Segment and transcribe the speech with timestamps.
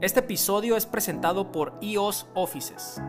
[0.00, 3.02] Este episodio es presentado por EOS Offices.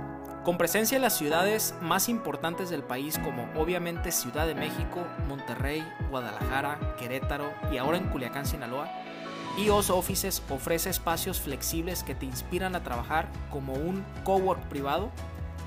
[0.44, 5.88] Con presencia en las ciudades más importantes del país como obviamente Ciudad de México, Monterrey,
[6.10, 8.89] Guadalajara, Querétaro y ahora en Culiacán, Sinaloa,
[9.60, 15.12] EOS Offices ofrece espacios flexibles que te inspiran a trabajar como un cowork privado,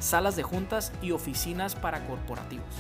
[0.01, 2.75] salas de juntas y oficinas para corporativos.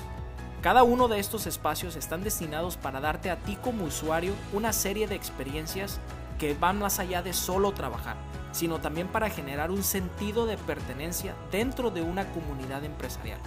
[0.62, 5.06] Cada uno de estos espacios están destinados para darte a ti como usuario una serie
[5.06, 6.00] de experiencias
[6.43, 8.16] que van más allá de solo trabajar,
[8.52, 13.40] sino también para generar un sentido de pertenencia dentro de una comunidad empresarial.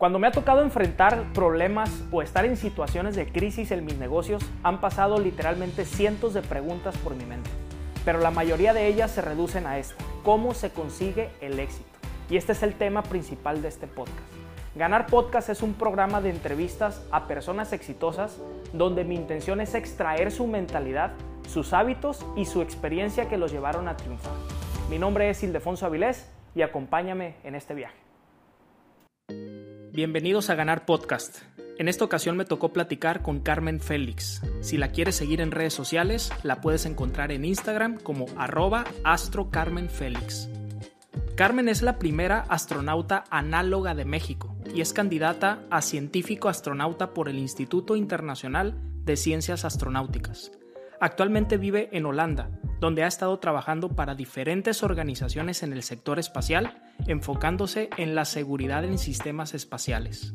[0.00, 4.42] Cuando me ha tocado enfrentar problemas o estar en situaciones de crisis en mis negocios,
[4.62, 7.50] han pasado literalmente cientos de preguntas por mi mente.
[8.06, 11.84] Pero la mayoría de ellas se reducen a esta, ¿cómo se consigue el éxito?
[12.30, 14.16] Y este es el tema principal de este podcast.
[14.74, 18.40] Ganar Podcast es un programa de entrevistas a personas exitosas
[18.72, 21.12] donde mi intención es extraer su mentalidad,
[21.46, 24.32] sus hábitos y su experiencia que los llevaron a triunfar.
[24.88, 28.00] Mi nombre es Ildefonso Avilés y acompáñame en este viaje.
[29.92, 31.38] Bienvenidos a Ganar Podcast.
[31.76, 34.40] En esta ocasión me tocó platicar con Carmen Félix.
[34.60, 40.48] Si la quieres seguir en redes sociales, la puedes encontrar en Instagram como arroba astrocarmenfélix.
[41.34, 47.28] Carmen es la primera astronauta análoga de México y es candidata a científico astronauta por
[47.28, 50.52] el Instituto Internacional de Ciencias Astronáuticas.
[51.00, 56.82] Actualmente vive en Holanda, donde ha estado trabajando para diferentes organizaciones en el sector espacial,
[57.06, 60.34] enfocándose en la seguridad en sistemas espaciales.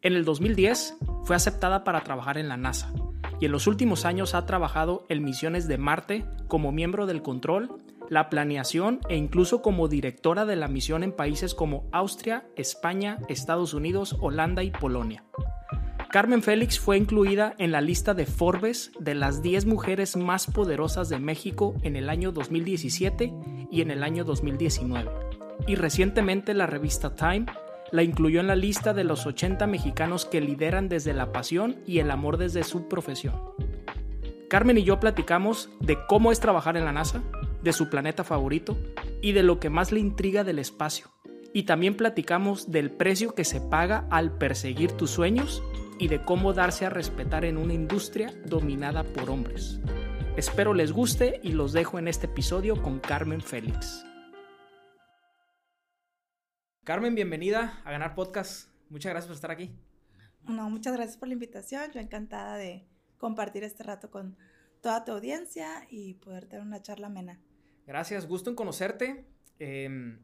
[0.00, 2.90] En el 2010 fue aceptada para trabajar en la NASA
[3.38, 7.82] y en los últimos años ha trabajado en misiones de Marte como miembro del control,
[8.08, 13.74] la planeación e incluso como directora de la misión en países como Austria, España, Estados
[13.74, 15.24] Unidos, Holanda y Polonia.
[16.12, 21.08] Carmen Félix fue incluida en la lista de Forbes de las 10 mujeres más poderosas
[21.08, 23.32] de México en el año 2017
[23.70, 25.10] y en el año 2019.
[25.66, 27.46] Y recientemente la revista Time
[27.92, 32.00] la incluyó en la lista de los 80 mexicanos que lideran desde la pasión y
[32.00, 33.34] el amor desde su profesión.
[34.50, 37.22] Carmen y yo platicamos de cómo es trabajar en la NASA,
[37.62, 38.76] de su planeta favorito
[39.22, 41.06] y de lo que más le intriga del espacio.
[41.54, 45.62] Y también platicamos del precio que se paga al perseguir tus sueños
[46.02, 49.78] y de cómo darse a respetar en una industria dominada por hombres.
[50.36, 54.04] Espero les guste y los dejo en este episodio con Carmen Félix.
[56.82, 58.68] Carmen, bienvenida a Ganar Podcast.
[58.88, 59.70] Muchas gracias por estar aquí.
[60.42, 61.92] No, muchas gracias por la invitación.
[61.92, 62.84] Yo encantada de
[63.16, 64.36] compartir este rato con
[64.80, 67.38] toda tu audiencia y poder tener una charla amena.
[67.86, 69.24] Gracias, gusto en conocerte.
[69.60, 70.18] Em,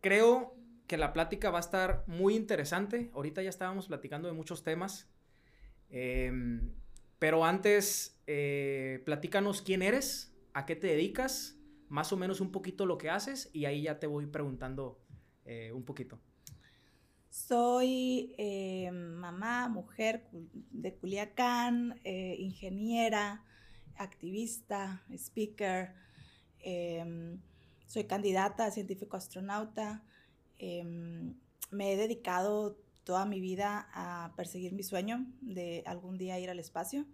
[0.00, 0.56] creo
[0.92, 3.10] que la plática va a estar muy interesante.
[3.14, 5.08] Ahorita ya estábamos platicando de muchos temas.
[5.88, 6.70] Em,
[7.18, 11.56] pero antes, eh, platícanos quién eres, a qué te dedicas,
[11.88, 15.00] más o menos un poquito lo que haces y ahí ya te voy preguntando
[15.46, 16.20] eh, un poquito.
[17.30, 20.28] Soy eh, mamá, mujer
[20.72, 23.46] de Culiacán, ingeniera,
[23.96, 25.94] activista, speaker.
[26.58, 27.40] Em,
[27.86, 30.04] soy candidata a científico astronauta.
[30.64, 31.34] Em,
[31.72, 36.60] me he dedicado toda mi vida a perseguir mi sueño de algún día ir al
[36.60, 37.04] espacio,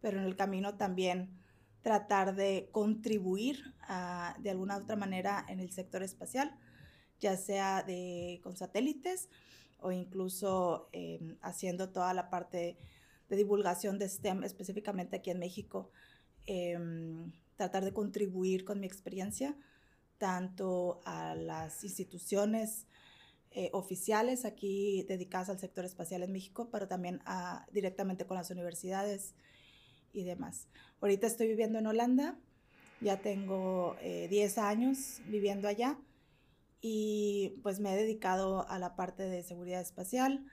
[0.00, 1.28] pero en el camino también
[1.82, 3.74] tratar de contribuir
[4.38, 6.56] de alguna otra manera en el sector espacial,
[7.18, 9.28] ya sea de, con satélites
[9.80, 12.76] o incluso em, haciendo toda la parte
[13.28, 15.90] de divulgación de STEM, específicamente aquí en México,
[16.46, 19.56] em, tratar de contribuir con mi experiencia
[20.18, 22.86] tanto a las instituciones
[23.50, 27.22] eh, oficiales aquí dedicadas al sector espacial en México, pero también
[27.72, 29.34] directamente con las universidades
[30.12, 30.68] y demás.
[31.00, 32.38] Ahorita estoy viviendo en Holanda,
[33.00, 35.98] ya tengo 10 eh, años viviendo allá
[36.80, 40.44] y pues me he dedicado a la parte de seguridad espacial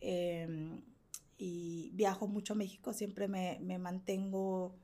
[0.00, 0.82] em,
[1.38, 4.76] y viajo mucho a México, siempre me, me mantengo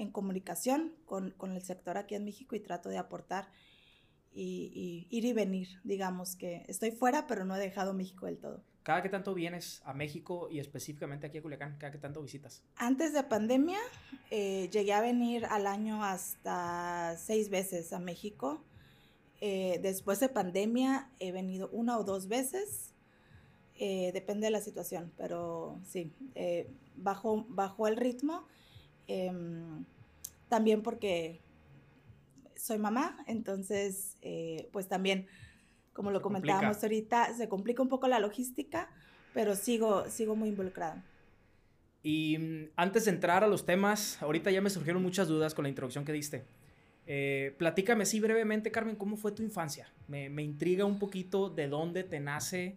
[0.00, 3.48] en comunicación con, con, el sector aquí en México y trato de aportar
[4.32, 8.62] y, ir y venir, digamos que estoy fuera, pero no he dejado México del todo.
[8.82, 11.76] ¿Cada qué tanto vienes a México y específicamente aquí a Culiacán?
[11.78, 12.64] ¿Cada qué tanto visitas?
[12.76, 13.78] Antes de pandemia
[14.30, 18.64] eh, llegué a venir al año hasta seis veces a México.
[19.42, 22.94] Eh, después de pandemia he venido una o dos veces.
[23.82, 28.46] Eh, depende de la situación, pero sí, eh, bajo, bajo el ritmo.
[29.12, 29.84] Em,
[30.48, 31.40] también porque
[32.54, 35.26] soy mamá, entonces, eh, pues también,
[35.92, 38.88] como lo comentábamos ahorita, se complica un poco la logística,
[39.34, 41.04] pero sigo, sigo muy involucrada.
[42.04, 45.64] Y mm, antes de entrar a los temas, ahorita ya me surgieron muchas dudas con
[45.64, 46.44] la introducción que diste.
[47.06, 49.92] Eh, platícame así brevemente, Carmen, ¿cómo fue tu infancia?
[50.06, 52.76] Me, me, intriga un poquito de dónde te nace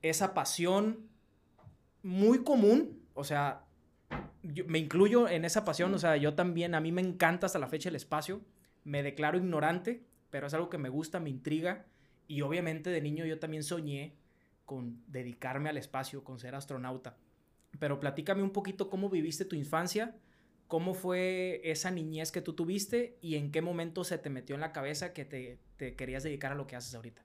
[0.00, 1.08] esa pasión
[2.04, 3.63] muy común, o sea,
[4.66, 7.68] me incluyo en esa pasión, o sea, yo también, a mí me encanta hasta la
[7.68, 8.40] fecha el espacio,
[8.84, 11.86] me declaro ignorante, pero es algo que me gusta, me intriga,
[12.26, 14.16] y obviamente de niño yo también soñé
[14.64, 17.16] con dedicarme al espacio, con ser astronauta.
[17.78, 20.14] Pero platícame un poquito cómo viviste tu infancia,
[20.68, 24.60] ¿Cómo fue esa niñez que tú tuviste y en qué momento se te metió en
[24.60, 25.58] la cabeza que te,
[25.94, 27.22] querías dedicar a lo que haces ahorita?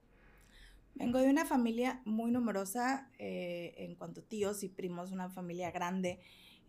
[0.94, 5.70] Vengo de una familia muy numerosa eh, en cuanto a tíos y primos, una familia
[5.70, 6.20] grande.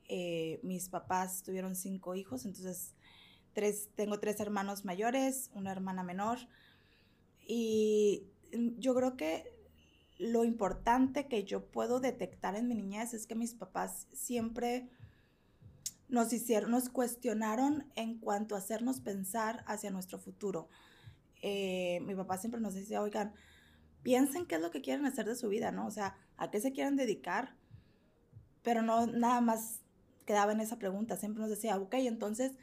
[0.07, 2.95] Eh, mis papás tuvieron cinco hijos, entonces
[3.53, 6.39] tres, tengo tres hermanos mayores, una hermana menor.
[7.48, 8.27] Y
[8.77, 9.53] yo creo que
[10.18, 14.89] lo importante que yo puedo detectar en mi niñez es que mis papás siempre
[16.09, 20.69] nos hicieron, nos cuestionaron en cuanto a hacernos pensar hacia nuestro futuro.
[21.42, 23.33] Eh, mi papá siempre nos decía, oigan,
[24.03, 25.88] piensen qué es lo que quieren hacer de su vida, ¿no?
[25.88, 27.56] O sea, a qué se quieren dedicar,
[28.62, 29.80] pero no nada más
[30.31, 32.53] quedaba en esa pregunta, siempre nos decía, ok, entonces,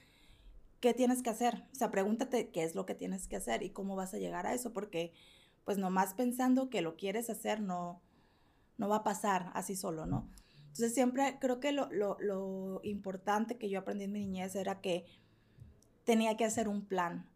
[0.81, 1.67] ¿qué tienes que hacer?
[1.71, 4.47] O sea, pregúntate qué es lo que tienes que hacer y cómo vas a llegar
[4.47, 5.13] a eso, porque
[5.67, 8.01] pues nomás pensando que lo quieres hacer no,
[8.79, 10.31] no va a pasar así solo, ¿no?
[10.69, 14.81] Entonces siempre creo que lo, lo, lo, importante que yo aprendí en mi niñez era
[14.81, 15.05] que
[16.05, 17.29] tenía que hacer un plan,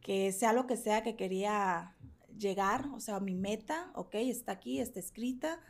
[0.00, 1.94] que sea lo que sea que quería
[2.36, 5.60] llegar, o sea, mi meta, ok, está aquí, está escrita,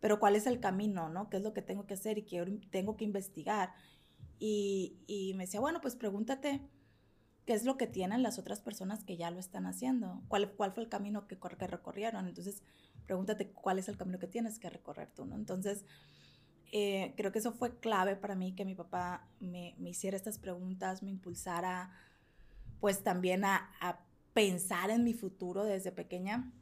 [0.00, 1.28] pero cuál es el camino, ¿no?
[1.28, 3.72] ¿Qué es lo que tengo que hacer y que tengo que investigar?
[4.38, 6.62] Y, y me decía, bueno, pues pregúntate
[7.50, 10.72] qué es lo que tienen las otras personas que ya lo están haciendo, cuál, fue
[10.76, 11.36] el camino que,
[11.66, 12.28] recorrieron.
[12.28, 12.62] Entonces,
[13.06, 15.34] pregúntate cuál es el camino que tienes que recorrer tú, ¿no?
[15.34, 15.84] Entonces,
[16.72, 21.02] eh, creo que eso fue clave para mí, que mi papá me, hiciera estas preguntas,
[21.02, 21.90] me impulsara,
[22.78, 23.68] pues también a,
[24.32, 26.52] pensar en mi futuro desde pequeña.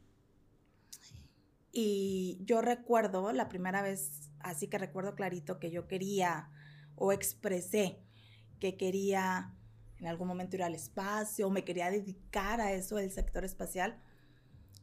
[1.71, 6.49] Y yo recuerdo la primera vez, así que recuerdo clarito que yo quería
[6.95, 7.99] o expresé
[8.59, 9.55] que quería
[9.99, 14.01] en algún momento ir al espacio o me quería dedicar a eso del sector espacial,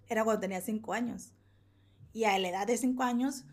[0.09, 1.33] era cuando tenía cinco años.
[2.13, 3.45] Y a la edad de cinco años,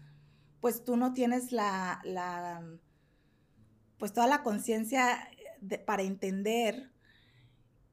[0.60, 2.64] pues tú no tienes la, la
[3.98, 5.30] pues toda la conciencia
[5.86, 6.92] para entender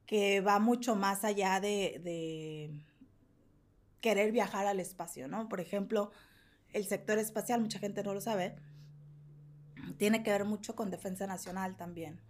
[0.06, 2.84] que va mucho más allá de,
[4.00, 5.48] querer viajar al espacio, ¿no?
[5.48, 6.10] Por ejemplo,
[6.72, 8.56] el sector espacial, mucha gente no lo sabe,
[9.98, 12.20] tiene que ver mucho con defensa nacional también.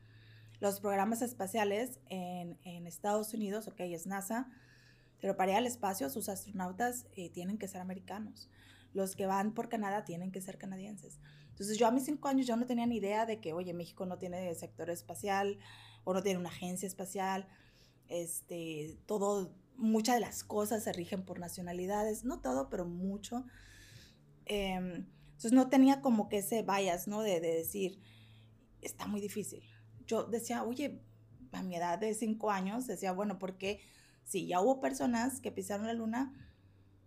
[0.60, 4.48] Los programas espaciales en, en Estados Unidos, ok, es NASA,
[5.20, 8.48] pero para ir al espacio, sus astronautas eh, tienen que ser americanos.
[8.92, 11.18] Los que van por Canadá tienen que ser canadienses.
[11.50, 14.06] Entonces yo a mis cinco años yo no tenía ni idea de que, oye, México
[14.06, 15.58] no tiene sector espacial
[16.04, 17.46] o no tiene una agencia espacial.
[18.08, 23.44] Este, todo, muchas de las cosas se rigen por nacionalidades, no todo, pero mucho.
[24.46, 27.22] Em, entonces no tenía como que ese bias, ¿no?
[27.22, 28.00] De, de decir,
[28.82, 29.62] está muy difícil.
[30.06, 31.02] Yo decía, oye,
[31.52, 33.80] a mi edad de cinco años, decía, bueno, ¿por qué?
[34.30, 36.32] sí, ya hubo personas que pisaron la luna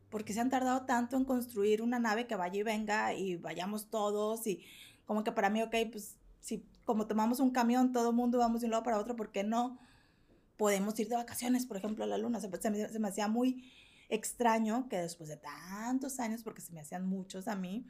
[0.09, 3.89] porque se han tardado tanto en construir una nave que vaya y venga y vayamos
[3.89, 4.63] todos y
[5.05, 8.59] como que para mí, ok, pues si como tomamos un camión, todo el mundo vamos
[8.59, 9.79] de un lado para otro, ¿por qué no
[10.63, 12.39] podemos ir de vacaciones, por ejemplo, a la luna?
[12.39, 13.69] Se, me, se me hacía muy
[14.07, 17.85] extraño que después de tantos años, porque se me hacían muchos a mí,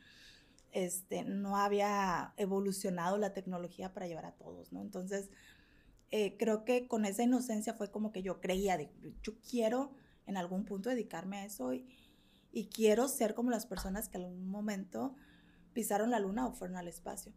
[0.72, 4.82] este, no había evolucionado la tecnología para llevar a todos, ¿no?
[4.82, 5.30] Entonces,
[6.10, 8.90] eh, creo que con esa inocencia fue como que yo creía, de,
[9.22, 9.94] yo quiero
[10.26, 11.86] en algún punto dedicarme a eso y,
[12.52, 15.16] y quiero ser como las personas que en algún momento
[15.74, 17.34] pisaron la luna o fueron al espacio.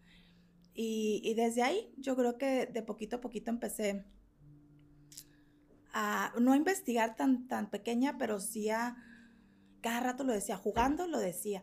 [0.72, 4.06] Y, y, desde ahí yo creo que de poquito a poquito empecé
[6.38, 8.96] no investigar tan, tan pequeña, pero sí a,
[9.80, 11.62] cada rato lo decía, jugando lo decía.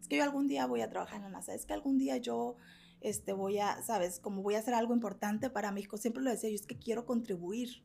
[0.00, 2.16] Es que yo algún día voy a trabajar en la NASA, es que algún día
[2.16, 2.56] yo
[3.00, 6.50] este, voy a, sabes, como voy a hacer algo importante para México, siempre lo decía,
[6.50, 7.84] yo es que quiero contribuir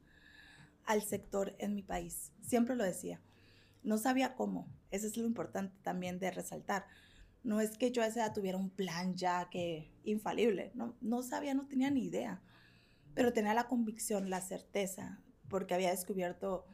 [0.86, 3.22] al sector en mi país, siempre lo decía.
[3.84, 6.86] No sabía cómo, eso es lo importante también de resaltar.
[7.44, 11.22] No es que yo a esa edad tuviera un plan ya que infalible, no, no
[11.24, 12.42] sabía, no tenía ni idea,
[13.14, 15.20] pero tenía la convicción, la certeza,
[15.50, 16.66] porque había descubierto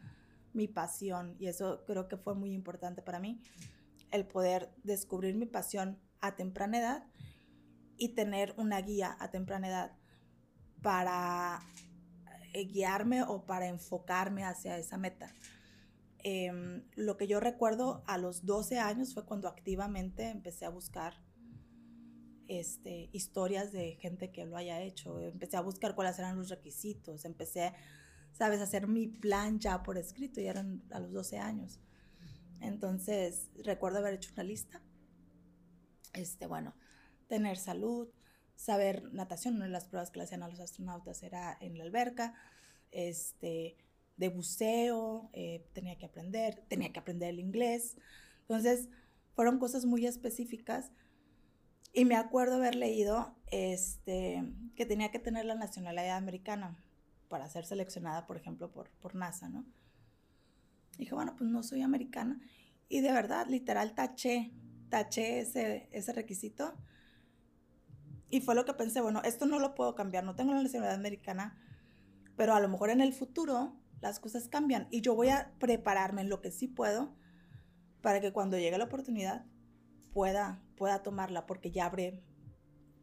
[0.53, 3.41] mi pasión y eso creo que fue muy importante para mí.
[4.11, 7.03] el poder descubrir mi pasión a temprana edad
[7.95, 9.91] y tener una guía a temprana edad
[10.81, 11.59] para
[12.53, 15.31] eh, guiarme o para enfocarme hacia esa meta.
[16.23, 21.13] Em, lo que yo recuerdo a los 12 años fue cuando activamente empecé a buscar
[22.47, 25.19] este, historias de gente que lo haya hecho.
[25.21, 27.23] Empecé a buscar cuáles eran los requisitos.
[27.23, 27.73] Empecé,
[28.31, 31.79] sabes, hacer mi plan ya por escrito y eran a los 12 años.
[32.61, 34.81] Entonces, recuerdo haber hecho una lista.
[36.13, 36.75] Este, bueno,
[37.27, 38.09] tener salud,
[38.55, 39.55] saber natación.
[39.55, 42.33] Una de las pruebas que le hacían a los astronautas era en la alberca.
[42.91, 43.77] Este,
[44.17, 47.97] de buceo, eh, tenía que aprender, tenía que aprender el inglés.
[48.41, 48.89] Entonces,
[49.33, 50.91] fueron cosas muy específicas.
[51.93, 54.43] Y me acuerdo haber leído este,
[54.75, 56.83] que tenía que tener la nacionalidad americana
[57.29, 59.65] para ser seleccionada, por ejemplo, por, por NASA, ¿no?
[60.99, 62.39] dije, bueno, pues no soy americana.
[62.89, 64.51] Y de verdad, literal, taché,
[64.89, 66.75] taché ese, ese requisito.
[68.29, 70.99] Y fue lo que pensé, bueno, esto no lo puedo cambiar, no tengo la nacionalidad
[70.99, 71.57] americana,
[72.35, 76.21] pero a lo mejor en el futuro las cosas cambian y yo voy a prepararme
[76.21, 77.15] en lo que sí puedo
[78.01, 79.45] para que cuando llegue la oportunidad
[80.13, 82.23] pueda, pueda tomarla porque ya habré,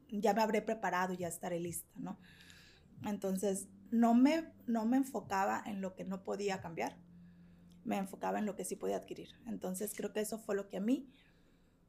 [0.09, 2.19] ya me habré preparado y ya estaré lista, ¿no?
[3.05, 6.97] Entonces, no me, no me enfocaba en lo que no podía cambiar,
[7.85, 9.29] me enfocaba en lo que sí podía adquirir.
[9.47, 11.09] Entonces, creo que eso fue lo que a mí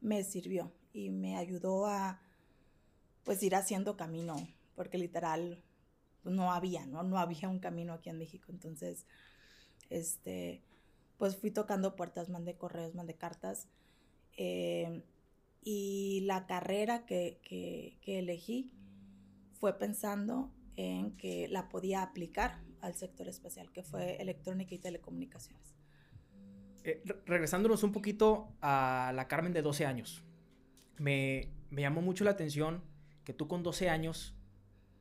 [0.01, 2.21] me sirvió y me ayudó a,
[3.23, 4.35] pues, ir haciendo camino,
[4.75, 5.63] porque literal
[6.23, 7.03] no había, ¿no?
[7.03, 8.51] No había un camino aquí en México.
[8.51, 9.05] Entonces,
[9.89, 10.61] este,
[11.17, 13.67] pues fui tocando puertas, mandé correos, mandé cartas.
[14.37, 15.03] Eh,
[15.63, 18.71] y la carrera que, que, elegí
[19.59, 25.75] fue pensando en que la podía aplicar al sector espacial, que fue electrónica y telecomunicaciones.
[26.83, 30.23] Eh, regresándonos un poquito a la Carmen de 12 años,
[30.97, 32.81] me, me, llamó mucho la atención
[33.25, 34.35] que tú con 12 años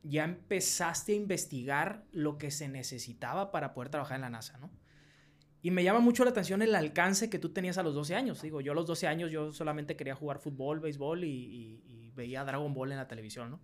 [0.02, 4.70] ya empezaste a investigar lo que se necesitaba para poder trabajar en la NASA, ¿no?
[5.62, 8.40] Y me llama mucho la atención el alcance que tú tenías a los 12 años.
[8.40, 12.72] Digo, yo a los 12 años yo solamente quería jugar fútbol, béisbol y, veía Dragon
[12.72, 13.60] Ball en la televisión, ¿no?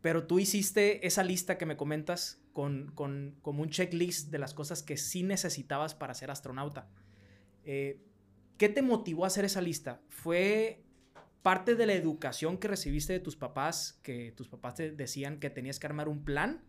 [0.00, 4.54] Pero tú hiciste esa lista que me comentas con, con, como un checklist de las
[4.54, 6.88] cosas que sí necesitabas para ser astronauta.
[7.64, 8.00] Eh,
[8.56, 10.00] ¿Qué te motivó a hacer esa lista?
[10.08, 10.82] ¿Fue
[11.42, 15.50] parte de la educación que recibiste de tus papás, que tus papás te decían que
[15.50, 16.62] tenías que armar un plan,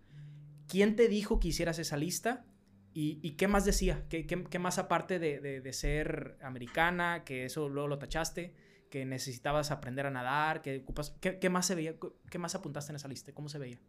[0.67, 2.45] ¿quién te dijo que hicieras esa lista?
[2.93, 4.03] ¿Y, qué más decía?
[4.09, 8.53] ¿Qué, más aparte de, de, ser americana, que eso luego lo tachaste,
[8.89, 11.95] que necesitabas aprender a nadar, que ocupas, ¿qué, más se veía?
[12.29, 13.33] ¿Qué más apuntaste en esa lista?
[13.33, 13.79] ¿Cómo se veía?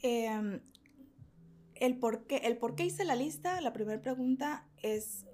[0.00, 0.60] Em,
[1.74, 5.26] el, por qué, el por qué hice la lista, la primera pregunta es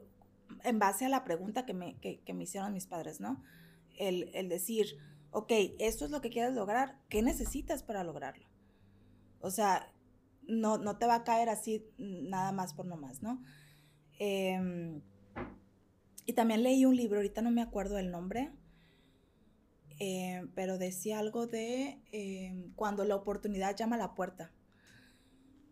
[0.64, 3.42] en base a la pregunta que me, que, me hicieron mis padres, ¿no?
[3.96, 4.96] el, decir,
[5.30, 8.46] ok, esto es lo que quieres lograr, ¿qué necesitas para lograrlo?
[9.40, 9.92] O sea,
[10.46, 13.42] no, no te va a caer así nada más por nomás, ¿no?
[14.18, 15.00] Em,
[16.26, 18.52] y también leí un libro, ahorita no me acuerdo el nombre,
[19.98, 24.52] em, pero decía algo de em, cuando la oportunidad llama a la puerta.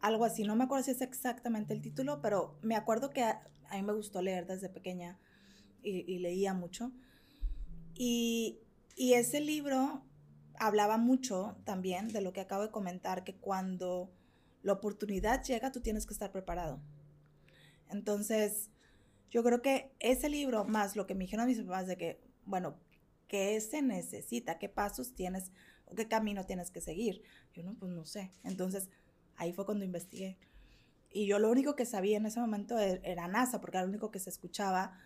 [0.00, 3.42] Algo así, no me acuerdo si es exactamente el título, pero me acuerdo que a,
[3.72, 5.18] mí me gustó leer desde pequeña
[5.82, 6.92] y leía mucho.
[7.94, 8.58] Y,
[8.96, 10.02] ese libro
[10.58, 14.12] hablaba mucho también de lo que acabo de comentar, que cuando
[14.62, 16.80] la oportunidad llega, tú tienes que estar preparado.
[17.88, 18.70] Entonces,
[19.30, 22.76] yo creo que ese libro, más lo que me dijeron mis papás de que, bueno,
[23.32, 24.58] ¿qué se necesita?
[24.58, 25.52] ¿Qué pasos tienes
[25.86, 27.22] o qué camino tienes que seguir?
[27.54, 28.30] Yo no, pues no sé.
[28.44, 28.90] Entonces,
[29.36, 30.36] ahí fue cuando investigué.
[31.10, 33.88] Y yo lo único que sabía en ese momento e-, era NASA, porque era lo
[33.88, 35.00] único que se escuchaba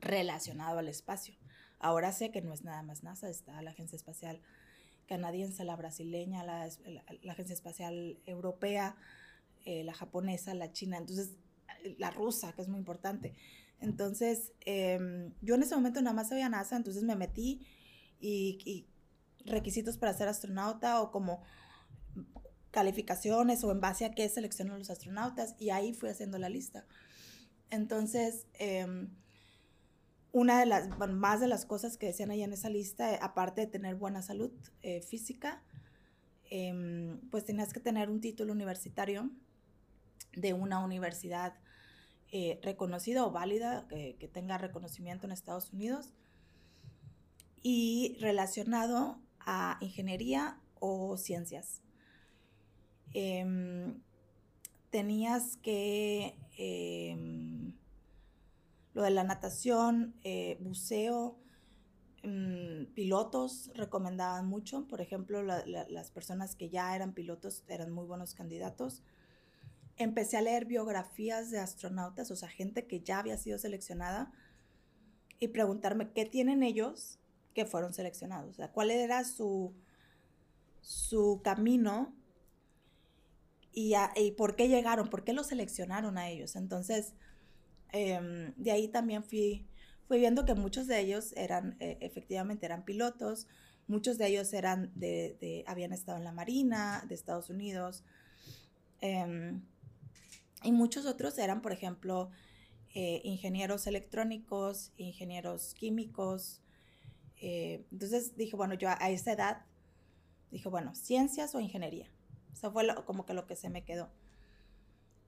[0.00, 1.34] relacionado al espacio.
[1.78, 4.42] Ahora sé que no es nada más NASA, está la Agencia Espacial
[5.06, 6.64] Canadiense, la brasileña, la,
[7.32, 8.96] Agencia Espacial Europea,
[9.64, 11.36] eh, la japonesa, la china, entonces
[11.96, 13.34] la rusa, que es muy importante.
[13.80, 17.66] Entonces, em, yo en ese momento nada más sabía NASA, entonces me metí
[18.20, 18.86] y, y
[19.44, 21.42] requisitos para ser astronauta o como
[22.70, 26.86] calificaciones o en base a qué seleccionan los astronautas y ahí fui haciendo la lista.
[27.70, 29.08] Entonces, eh,
[30.32, 33.62] una de las, más de las cosas que decían ahí en esa lista, eh, aparte
[33.62, 34.52] de tener buena salud
[34.82, 35.62] eh, física,
[36.50, 39.30] em, pues tenías que tener un título universitario
[40.34, 41.54] de una universidad
[42.32, 46.12] eh, reconocida o válida, que tenga reconocimiento en Estados Unidos,
[47.62, 51.82] y relacionado a ingeniería o ciencias.
[53.12, 54.00] Em,
[54.90, 57.72] tenías que em,
[58.94, 61.38] lo de la natación, eh, buceo,
[62.22, 64.86] mm, pilotos recomendaban mucho.
[64.86, 69.02] Por ejemplo, las personas que ya eran pilotos eran muy buenos candidatos.
[69.96, 74.32] Empecé a leer biografías de astronautas, o sea, gente que ya había sido seleccionada,
[75.38, 77.18] y preguntarme qué tienen ellos
[77.54, 78.50] que fueron seleccionados.
[78.50, 79.74] O sea, cuál era su,
[80.80, 82.14] su camino
[83.72, 86.56] y, y por qué llegaron, por qué los seleccionaron a ellos.
[86.56, 87.12] Entonces,
[87.92, 89.66] Em, de ahí también fui,
[90.06, 93.46] fui viendo que muchos de ellos eran, eh, efectivamente, eran pilotos,
[93.86, 98.04] muchos de ellos eran de, habían estado en la Marina de Estados Unidos,
[99.00, 99.62] em,
[100.62, 102.30] y muchos otros eran, por ejemplo,
[102.94, 106.62] eh, ingenieros electrónicos, ingenieros químicos.
[107.40, 109.66] Eh, entonces dije, bueno, yo a, esa edad,
[110.50, 112.10] dije, bueno, ciencias o ingeniería.
[112.52, 114.10] Eso fue como que lo que se me quedó.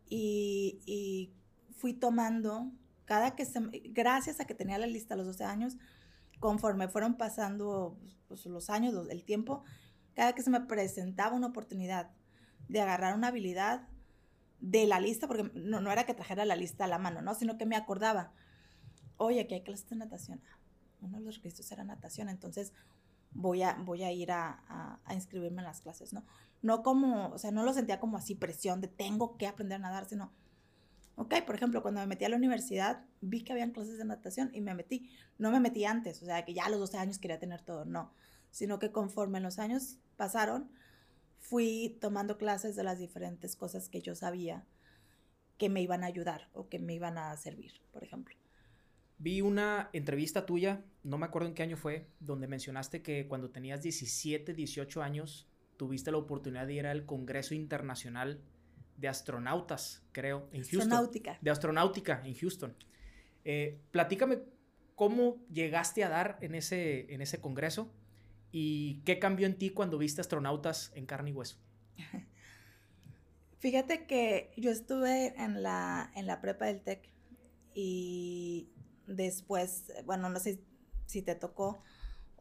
[0.08, 1.34] Y, y
[1.76, 2.72] fui tomando,
[3.04, 5.76] cada que se, gracias a que tenía la lista a los 12 años,
[6.40, 9.62] conforme fueron pasando pues, los años, el tiempo,
[10.14, 12.10] cada que se me presentaba una oportunidad
[12.68, 13.86] de agarrar una habilidad
[14.60, 17.34] de la lista, porque no, no era que trajera la lista a la mano, ¿no?
[17.34, 18.32] Sino que me acordaba,
[19.16, 20.40] oye, aquí hay clases de natación.
[21.00, 22.72] Uno de los requisitos era natación, entonces
[23.30, 26.24] voy a, voy a ir a, a, inscribirme en las clases, ¿no?
[26.60, 29.80] No como, o sea, no lo sentía como así presión de tengo que aprender a
[29.80, 30.32] nadar, sino
[31.20, 34.50] Ok, por ejemplo, cuando me metí a la universidad, vi que habían clases de natación
[34.54, 35.10] y me metí.
[35.36, 37.84] No me metí antes, o sea, que ya a los 12 años quería tener todo,
[37.84, 38.12] no.
[38.52, 40.70] Sino que conforme los años pasaron,
[41.38, 44.66] fui tomando clases de las diferentes cosas que yo sabía
[45.56, 48.36] que me iban a ayudar o que me iban a servir, por ejemplo.
[49.18, 53.50] Vi una entrevista tuya, no me acuerdo en qué año fue, donde mencionaste que cuando
[53.50, 58.40] tenías 17, 18 años, tuviste la oportunidad de ir al Congreso Internacional
[58.96, 60.80] de astronautas, creo, en Houston.
[60.82, 61.38] Astronáutica.
[61.40, 62.76] De astronáutica en Houston.
[63.44, 64.40] Eh, platícame
[64.94, 67.92] cómo llegaste a dar en ese, en ese congreso
[68.52, 71.56] y qué cambió en ti cuando viste astronautas en carne y hueso.
[73.58, 77.10] Fíjate que yo estuve en la, en la prepa del TEC
[77.74, 78.70] y
[79.06, 80.60] después, bueno, no sé
[81.06, 81.82] si te tocó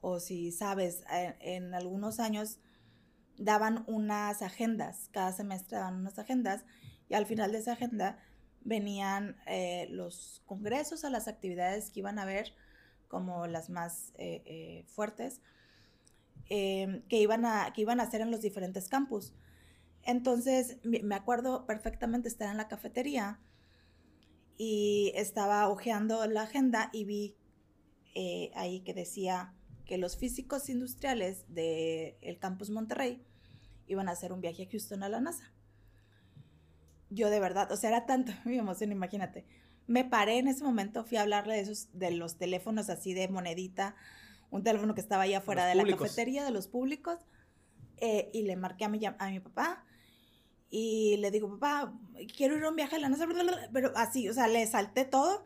[0.02, 2.60] o si sabes, en algunos años
[3.38, 6.66] daban unas agendas, cada semestre daban unas agendas
[7.10, 8.20] y al final de esa agenda
[8.62, 12.54] venían eh, los congresos o las actividades que iban a ver
[13.08, 15.42] como las más eh, eh, fuertes
[16.50, 19.34] em, que, iban a, que iban a hacer en los diferentes campus.
[20.04, 23.42] Entonces me acuerdo perfectamente estar en la cafetería
[24.58, 27.36] y estaba hojeando la agenda y vi
[28.56, 29.54] ahí que decía
[29.88, 33.24] que los físicos industriales del campus Monterrey
[33.88, 35.52] iban a hacer un viaje a Houston a la NASA.
[37.10, 39.46] Yo de verdad, o sea, era tanto mi emoción, imagínate.
[39.88, 43.30] Me paré en ese momento, fui a hablarle de esos, de los teléfonos así de
[43.30, 43.96] monedita,
[44.50, 47.20] un teléfono que estaba ahí afuera de la cafetería, de los públicos,
[47.98, 49.84] eh, y le marqué a mi, a mi papá
[50.70, 51.94] y le digo, papá,
[52.36, 53.28] quiero ir a un viaje a la NASA,
[53.72, 55.46] pero así, o sea, le salté todo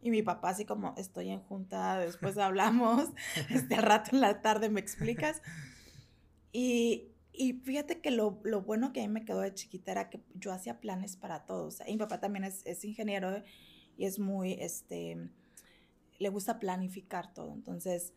[0.00, 3.08] y mi papá así como, estoy en junta, después hablamos,
[3.50, 5.42] este rato en la tarde me explicas.
[6.52, 10.10] Y, y fíjate que lo, lo, bueno que a mí me quedó de chiquita era
[10.10, 11.80] que yo hacía planes para todos.
[11.86, 13.42] Y mi papá también es, es ingeniero
[13.96, 15.30] y es muy, este,
[16.18, 17.52] le gusta planificar todo.
[17.52, 18.12] Entonces,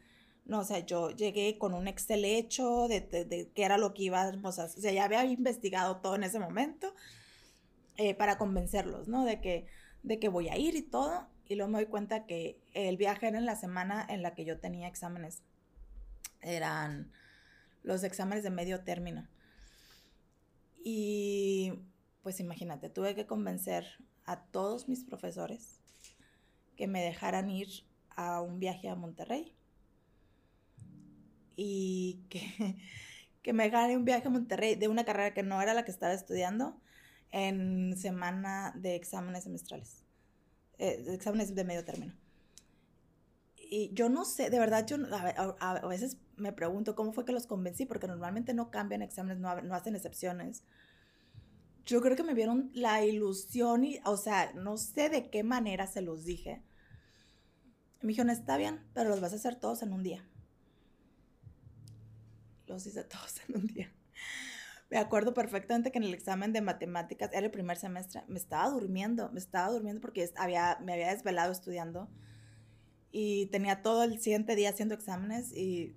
[0.47, 4.03] no, o sea, yo llegué con un Excel hecho de, de, qué era lo que
[4.03, 4.65] íbamos a.
[4.65, 6.93] O sea, ya había investigado todo en ese momento
[7.97, 9.25] eh, para convencerlos, ¿no?
[9.25, 9.67] De que,
[10.03, 13.27] de que voy a ir y todo y luego me doy cuenta que el viaje
[13.27, 15.41] era en la semana en la que yo tenía exámenes.
[16.41, 17.11] Eran
[17.83, 19.27] los exámenes de medio término.
[20.83, 21.73] Y
[22.23, 23.85] pues imagínate, tuve que convencer
[24.25, 25.79] a todos mis profesores
[26.77, 27.67] que me dejaran ir
[28.15, 29.56] a un viaje a Monterrey
[31.57, 32.77] y que,
[33.41, 35.91] que me dejaran un viaje a Monterrey de una carrera que no era la que
[35.91, 36.79] estaba estudiando
[37.31, 40.05] en semana de exámenes semestrales.
[40.77, 42.13] Eh, exámenes de medio término.
[43.69, 47.47] Y yo no sé, de verdad, yo a, veces me pregunto cómo fue que los
[47.47, 50.63] convencí, porque normalmente no cambian exámenes, no, no hacen excepciones.
[51.85, 55.87] Yo creo que me vieron la ilusión y, o sea, no sé de qué manera
[55.87, 56.61] se los dije.
[58.01, 60.25] Me dijeron, está bien, pero los vas a hacer todos en un día.
[62.67, 63.91] Los hice todos en un día.
[64.89, 68.69] Me acuerdo perfectamente que en el examen de matemáticas, era el primer semestre, me estaba
[68.69, 72.07] durmiendo, me estaba durmiendo porque había, me había desvelado estudiando
[73.11, 75.93] y tenía todo el siguiente día haciendo exámenes y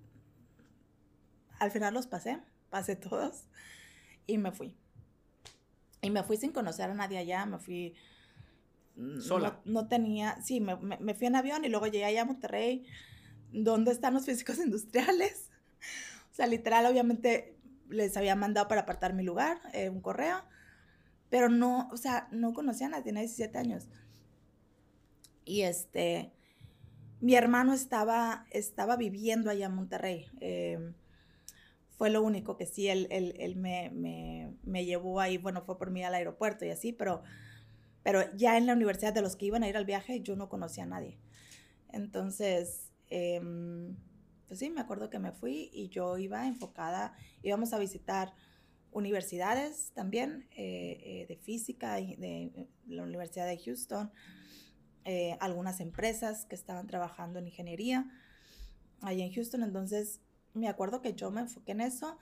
[1.60, 3.44] al final los pasé, pasé todos
[4.26, 4.76] y me fui.
[6.02, 7.94] Y me fui sin conocer a nadie allá, me fui
[9.20, 9.60] ¿Sola?
[9.64, 12.84] No, tenía, sí, me, me, fui en avión y luego llegué allá a Monterrey,
[13.52, 15.49] donde están los físicos industriales.
[16.40, 17.54] Sea, literal, obviamente
[17.90, 20.42] les había mandado para apartar mi lugar, eh, un correo,
[21.28, 23.90] pero no, o sea, no conocía a nadie, tenía 17 años.
[25.44, 26.32] Y este,
[27.20, 30.28] mi hermano estaba, estaba viviendo allá en Monterrey.
[30.40, 30.94] Em,
[31.90, 35.90] fue lo único que sí, él, él, me, me, me, llevó ahí, bueno, fue por
[35.90, 37.22] mí al aeropuerto y así, pero,
[38.02, 40.48] pero ya en la universidad de los que iban a ir al viaje, yo no
[40.48, 41.18] conocía a nadie.
[41.92, 43.94] Entonces, em,
[44.50, 48.34] pues sí, me acuerdo que me fui y yo iba enfocada, íbamos a visitar
[48.90, 54.10] universidades también, eh, eh, de física, de la Universidad de Houston,
[55.04, 58.10] eh, algunas empresas que estaban trabajando en ingeniería
[59.02, 59.62] ahí en Houston.
[59.62, 60.20] Entonces,
[60.52, 62.18] me acuerdo que yo me enfoqué en eso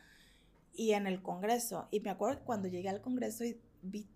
[0.74, 1.88] y en el Congreso.
[1.90, 4.06] Y me acuerdo que cuando llegué al Congreso y vi,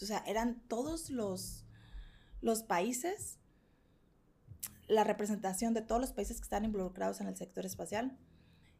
[0.00, 1.66] o sea, eran todos los,
[2.40, 3.38] los países,
[4.90, 8.18] la representación de todos los países que están involucrados en el sector espacial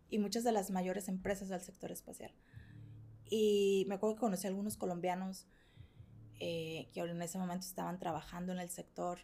[0.09, 2.33] y muchas de las mayores empresas del sector espacial.
[3.31, 5.47] Y me acuerdo que conocí a algunos colombianos
[6.41, 9.21] eh, que en ese momento estaban trabajando en el sector,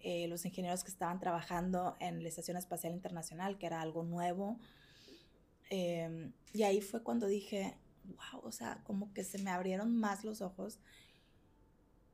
[0.00, 4.58] eh, los ingenieros que estaban trabajando en la Estación Espacial Internacional, que era algo nuevo.
[5.70, 10.24] Em, y ahí fue cuando dije, wow, o sea, como que se me abrieron más
[10.24, 10.80] los ojos.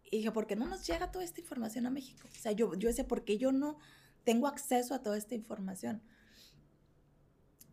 [0.04, 2.28] Y dije, ¿por qué no nos llega toda esta información a México?
[2.30, 3.78] O sea, yo, yo decía, ¿por qué yo no
[4.24, 6.02] tengo acceso a toda esta información?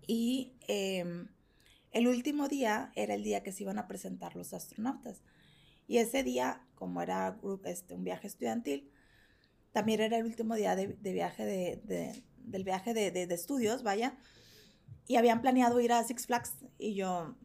[0.07, 1.27] Y em,
[1.91, 5.21] el último día era el día que se iban a presentar los astronautas.
[5.87, 8.91] Y ese día, como era este, un viaje estudiantil,
[9.71, 14.17] también era el último día de, viaje de, del viaje de, estudios, vaya,
[15.07, 17.35] y habían planeado ir a Six Flags y yo,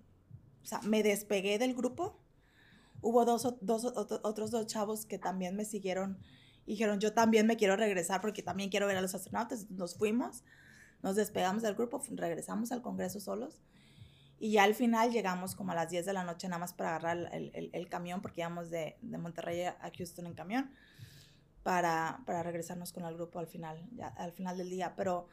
[0.63, 2.19] o sea, me despegué del grupo.
[3.01, 6.19] Hubo dos, dos, otros dos chavos que también me siguieron
[6.73, 9.71] dijeron, yo también me quiero regresar porque también quiero ver a los astronautas.
[9.71, 10.45] Nos fuimos,
[11.03, 13.63] nos despegamos del grupo, regresamos al Congreso solos
[14.43, 16.97] y ya al final llegamos como a las 10 de la noche nada más para
[16.97, 20.69] agarrar el, el, el camión, porque íbamos de, de, Monterrey a Houston en camión,
[21.63, 24.95] para, para, regresarnos con el grupo al final, ya, al final del día.
[24.97, 25.29] Pero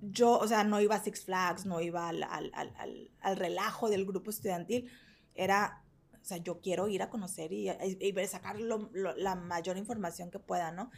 [0.00, 3.90] yo, o sea, no iba a Six Flags, no iba al, al, al, al relajo
[3.90, 4.88] del grupo estudiantil.
[5.34, 5.81] Era,
[6.22, 10.72] o sea, yo quiero ir a conocer y, y, sacar la mayor información que pueda,
[10.72, 10.90] ¿no?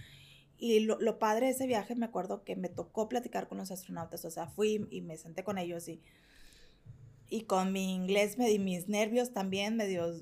[0.58, 3.70] Y lo, lo, padre de ese viaje, me acuerdo que me tocó platicar con los
[3.70, 6.00] astronautas, o sea, fui y me senté con ellos y
[7.34, 10.14] y con mi inglés, me, mis nervios también, medio,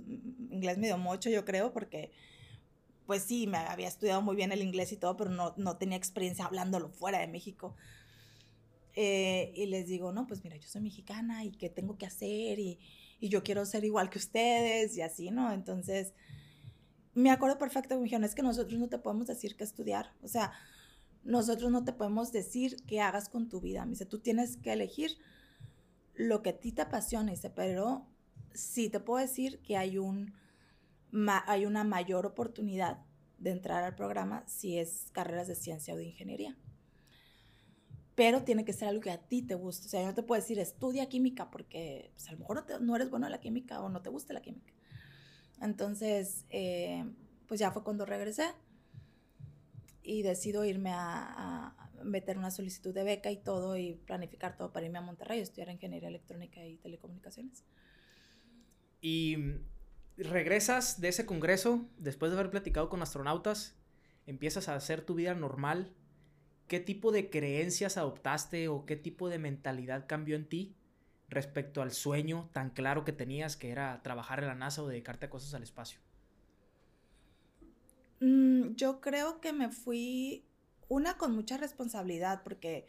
[0.50, 2.10] inglés medio mocho yo creo, porque
[3.06, 5.98] pues sí, me había estudiado muy bien el inglés y todo, pero no, no tenía
[5.98, 7.76] experiencia hablándolo fuera de México.
[8.94, 12.58] Eh, y les digo, no, pues mira, yo soy mexicana y qué tengo que hacer
[12.58, 12.78] y,
[13.22, 15.52] y, yo quiero ser igual que ustedes y así, ¿no?
[15.52, 16.12] Entonces,
[17.14, 20.28] me acuerdo perfecto, me dijeron, es que nosotros no te podemos decir qué estudiar, o
[20.28, 20.52] sea,
[21.24, 24.72] nosotros no te podemos decir qué hagas con tu vida, me dice, tú tienes que
[24.72, 25.18] elegir
[26.14, 28.06] lo que a ti te apasiona, dice, pero
[28.54, 30.34] sí te puedo decir que hay, un,
[31.46, 32.98] hay una mayor oportunidad
[33.38, 36.56] de entrar al programa si es carreras de ciencia o de ingeniería.
[38.14, 39.86] Pero tiene que ser algo que a ti te guste.
[39.86, 42.96] O sea, yo no te puedo decir estudia química porque pues, a lo mejor no,
[42.96, 44.72] eres bueno en la química o no te gusta la química.
[45.60, 47.04] Entonces, eh,
[47.46, 48.44] pues ya fue cuando regresé
[50.02, 54.86] y decido irme a, meter una solicitud de beca y todo y planificar todo para
[54.86, 57.62] irme a Monterrey a estudiar ingeniería electrónica y telecomunicaciones.
[59.00, 59.36] Y
[60.16, 63.76] regresas de ese congreso, después de haber platicado con astronautas,
[64.26, 65.94] empiezas a hacer tu vida normal.
[66.72, 70.74] ¿Qué tipo de creencias adoptaste o qué tipo de mentalidad cambió en ti
[71.28, 75.26] respecto al sueño tan claro que tenías que era trabajar en la NASA o dedicarte
[75.26, 76.00] a cosas al espacio?
[78.20, 80.46] Mm, yo creo que me fui
[80.88, 82.86] una con mucha responsabilidad porque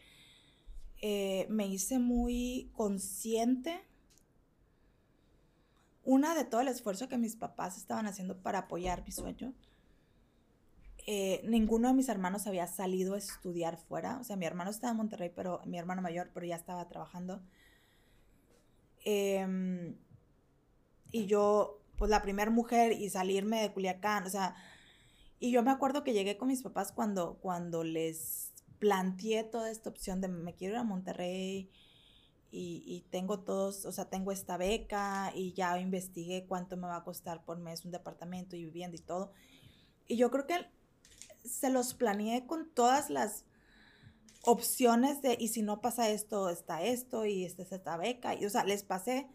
[1.02, 3.84] eh, me hice muy consciente,
[6.04, 9.52] una de todo el esfuerzo que mis papás estaban haciendo para apoyar mi sueño.
[11.06, 14.92] Eh, ninguno de mis hermanos había salido a estudiar fuera, o sea, mi hermano estaba
[14.92, 17.42] en Monterrey, pero mi hermano mayor, pero ya estaba trabajando.
[19.04, 19.96] Em,
[21.12, 24.56] y yo, pues la primera mujer y salirme de Culiacán, o sea,
[25.38, 29.90] y yo me acuerdo que llegué con mis papás cuando, cuando les planteé toda esta
[29.90, 31.70] opción de me quiero ir a Monterrey
[32.50, 36.96] y, y, tengo todos, o sea, tengo esta beca y ya investigué cuánto me va
[36.96, 39.32] a costar por mes un departamento y vivienda y todo.
[40.06, 40.54] Y yo creo que
[41.44, 43.44] se los planeé con todas las
[44.42, 48.34] opciones de, y si no pasa esto, está esto y esta es esta beca.
[48.34, 49.28] Y, o sea, les pasé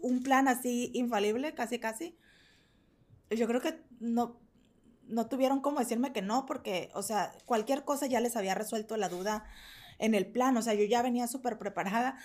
[0.00, 2.16] un plan así infalible, casi, casi.
[3.30, 4.38] Yo creo que no,
[5.08, 8.96] no tuvieron cómo decirme que no, porque, o sea, cualquier cosa ya les había resuelto
[8.96, 9.44] la duda
[9.98, 12.18] en el plan, o sea, yo ya venía súper preparada,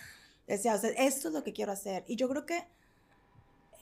[0.48, 2.04] decía, o sea, esto es lo que quiero hacer.
[2.08, 2.68] Y yo creo que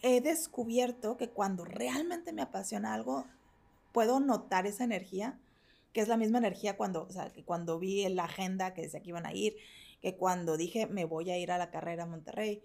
[0.02, 3.26] he descubierto que cuando realmente me apasiona algo,
[3.96, 5.40] puedo notar esa energía,
[5.94, 9.02] que es la misma energía cuando, o sea, que cuando vi la agenda que decía
[9.02, 9.56] que iban a ir,
[10.02, 12.62] que cuando dije me voy a ir a la carrera a Monterrey,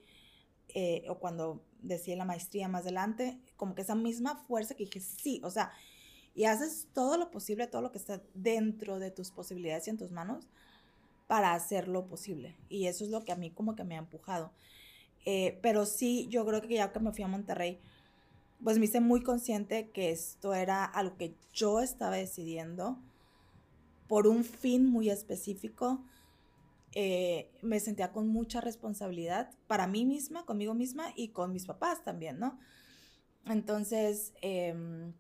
[0.75, 4.99] eh, o cuando decía la maestría más adelante, como que esa misma fuerza que dije,
[4.99, 5.71] sí, o sea,
[6.35, 9.99] y haces todo lo posible, todo lo que está dentro de tus posibilidades y en
[9.99, 10.49] tus manos
[11.29, 12.57] para hacerlo posible.
[12.69, 14.53] Y eso es lo que a mí como que me ha empujado.
[15.25, 17.81] Eh, pero sí, yo creo que ya que me fui a Monterrey,
[18.63, 22.99] pues me hice muy consciente que esto era algo que yo estaba decidiendo
[24.07, 26.05] por un fin muy específico.
[26.93, 32.03] Eh, me sentía con mucha responsabilidad para mí misma, conmigo misma y con mis papás
[32.05, 32.59] también, ¿no?
[33.47, 35.13] Entonces, em,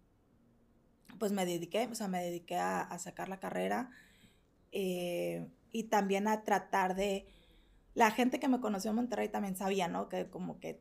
[1.18, 3.90] pues me dediqué, o sea, me dediqué a, sacar la carrera
[4.72, 7.26] eh, y también a tratar de...
[7.94, 10.08] La gente que me conoció en Monterrey también sabía, ¿no?
[10.08, 10.80] Que como que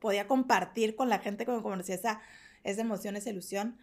[0.00, 2.20] podía compartir con la gente me conocía esa,
[2.62, 3.76] esa emoción, esa ilusión.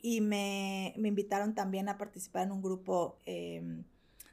[0.00, 3.84] Y me, me invitaron también a participar en un grupo em,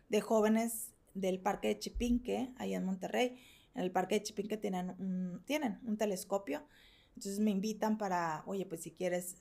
[0.09, 3.39] de jóvenes del Parque de Chipinque, ahí en Monterrey.
[3.75, 6.63] En el Parque de Chipinque tienen un, tienen un telescopio.
[7.15, 9.37] Entonces me invitan para, oye, pues si quieres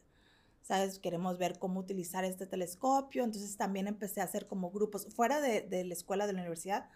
[0.62, 0.98] ¿sabes?
[1.00, 3.24] Queremos ver cómo utilizar este telescopio.
[3.24, 6.88] Entonces también empecé a hacer como grupos, fuera de, de la escuela de la universidad,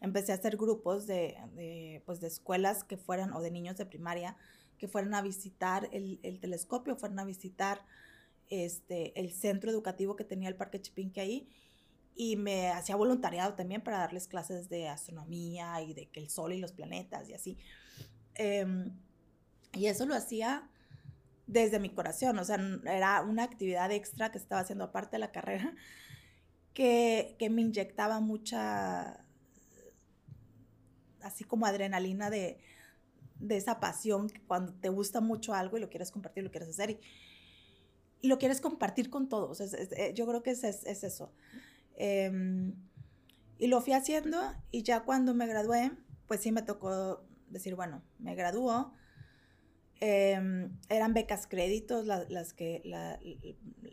[0.00, 3.86] empecé a hacer grupos de, de, pues, de escuelas que fueran, o de niños de
[3.86, 4.36] primaria,
[4.78, 7.80] que fueran a visitar el, el telescopio, fueran a visitar
[8.50, 11.48] este, el centro educativo que tenía el Parque Chipinque ahí.
[12.14, 16.52] Y me hacía voluntariado también para darles clases de astronomía y de que el sol
[16.52, 17.58] y los planetas y así.
[18.34, 18.92] Em,
[19.72, 20.68] y eso lo hacía
[21.46, 25.32] desde mi corazón, o sea, era una actividad extra que estaba haciendo aparte de la
[25.32, 25.74] carrera,
[26.74, 29.24] que, que me inyectaba mucha,
[31.22, 32.58] así como adrenalina de,
[33.38, 36.90] de esa pasión, cuando te gusta mucho algo y lo quieres compartir, lo quieres hacer
[36.90, 37.00] y,
[38.26, 39.60] lo quieres compartir con todos.
[39.60, 41.32] Eh, yo creo que es, es, eso.
[41.96, 42.74] Em,
[43.58, 44.40] y lo fui haciendo
[44.72, 45.92] y ya cuando me gradué,
[46.26, 48.92] pues sí me tocó decir, bueno, me graduó,
[50.00, 52.82] Em, eran becas créditos las, que,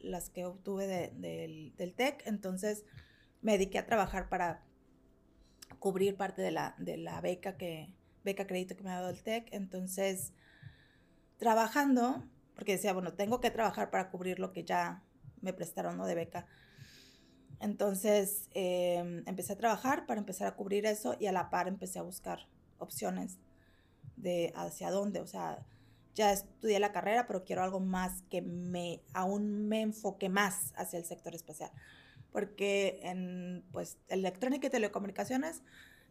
[0.03, 2.85] las que obtuve del, del TEC, entonces
[3.41, 4.63] me dediqué a trabajar para
[5.85, 7.93] cubrir parte de la, de la beca, que,
[8.23, 10.33] beca crédito que me ha dado el TEC, entonces
[11.37, 12.23] trabajando,
[12.55, 15.03] porque decía, bueno, tengo que trabajar para cubrir lo que ya
[15.41, 16.07] me prestaron ¿no?
[16.07, 16.47] de beca.
[17.59, 21.99] Entonces em, empecé a trabajar para empezar a cubrir eso y a la par empecé
[21.99, 22.47] a buscar
[22.79, 23.37] opciones
[24.15, 25.67] de hacia dónde, o sea,
[26.15, 30.97] ya estudié la carrera, pero quiero algo más que me, aún me enfoque más hacia
[30.97, 31.69] el sector espacial.
[32.35, 35.61] Porque en, pues, electrónica y telecomunicaciones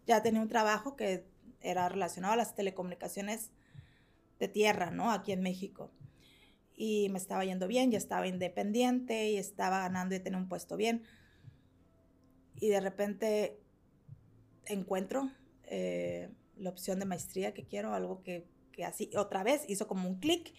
[0.07, 1.27] ya tenía un trabajo que
[1.61, 3.51] era relacionado a las telecomunicaciones
[4.39, 5.11] de tierra, ¿no?
[5.11, 5.93] Aquí en México.
[6.75, 10.79] Y me estaba yendo bien, ya estaba independiente y estaba ganando y tenía un puesto
[10.79, 11.03] bien.
[12.57, 13.61] Y de repente
[14.65, 15.31] encuentro
[15.65, 20.09] eh, la opción de maestría que quiero, algo que que así, otra vez hizo como
[20.09, 20.53] un clic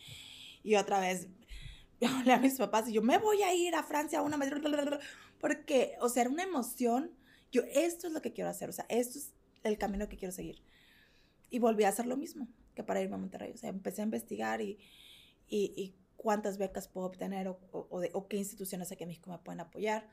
[0.64, 1.28] y otra vez
[2.26, 4.38] le a mis papás y yo me voy a ir a Francia a una
[5.46, 7.12] porque, o sea, era una emoción.
[7.52, 9.32] Yo, esto es lo que quiero hacer, o sea, esto es
[9.64, 10.64] el camino que quiero seguir.
[11.52, 13.52] Y volví a hacer lo mismo que para irme a Monterrey.
[13.54, 14.80] O sea, empecé a investigar y,
[15.48, 20.10] y, cuántas becas puedo obtener o, o, qué instituciones aquí en México me pueden apoyar.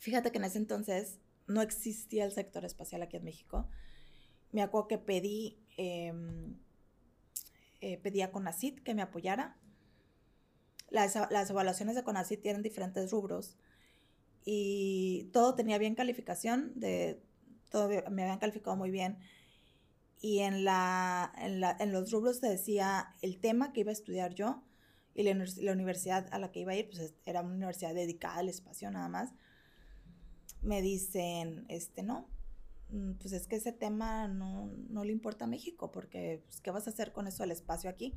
[0.00, 3.68] fíjate que en ese entonces no existía el sector espacial aquí en México.
[4.50, 6.58] Me acuerdo que pedí Em,
[7.80, 9.56] eh, pedía a CONACIT que me apoyara.
[10.92, 13.56] Las, las, evaluaciones de CONACIT tienen diferentes rubros
[14.44, 17.22] y todo tenía bien calificación, de,
[17.70, 19.18] todo me habían calificado muy bien.
[20.20, 23.92] Y en, la, en, la, en los rubros te decía el tema que iba a
[23.92, 24.62] estudiar yo
[25.14, 28.36] y la, la, universidad a la que iba a ir, pues era una universidad dedicada
[28.36, 29.32] al espacio nada más.
[30.60, 32.28] Me dicen, este, no,
[32.92, 36.70] Mm, pues es que ese tema no, no le importa a México, porque pues, ¿qué
[36.70, 38.14] vas a hacer con eso del espacio aquí?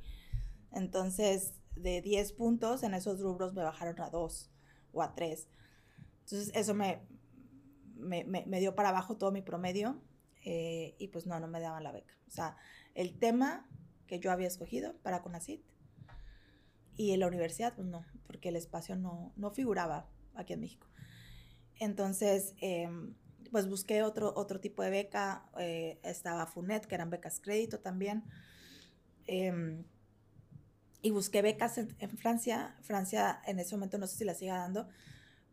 [0.73, 4.51] Entonces, de 10 puntos, en esos rubros me bajaron a 2
[4.93, 5.47] o a 3.
[6.21, 7.01] Entonces, eso me,
[7.95, 10.01] me, me, dio para abajo todo mi promedio
[10.43, 12.13] eh, y pues no, no me daban la beca.
[12.27, 12.57] O sea,
[12.93, 13.67] el tema
[14.07, 15.63] que yo había escogido para CONACIT
[16.95, 20.87] y en la universidad, pues no, porque el espacio no, no figuraba aquí en México.
[21.79, 22.89] Entonces, eh,
[23.51, 28.23] pues busqué otro, otro tipo de beca, eh, estaba FUNET, que eran becas crédito también.
[29.27, 29.83] Em,
[31.05, 32.75] y busqué becas en, Francia.
[32.81, 34.89] Francia en ese momento no sé si la siga dando,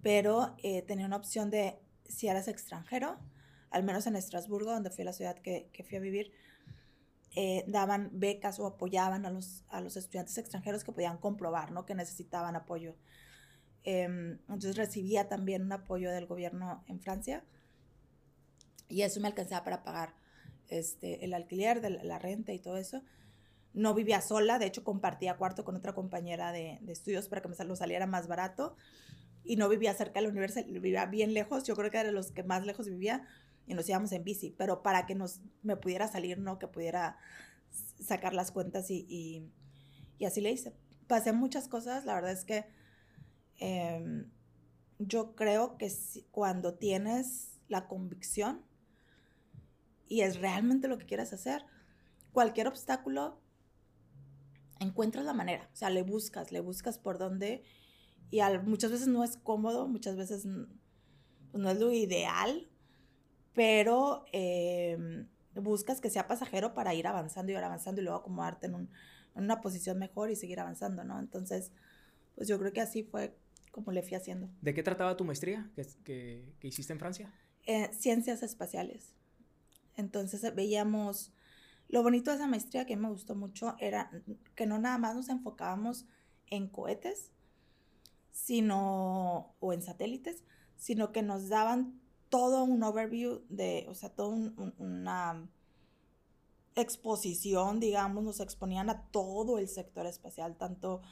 [0.01, 3.19] pero eh, tenía una opción de si eras extranjero,
[3.69, 6.33] al menos en Estrasburgo, donde fui a la ciudad que, que fui a vivir,
[7.37, 11.85] eh, daban becas o apoyaban a los, a los estudiantes extranjeros que podían comprobar, ¿no?
[11.85, 12.97] Que necesitaban apoyo.
[13.85, 17.45] Em, entonces recibía también un apoyo del gobierno en Francia
[18.89, 20.15] y eso me alcanzaba para pagar
[20.69, 23.03] este, el alquiler, de la renta y todo eso
[23.75, 27.65] no vivía sola, de hecho compartía cuarto con otra compañera de, estudios para que me
[27.65, 28.77] lo saliera más barato.
[29.45, 32.15] Y no vivía cerca de la universidad, vivía bien lejos, yo creo que era de
[32.15, 33.27] los que más lejos vivía
[33.67, 36.59] y nos íbamos en bici, pero para que nos, me pudiera salir, ¿no?
[36.61, 37.17] Que pudiera
[38.01, 39.05] sacar las cuentas y,
[40.19, 40.73] y, así le hice.
[41.09, 42.67] Pasé muchas cosas, la verdad es que
[43.59, 44.31] em,
[45.01, 45.91] yo creo que
[46.31, 48.63] cuando tienes la convicción
[50.07, 51.65] y es realmente lo que quieres hacer,
[52.33, 53.42] cualquier obstáculo
[54.83, 57.65] encuentras la manera, o sea, le buscas, le buscas por dónde
[58.31, 60.47] y muchas veces no es cómodo, muchas veces
[61.51, 62.67] pues, no es lo ideal,
[63.53, 68.67] pero em, buscas que sea pasajero para ir avanzando y ir avanzando y luego acomodarte
[68.67, 68.89] en,
[69.35, 71.19] una posición mejor y seguir avanzando, ¿no?
[71.19, 71.73] Entonces,
[72.35, 73.35] pues yo creo que así fue
[73.71, 74.51] como le fui haciendo.
[74.61, 77.33] ¿De qué trataba tu maestría que, que, hiciste en Francia?
[77.65, 79.15] Eh, ciencias espaciales.
[79.97, 81.33] Entonces veíamos
[81.93, 84.11] lo bonito de esa maestría que me gustó mucho era
[84.55, 86.07] que no nada más nos enfocábamos
[86.47, 87.31] en cohetes,
[88.31, 90.43] sino, o en satélites,
[90.77, 92.01] sino que nos daban
[92.31, 94.35] todo un overview de, o sea, toda
[94.79, 95.51] una
[96.77, 101.03] exposición, digamos, nos exponían a todo el sector espacial, tanto,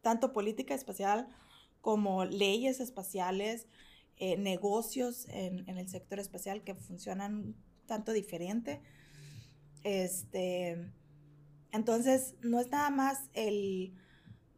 [0.00, 1.28] tanto política espacial
[1.82, 3.66] como leyes espaciales,
[4.16, 8.80] eh, negocios en, en, el sector espacial que funcionan tanto diferente.
[9.86, 10.90] Este,
[11.70, 13.94] entonces, no es nada más el,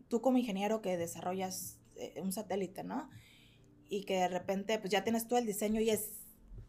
[0.09, 3.11] tú como ingeniero que desarrollas eh, un satélite, ¿no?
[3.91, 6.12] Y que de repente, pues ya tienes todo el diseño y es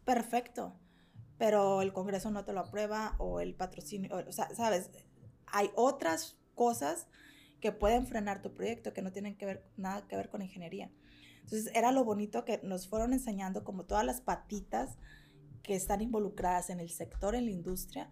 [0.04, 0.78] perfecto,
[1.38, 4.90] pero el Congreso no te lo aprueba o el patrocinio, o, sea, sabes,
[5.46, 7.06] hay otras cosas
[7.62, 10.90] que pueden frenar tu proyecto que no tienen que ver, nada que ver con ingeniería.
[11.44, 14.98] Entonces, era lo bonito que nos fueron enseñando como todas las patitas
[15.62, 18.10] que están involucradas en el sector, en la industria,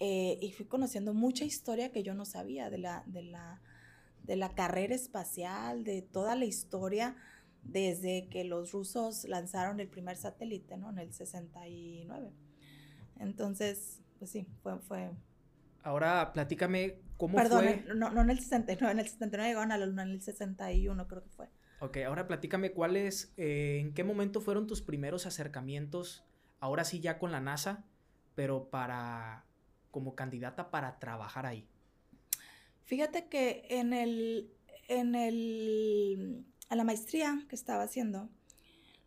[0.00, 3.60] eh, y fui conociendo mucha historia que yo no sabía de la, de, la,
[4.24, 7.16] de la carrera espacial, de toda la historia
[7.62, 10.90] desde que los rusos lanzaron el primer satélite, ¿no?
[10.90, 12.32] En el 69.
[13.18, 14.78] Entonces, pues sí, fue...
[14.78, 15.10] fue...
[15.82, 17.94] Ahora, platícame cómo Perdón, fue...
[17.94, 21.08] no, no en el 69, en el 69 llegaron a la luna, en el 61
[21.08, 21.48] creo que fue.
[21.80, 26.24] Ok, ahora platícame cuáles, eh, en qué momento fueron tus primeros acercamientos,
[26.58, 27.84] ahora sí ya con la NASA,
[28.34, 29.47] pero para
[29.90, 31.66] como candidata para trabajar ahí?
[32.84, 34.50] Fíjate que en el,
[34.88, 38.30] en el, a la maestría que estaba haciendo,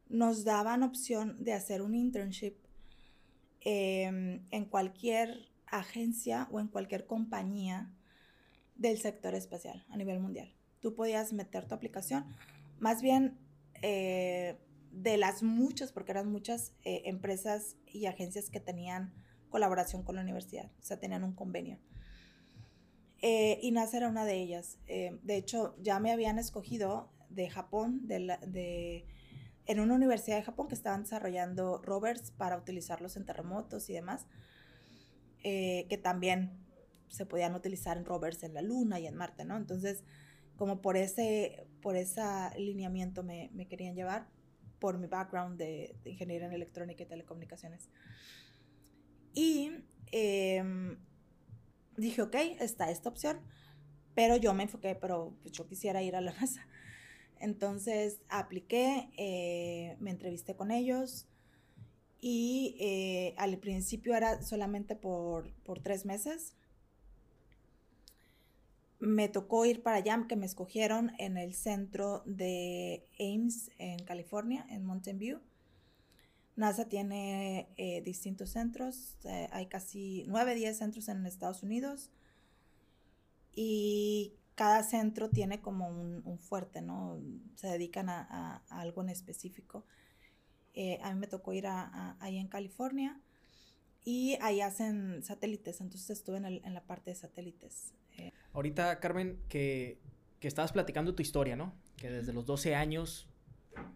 [0.07, 2.55] nos daban opción de hacer un internship
[3.61, 7.89] em, en cualquier agencia o en cualquier compañía
[8.75, 10.53] del sector espacial a nivel mundial.
[10.81, 12.25] Tú podías meter tu aplicación,
[12.79, 13.37] más bien
[13.81, 14.57] eh,
[14.91, 19.13] de las muchas, porque eran muchas eh, empresas y agencias que tenían
[19.51, 21.77] colaboración con la universidad, o sea, tenían un convenio.
[23.21, 24.79] Eh, y NASA era una de ellas.
[24.87, 29.05] Eh, de hecho, ya me habían escogido de Japón, de,
[29.67, 34.25] en una universidad de Japón que estaban desarrollando rovers para utilizarlos en terremotos y demás,
[35.43, 36.51] eh, que también
[37.09, 39.55] se podían utilizar en rovers en la Luna y en Marte, ¿no?
[39.55, 40.03] Entonces,
[40.57, 42.21] como por ese, por ese
[42.57, 44.27] lineamiento me, me querían llevar,
[44.79, 47.87] por mi background de, de ingeniería en electrónica y telecomunicaciones.
[49.33, 49.71] Y
[50.11, 50.97] em,
[51.97, 53.39] dije, ok, está esta opción,
[54.13, 56.65] pero yo me enfoqué, pero pues, yo quisiera ir a la NASA.
[57.39, 61.27] Entonces apliqué, eh, me entrevisté con ellos
[62.19, 66.55] y eh, al principio era solamente por, por, tres meses.
[68.99, 74.67] Me tocó ir para allá, que me escogieron en el centro de Ames en California,
[74.69, 75.39] en Mountain View.
[76.55, 82.09] NASA tiene eh, distintos centros, eh, hay casi 9, 10 centros en Estados Unidos
[83.53, 87.19] y cada centro tiene como un, fuerte, ¿no?
[87.55, 89.85] Se dedican a, algo en específico.
[90.73, 93.19] Eh, a mí me tocó ir a, ahí en California
[94.03, 97.93] y ahí hacen satélites, entonces estuve en, la parte de satélites.
[98.53, 99.99] Ahorita, Carmen, que,
[100.39, 101.73] que estabas platicando tu historia, ¿no?
[101.95, 103.30] Que desde los 12 años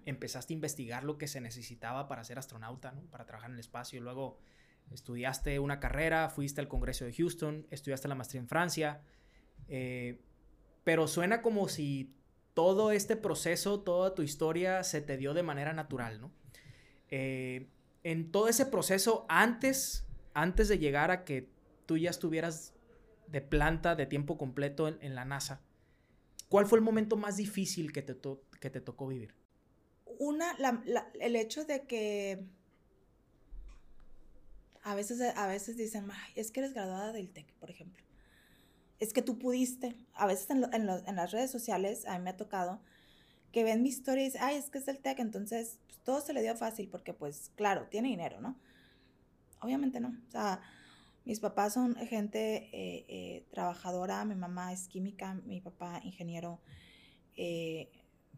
[0.05, 3.01] empezaste a investigar lo que se necesitaba para ser astronauta, ¿no?
[3.09, 4.01] para trabajar en el espacio.
[4.01, 4.39] Luego
[4.91, 9.01] estudiaste una carrera, fuiste al Congreso de Houston, estudiaste la maestría en Francia
[9.67, 10.21] Eh,
[10.84, 12.13] pero suena como si
[12.53, 16.32] todo este proceso, toda tu historia se te dio de manera natural, ¿no?
[17.09, 17.67] Eh,
[18.03, 20.05] en todo ese proceso, antes,
[20.36, 21.49] antes de llegar a que
[21.88, 22.76] tú ya estuvieras
[23.28, 25.61] de planta de tiempo completo en, la NASA,
[26.47, 28.15] ¿cuál fue el momento más difícil que te,
[28.59, 29.34] que te tocó vivir?
[30.20, 30.55] Una,
[31.20, 32.45] el hecho de que
[34.84, 38.03] a veces, a veces dicen, es que eres graduada del TEC, por ejemplo.
[38.99, 39.95] Es que tú pudiste.
[40.13, 42.80] A veces en, las redes sociales, a mí me ha tocado
[43.51, 46.22] que ven mi historia y dicen, ay, es que es del TEC, entonces pues, todo
[46.22, 48.55] se le dio fácil porque, pues, claro, tiene dinero, ¿no?
[49.61, 50.09] Obviamente no.
[50.09, 50.61] O sea,
[51.26, 56.59] mis papás son gente eh, eh, trabajadora, mi mamá es química, mi papá ingeniero,
[57.36, 57.89] eh,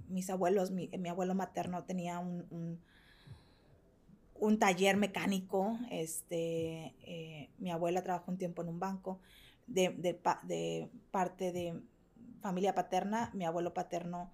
[0.07, 2.79] mis abuelos, mi, abuelo materno tenía un
[4.39, 9.19] un taller mecánico, este, eh, mi abuela trabajó un tiempo en un banco,
[9.65, 11.81] de, de, parte de
[12.41, 14.31] familia paterna, mi abuelo paterno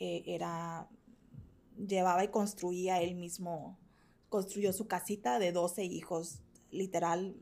[0.00, 0.88] eh, era,
[1.76, 3.78] llevaba y construía él mismo,
[4.28, 7.36] construyó su casita de 12 hijos, literal,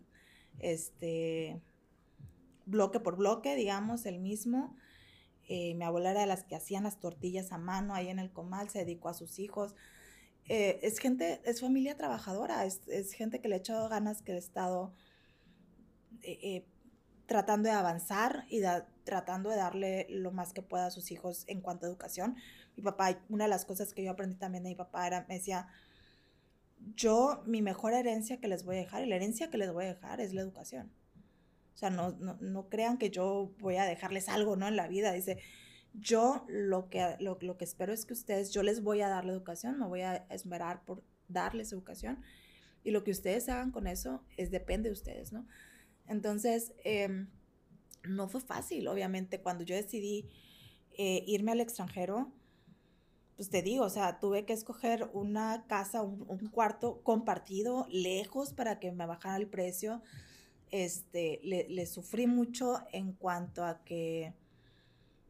[0.59, 1.61] este,
[2.66, 4.76] bloque por bloque, digamos, el mismo.
[5.49, 8.30] Eh, mi abuela era de las que hacían las tortillas a mano ahí en el
[8.32, 9.74] comal, se dedicó a sus hijos.
[10.49, 14.36] Eh, es gente, es familia trabajadora, es, gente que le ha echado ganas, que ha
[14.36, 14.94] estado
[16.22, 16.66] eh, eh,
[17.26, 18.62] tratando de avanzar y
[19.05, 22.36] tratando de darle lo más que pueda a sus hijos en cuanto a educación.
[22.76, 25.34] Mi papá, una de las cosas que yo aprendí también de mi papá era, me
[25.34, 25.68] decía,
[26.94, 29.84] yo, mi mejor herencia que les voy a dejar, y la herencia que les voy
[29.84, 30.90] a dejar es la educación.
[31.78, 34.66] O sea, no, no, no crean que yo voy a dejarles algo, ¿no?
[34.66, 35.12] En la vida.
[35.12, 35.38] Dice,
[35.94, 39.32] yo lo que, lo, que espero es que ustedes, yo les voy a dar la
[39.32, 42.20] educación, me voy a esmerar por darles educación
[42.82, 45.46] y lo que ustedes hagan con eso es depende de ustedes, ¿no?
[46.08, 47.28] Entonces, em,
[48.08, 50.28] no fue fácil, obviamente, cuando yo decidí
[50.96, 52.32] eh, irme al extranjero,
[53.36, 58.80] pues te digo, o sea, tuve que escoger una casa, un, cuarto compartido, lejos para
[58.80, 60.02] que me bajara el precio.
[60.70, 64.34] Este, le, sufrí mucho en cuanto a que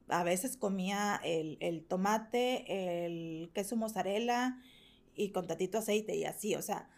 [0.08, 4.60] a veces comía el, tomate, el queso mozzarella
[5.14, 6.88] y con tatito aceite y así, o sea,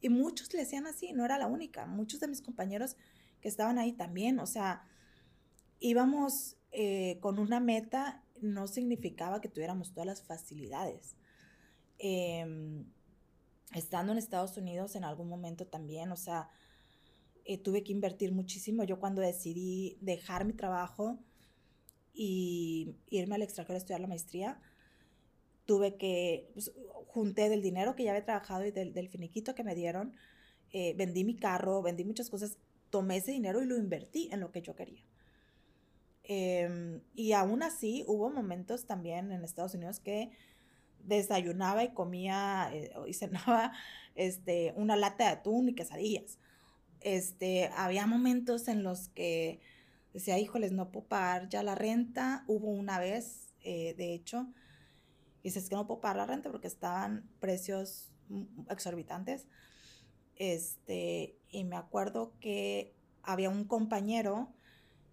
[0.00, 2.96] y muchos le decían así, no era la única, muchos de mis compañeros
[3.40, 4.84] que estaban ahí también, o sea,
[5.80, 11.16] íbamos eh, con una meta, no significaba que tuviéramos todas las facilidades.
[11.98, 12.84] Em,
[13.74, 16.48] estando en Estados Unidos en algún momento también, o sea,
[17.48, 18.84] eh, tuve que invertir muchísimo.
[18.84, 21.18] Yo cuando decidí dejar mi trabajo,
[22.20, 24.60] y irme al extranjero a estudiar la maestría,
[25.66, 26.72] tuve que, pues,
[27.06, 30.14] junté del dinero que ya había trabajado y del, finiquito que me dieron,
[30.72, 32.58] eh, vendí mi carro, vendí muchas cosas,
[32.90, 35.04] tomé ese dinero y lo invertí en lo que yo quería.
[36.24, 40.30] Em, y aún así hubo momentos también en Estados Unidos que
[41.04, 43.72] desayunaba y comía eh, y cenaba
[44.16, 46.38] este, una lata de atún y quesadillas.
[47.00, 49.60] Este, había momentos en los que
[50.12, 52.44] decía, híjoles, no puedo pagar ya la renta.
[52.46, 54.52] Hubo una vez, eh, de hecho,
[55.42, 58.12] y dices que no puedo pagar la renta porque estaban precios
[58.68, 59.46] exorbitantes.
[60.36, 64.52] Este, y me acuerdo que había un compañero,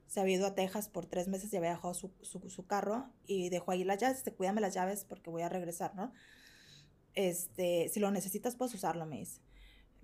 [0.07, 3.49] se había ido a Texas por tres meses y había dejado su, su, carro y
[3.49, 6.13] dejó ahí las llaves, te cuídame las llaves porque voy a regresar, ¿no?
[7.15, 9.41] Este, si lo necesitas, puedes usarlo, me dice.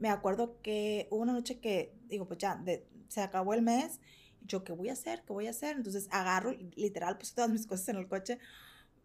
[0.01, 2.61] Me acuerdo que hubo una noche que, digo, pues ya,
[3.07, 4.01] se acabó el mes
[4.45, 5.23] yo, ¿qué voy a hacer?
[5.25, 5.77] ¿Qué voy a hacer?
[5.77, 8.39] Entonces agarro, literal, puse todas mis cosas en el coche.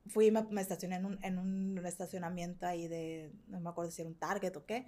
[0.09, 4.03] Fui y me, estacioné en un, en un estacionamiento ahí de, no me acuerdo si
[4.03, 4.87] era un Target o qué.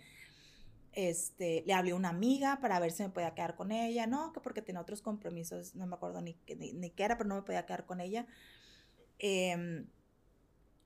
[0.93, 4.07] Este, le hablé a una amiga para ver si me podía quedar con ella.
[4.07, 7.29] No, que porque tenía otros compromisos, no me acuerdo ni, ni, ni qué era, pero
[7.29, 8.27] no me podía quedar con ella.
[9.19, 9.89] Em,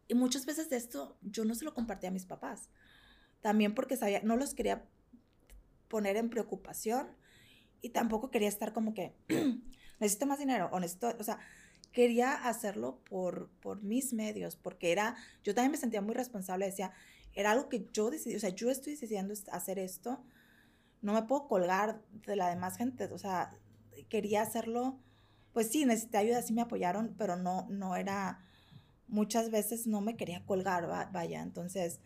[0.09, 2.69] y muchas veces esto yo no se lo compartía a mis papás.
[3.43, 4.85] También porque sabía, no los quería
[5.93, 7.07] poner en preocupación
[7.83, 9.15] y tampoco quería estar como que,
[10.01, 11.39] necesito más dinero, o necesito, o sea,
[11.93, 16.93] quería hacerlo por, por mis medios, porque era, yo también me sentía muy responsable, decía,
[17.35, 20.25] era algo que yo decidí, o sea, yo estoy decidiendo hacer esto,
[21.03, 23.55] no me puedo colgar de la demás gente, o sea,
[24.09, 24.99] quería hacerlo,
[25.53, 28.41] pues sí, necesité ayuda, sí me apoyaron, pero no, no era,
[29.09, 32.01] muchas veces no me quería colgar, vaya, entonces,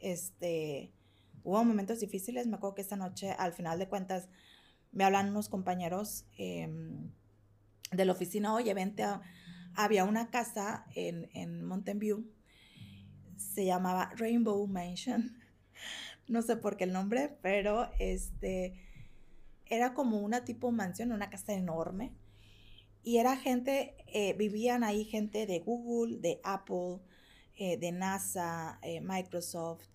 [0.00, 0.90] este,
[1.44, 4.28] hubo momentos difíciles, me acuerdo que esta noche, al final de cuentas,
[4.92, 7.10] me hablan unos compañeros em,
[7.92, 9.04] de la oficina, oye, vente
[9.74, 12.26] Había una casa en, en Mountain View,
[13.36, 15.38] se llamaba Rainbow Mansion,
[16.28, 18.74] no sé por qué el nombre, pero este,
[19.70, 22.12] era como una tipo mansión, una casa enorme,
[23.02, 26.98] Y era gente, eh, vivían ahí gente de Google, de Apple,
[27.56, 29.86] eh, de NASA, eh, Microsoft.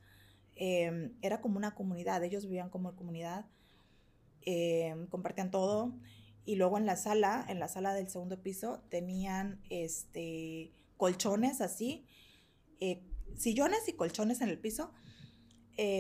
[0.56, 3.46] Em, era como una comunidad, ellos vivían como comunidad,
[4.42, 5.94] em, compartían todo.
[6.46, 12.06] Y luego en la sala, en la sala del segundo piso, tenían este, colchones así,
[13.36, 14.94] sillones y colchones en el piso.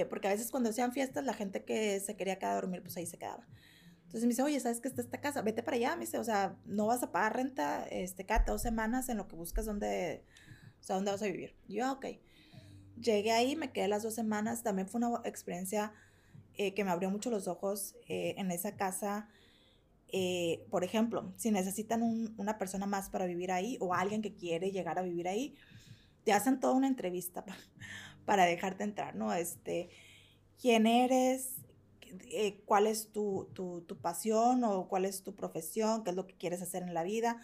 [0.10, 2.96] porque a veces cuando hacían fiestas, la gente que se quería quedar a dormir, pues
[2.98, 3.46] ahí se quedaba.
[4.16, 5.42] Entonces me dice, oye, ¿sabes que está esta casa?
[5.42, 5.96] Vete para allá.
[5.96, 9.28] Me dice, o sea, no vas a pagar renta, este, cada dos semanas en lo
[9.28, 10.24] que buscas dónde,
[10.80, 11.58] o sea, dónde vas a vivir.
[11.68, 12.06] yo, ok.
[13.00, 14.64] Llegué ahí, me quedé las dos semanas.
[14.64, 15.94] También fue una experiencia
[16.56, 19.28] eh, que me abrió mucho los ojos eh, en esa casa.
[20.10, 22.02] Eh, por ejemplo, si necesitan
[22.38, 25.56] una persona más para vivir ahí o alguien que quiere llegar a vivir ahí,
[26.24, 27.60] te hacen toda una entrevista para,
[28.26, 29.34] para dejarte entrar, ¿no?
[29.34, 29.90] Este,
[30.58, 31.56] quién eres,
[32.32, 33.50] eh, cuál es tu,
[34.02, 37.42] pasión o cuál es tu profesión, qué es lo que quieres hacer en la vida,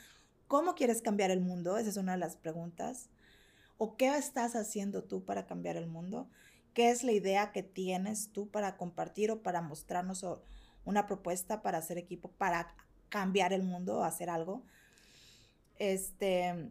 [0.47, 3.10] cómo quieres cambiar el mundo, esa es una de las preguntas.
[3.84, 6.30] ¿O qué estás haciendo tú para cambiar el mundo?
[6.76, 10.24] ¿Qué es la idea que tienes tú para compartir o para mostrarnos
[10.86, 12.76] una propuesta para hacer equipo, para
[13.10, 14.62] cambiar el mundo hacer algo?
[15.80, 16.70] Este,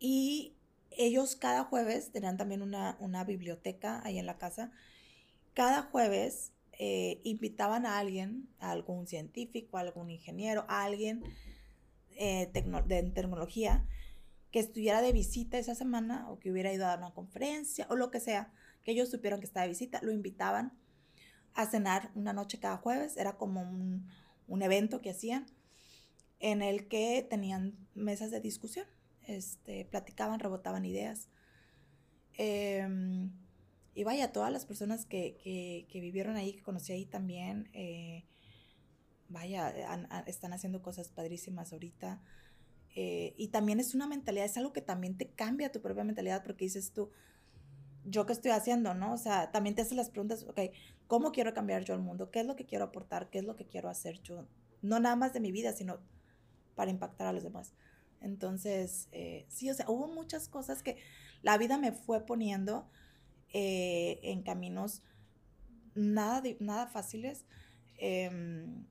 [0.00, 0.56] y
[0.90, 4.72] ellos cada jueves tenían también una, una biblioteca ahí en la casa
[5.54, 11.22] cada jueves eh, invitaban a alguien, a algún científico, a algún ingeniero, a alguien
[12.16, 13.86] eh, de tecnología
[14.50, 17.96] que estuviera de visita esa semana o que hubiera ido a dar una conferencia o
[17.96, 20.72] lo que sea, que ellos supieran que estaba de visita, lo invitaban
[21.54, 25.46] a cenar una noche cada jueves, era como un, evento que hacían
[26.40, 28.86] en el que tenían mesas de discusión,
[29.26, 31.28] este, platicaban, rebotaban ideas.
[32.34, 33.32] Em,
[33.94, 35.36] y vaya, todas las personas que,
[35.90, 38.24] que, vivieron ahí, que conocí ahí también, eh,
[39.28, 39.74] vaya,
[40.26, 42.22] están haciendo cosas padrísimas ahorita.
[43.00, 46.42] Eh, y también es una mentalidad, es algo que también te cambia tu propia mentalidad
[46.42, 47.12] porque dices tú,
[48.04, 49.12] yo qué estoy haciendo, ¿no?
[49.12, 50.58] O sea, también te haces las preguntas, ok,
[51.06, 52.32] ¿cómo quiero cambiar yo el mundo?
[52.32, 53.30] ¿Qué es lo que quiero aportar?
[53.30, 54.48] ¿Qué es lo que quiero hacer yo?
[54.82, 56.00] No nada más de mi vida, sino
[56.74, 57.72] para impactar a los demás.
[58.20, 60.96] Entonces, eh, sí, o sea, hubo muchas cosas que
[61.42, 62.90] la vida me fue poniendo
[63.52, 65.04] eh, en caminos
[65.94, 67.44] nada, nada fáciles,
[67.98, 68.86] em,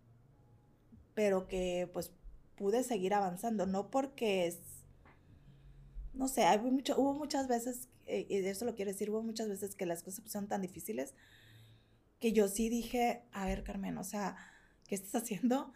[1.13, 2.13] pero que pues
[2.57, 4.59] pude seguir avanzando, no porque es,
[6.13, 9.47] no sé, hay mucho, hubo muchas veces, eh, y eso lo quiero decir, hubo muchas
[9.47, 11.13] veces que las cosas son tan difíciles
[12.19, 14.35] que yo sí dije, a ver Carmen, o sea,
[14.87, 15.71] ¿qué estás haciendo?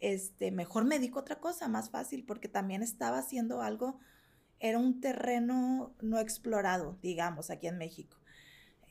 [0.00, 4.00] Este, mejor me dedico a otra cosa, más fácil, porque también estaba haciendo algo,
[4.58, 8.16] era un terreno no explorado, digamos, aquí en México.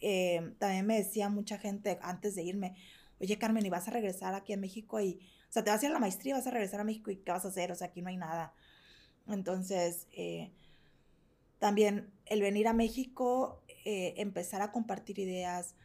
[0.01, 2.75] Eh, también me decía mucha gente antes de irme,
[3.19, 4.99] oye Carmen, ¿y vas a regresar aquí a México?
[5.01, 5.19] Y,
[5.53, 7.17] o sea, te vas a ir a la maestría, vas a regresar a México y
[7.17, 7.71] ¿qué vas a hacer?
[7.71, 8.55] O sea, aquí no hay nada.
[9.27, 10.51] Entonces, eh,
[11.59, 15.75] también el venir a México, eh, empezar a compartir ideas,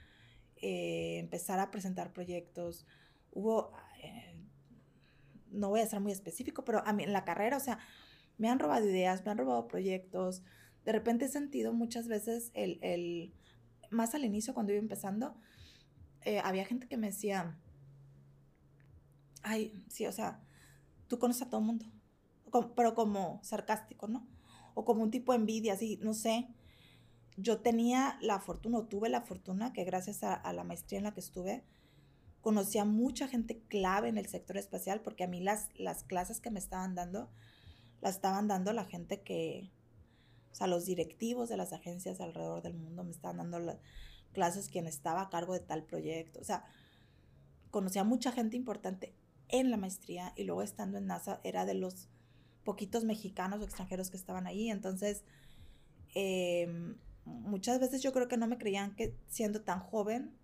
[0.56, 2.86] empezar a presentar proyectos.
[3.30, 3.72] Hubo,
[5.50, 7.78] no voy a ser muy específico, pero a mí en la carrera, o sea,
[8.38, 10.42] me han robado ideas, me han robado proyectos.
[10.86, 13.34] De repente he sentido muchas veces el, el
[13.90, 15.36] más al inicio, cuando iba empezando,
[16.24, 17.56] eh, había gente que me decía,
[19.42, 20.40] ay, sí, o sea,
[21.08, 21.86] tú conoces a todo el mundo,
[22.76, 24.26] pero como sarcástico, ¿no?
[24.74, 26.48] O como un tipo de envidia, así, no sé.
[27.36, 31.14] Yo tenía la fortuna, o tuve la fortuna, que gracias a, la maestría en la
[31.14, 31.64] que estuve,
[32.40, 36.40] conocí a mucha gente clave en el sector espacial, porque a mí las, las clases
[36.40, 37.30] que me estaban dando,
[38.00, 39.70] las estaban dando la gente que,
[40.52, 43.78] o sea, los directivos de las agencias alrededor del mundo me estaban dando las
[44.32, 46.40] clases quien estaba a cargo de tal proyecto.
[46.40, 46.64] O sea,
[47.70, 49.14] conocía a mucha gente importante
[49.48, 52.08] en la maestría y luego estando en NASA era de los
[52.64, 54.70] poquitos mexicanos o extranjeros que estaban ahí.
[54.70, 55.24] Entonces,
[56.14, 60.34] em, muchas veces yo creo que no me creían que siendo tan joven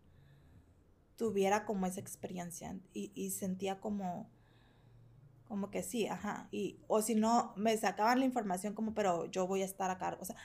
[1.16, 4.30] tuviera como esa experiencia y, sentía como
[5.46, 6.48] como que sí, ajá.
[6.50, 9.98] Y, o si no, me sacaban la información como, pero yo voy a estar a
[9.98, 10.22] cargo.
[10.22, 10.36] O sea,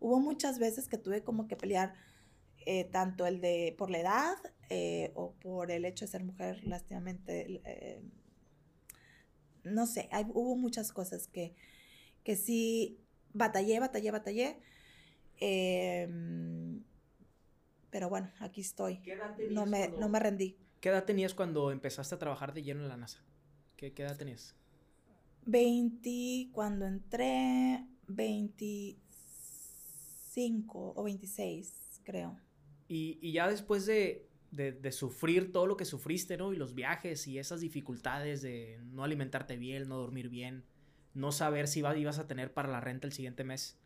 [0.00, 1.94] hubo muchas veces que tuve como que pelear
[2.66, 4.36] eh, tanto el de por la edad
[4.70, 7.62] eh, o por el hecho de ser mujer, lástimamente.
[7.64, 8.02] Eh,
[9.62, 11.54] no sé, hay, hubo muchas cosas que,
[12.24, 12.98] que sí
[13.32, 14.58] batallé, batallé, batallé.
[15.38, 16.82] Em,
[17.90, 19.00] pero bueno, aquí estoy.
[19.50, 20.58] no me, no me rendí.
[20.80, 23.22] ¿Qué edad tenías cuando empezaste a trabajar de lleno en la NASA?
[23.76, 24.56] ¿Qué, edad tenías?
[25.44, 32.36] 20, cuando entré, 25 o 26, creo.
[32.88, 36.52] Y, ya después de, de, sufrir todo lo que sufriste, ¿no?
[36.52, 40.64] Y los viajes y esas dificultades de no alimentarte bien, no dormir bien,
[41.14, 43.78] no saber si ibas a tener para la renta el siguiente mes.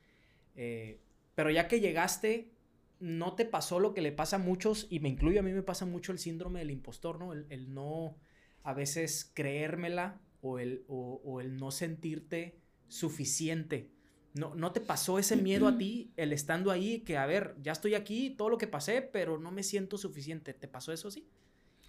[0.54, 1.00] Eh,
[1.34, 2.52] pero ya que llegaste,
[2.98, 5.62] no te pasó lo que le pasa a muchos, y me incluyo, a mí me
[5.62, 7.32] pasa mucho el síndrome del impostor, ¿no?
[7.32, 8.16] El, no
[8.62, 13.90] a veces creérmela o el, o el no sentirte suficiente
[14.32, 17.72] ¿No, ¿No te pasó ese miedo a ti, el estando ahí, que a ver, ya
[17.72, 20.54] estoy aquí, todo lo que pasé, pero no me siento suficiente?
[20.54, 21.26] ¿Te pasó eso sí?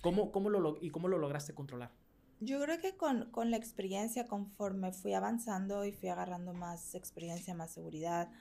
[0.01, 1.91] ¿Cómo, cómo lo, ¿Y cómo lo lograste controlar?
[2.39, 7.53] Yo creo que con, con, la experiencia, conforme fui avanzando y fui agarrando más experiencia,
[7.53, 8.31] más seguridad,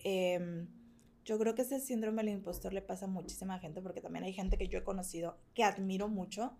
[0.00, 0.66] em,
[1.24, 4.32] yo creo que ese síndrome del impostor le pasa a muchísima gente, porque también hay
[4.32, 6.56] gente que yo he conocido que admiro mucho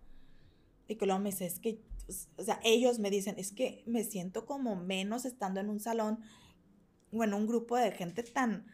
[0.87, 1.81] y que luego me dice, es que,
[2.37, 6.19] o sea, ellos me dicen, es que me siento como menos estando en un salón
[7.13, 8.65] bueno, un grupo de gente tan,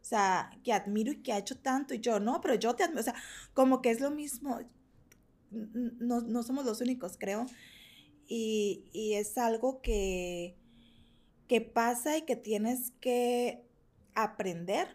[0.00, 2.84] o sea, que admiro y que ha hecho tanto, y yo, no, pero yo te
[2.84, 3.14] admiro, o sea,
[3.54, 4.60] como que es lo mismo,
[5.50, 7.46] no, no somos los únicos, creo,
[8.26, 10.56] y, y, es algo que,
[11.46, 13.62] que pasa y que tienes que
[14.14, 14.88] aprender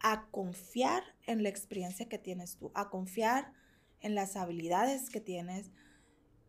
[0.00, 3.52] a confiar en la experiencia que tienes tú, a confiar
[4.00, 5.70] en las habilidades que tienes,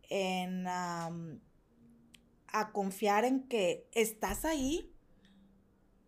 [0.08, 0.66] en
[2.50, 4.90] a confiar en que estás ahí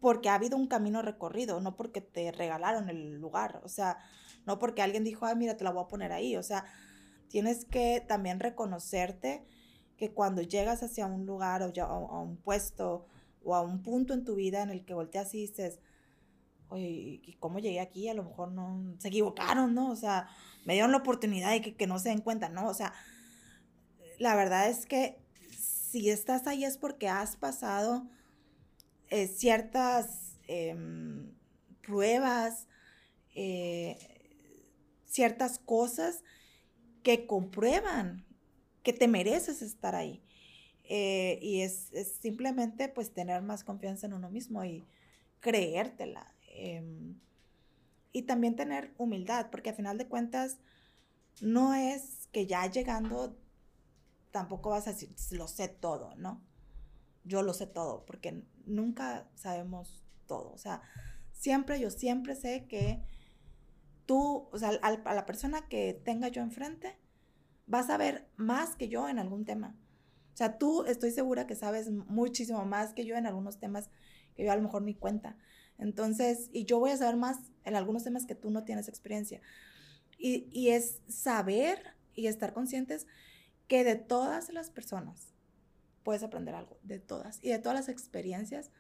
[0.01, 3.99] porque ha habido un camino recorrido, no porque te regalaron el lugar, o sea,
[4.47, 6.65] no porque alguien dijo, ay, mira, te la voy a poner ahí, o sea,
[7.29, 9.45] tienes que también reconocerte
[9.97, 13.07] que cuando llegas hacia un lugar o a un puesto
[13.45, 15.79] o a un punto en tu vida en el que volteas y dices,
[16.71, 18.09] oye, ¿y cómo llegué aquí?
[18.09, 19.91] A lo mejor no, se equivocaron, ¿no?
[19.91, 20.29] O sea,
[20.65, 22.69] me dieron la oportunidad y que, que no se den cuenta, ¿no?
[22.69, 22.95] O sea,
[24.19, 25.21] la verdad es que
[25.51, 28.07] si estás ahí es porque has pasado
[29.11, 31.33] eh, ciertas em,
[31.83, 32.67] pruebas,
[33.35, 33.99] eh,
[35.07, 36.23] ciertas cosas
[37.03, 38.25] que comprueban
[38.83, 40.23] que te mereces estar ahí.
[40.85, 41.91] Eh, y es,
[42.21, 44.87] simplemente pues tener más confianza en uno mismo y
[45.41, 46.35] creértela.
[46.49, 47.19] Em,
[48.13, 50.59] y también tener humildad, porque al final de cuentas
[51.41, 53.37] no es que ya llegando
[54.31, 56.43] tampoco vas a decir, lo sé todo, ¿no?
[57.25, 60.53] Yo lo sé todo, porque nunca sabemos todo.
[60.53, 60.83] O sea,
[61.33, 63.03] siempre, yo siempre sé que
[64.07, 66.99] tú, o sea, a, la persona que tenga yo enfrente,
[67.67, 69.77] vas a ver más que yo en algún tema.
[70.33, 73.91] O sea, tú estoy segura que sabes muchísimo más que yo en algunos temas
[74.35, 75.37] que yo a lo mejor ni cuenta.
[75.79, 79.41] Entonces, y yo voy a saber más en algunos temas que tú no tienes experiencia.
[80.19, 83.07] Y, y es saber y estar conscientes
[83.69, 85.30] que de todas las personas
[86.03, 88.71] puedes aprender algo de todas y de todas las experiencias,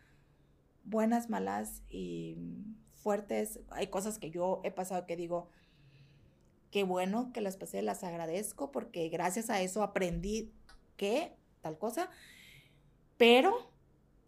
[0.84, 2.36] buenas, malas y
[2.94, 3.60] fuertes.
[3.70, 5.48] Hay cosas que yo he pasado que digo,
[6.70, 10.52] qué bueno que las pasé, las agradezco porque gracias a eso aprendí
[10.96, 12.10] que tal cosa,
[13.16, 13.70] pero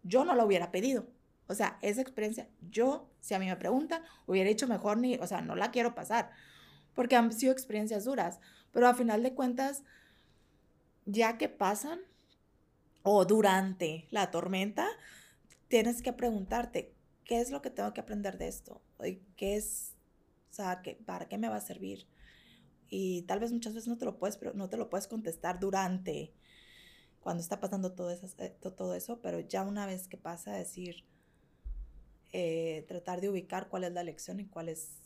[0.03, 1.07] yo no lo hubiera pedido.
[1.47, 5.27] O sea, esa experiencia, yo, si a mí me preguntan, hubiera hecho mejor ni, o
[5.27, 6.31] sea, no la quiero pasar,
[6.93, 8.39] porque han sido experiencias duras,
[8.71, 9.83] pero a final de cuentas,
[11.05, 11.99] ya que pasan,
[13.03, 14.87] o durante la tormenta,
[15.67, 16.93] tienes que preguntarte,
[17.25, 18.81] ¿qué es lo que tengo que aprender de esto?
[19.35, 19.95] ¿Qué es,
[20.49, 22.07] o sea, ¿para qué me va a servir?
[22.89, 25.59] Y tal vez muchas veces no te lo puedes, pero no te lo puedes contestar
[25.59, 26.33] durante,
[27.19, 31.03] cuando está pasando todo eso, eh, todo eso pero ya una vez que pasa, decir,
[32.31, 34.99] eh, tratar de ubicar cuál es la lección y cuál es,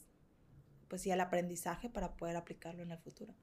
[0.87, 3.33] pues sí, el aprendizaje para poder aplicarlo en el futuro.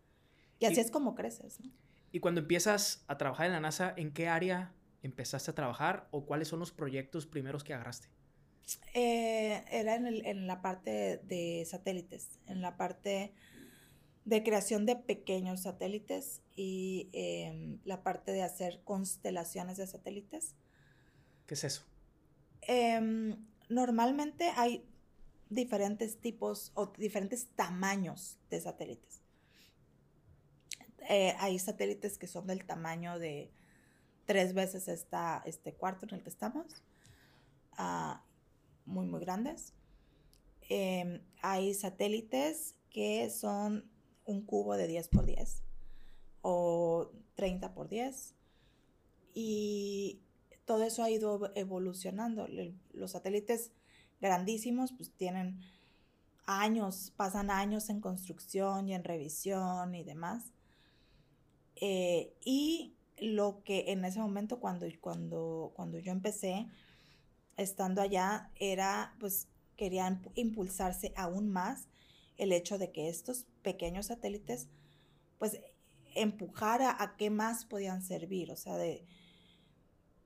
[0.60, 1.70] Y así es como creces, ¿no?
[2.14, 6.26] Y cuando empiezas a trabajar en la NASA, ¿en qué área empezaste a trabajar o
[6.26, 8.06] cuáles son los proyectos primeros que agarraste?
[8.94, 13.34] Eh, era en, la parte de satélites, en la parte
[14.24, 20.54] de creación de pequeños satélites y em, la parte de hacer constelaciones de satélites.
[21.48, 21.82] ¿Qué es eso?
[22.60, 24.86] Em, normalmente hay
[25.50, 29.23] diferentes tipos o diferentes tamaños de satélites.
[31.08, 33.50] Eh, hay satélites que son del tamaño de
[34.26, 36.66] tres veces esta, este cuarto en el que estamos,
[37.78, 38.16] uh,
[38.86, 39.74] muy, muy grandes.
[40.68, 43.90] Eh, hay satélites que son
[44.24, 45.62] un cubo de 10 por 10
[46.40, 48.34] o 30 por 10
[49.34, 50.20] y
[50.64, 52.46] todo eso ha ido evolucionando.
[52.92, 53.72] Los satélites
[54.20, 55.60] grandísimos pues tienen
[56.46, 60.53] años, pasan años en construcción y en revisión y demás.
[61.86, 66.66] Eh, y lo que en ese momento cuando, cuando, cuando yo empecé,
[67.58, 71.88] estando allá, era pues querían impulsarse aún más
[72.38, 74.70] el hecho de que estos pequeños satélites,
[75.38, 75.60] pues
[76.14, 79.04] empujar a, qué más podían servir, o sea, de,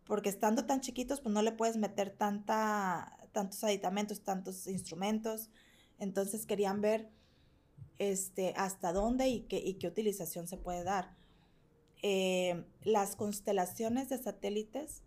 [0.05, 5.51] porque estando tan chiquitos, pues no le puedes meter tanta, tantos aditamentos, tantos instrumentos,
[5.99, 7.11] entonces querían ver
[7.99, 11.18] este, hasta dónde y qué, y qué utilización se puede dar.
[12.03, 15.03] Eh, las constelaciones de satélites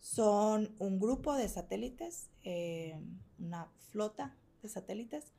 [0.00, 2.98] son un grupo de satélites, eh,
[3.38, 5.32] una flota de satélites,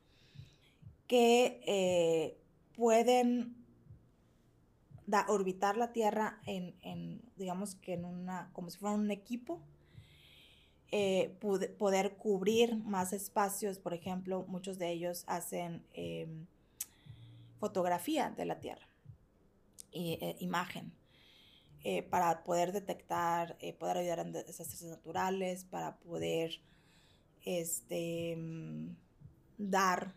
[1.06, 2.38] que eh,
[2.74, 3.56] pueden
[5.28, 9.62] orbitar la Tierra en, digamos que en una, como si fuera un equipo,
[11.78, 16.46] poder cubrir más espacios, por ejemplo, muchos de ellos hacen em,
[17.58, 18.86] fotografía de la Tierra,
[19.92, 20.92] eh, imagen,
[21.84, 26.60] eh, para poder detectar, eh, poder ayudar en desastres naturales, para poder
[27.44, 28.96] este, mm,
[29.58, 30.14] dar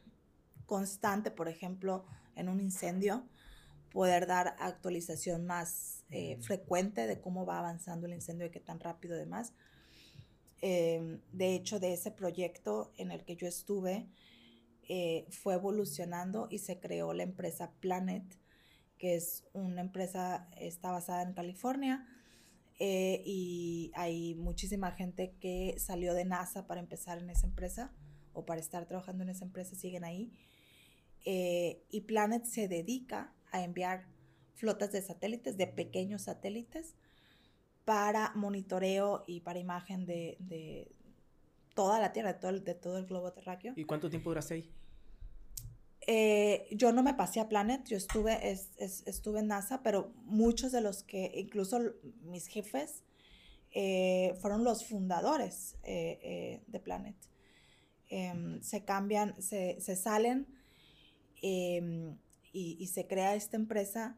[0.66, 2.06] constante, por ejemplo,
[2.36, 3.24] en un incendio,
[3.92, 6.04] poder dar actualización más
[6.42, 9.54] frecuente de cómo va avanzando el incendio y qué tan rápido además.
[10.62, 14.08] Em, de hecho, de ese proyecto en el que yo estuve,
[14.88, 18.24] eh, fue evolucionando y se creó la empresa Planet,
[19.02, 22.08] que es una empresa, está basada en California.
[22.78, 27.92] Eh, y hay muchísima gente que salió de NASA para empezar en esa empresa
[28.34, 30.32] o para estar trabajando en esa empresa, siguen ahí.
[31.26, 34.06] Eh, y Planet se dedica a enviar
[34.54, 36.94] flotas de satélites, de pequeños satélites,
[37.86, 40.92] para monitoreo y para imagen de,
[41.74, 43.74] toda la Tierra, de todo, de todo el globo terráqueo.
[43.76, 44.72] ¿Y cuánto tiempo duraste ahí?
[46.08, 50.82] Eh, yo no me pasé a Planet, yo estuve, estuve en NASA, pero muchos de
[50.82, 51.80] los que, incluso
[52.24, 53.04] mis jefes,
[53.72, 57.16] eh, fueron los fundadores eh, de Planet.
[58.10, 60.48] Em, se cambian, se, salen
[61.42, 62.18] em,
[62.52, 64.18] y, y, se crea esta empresa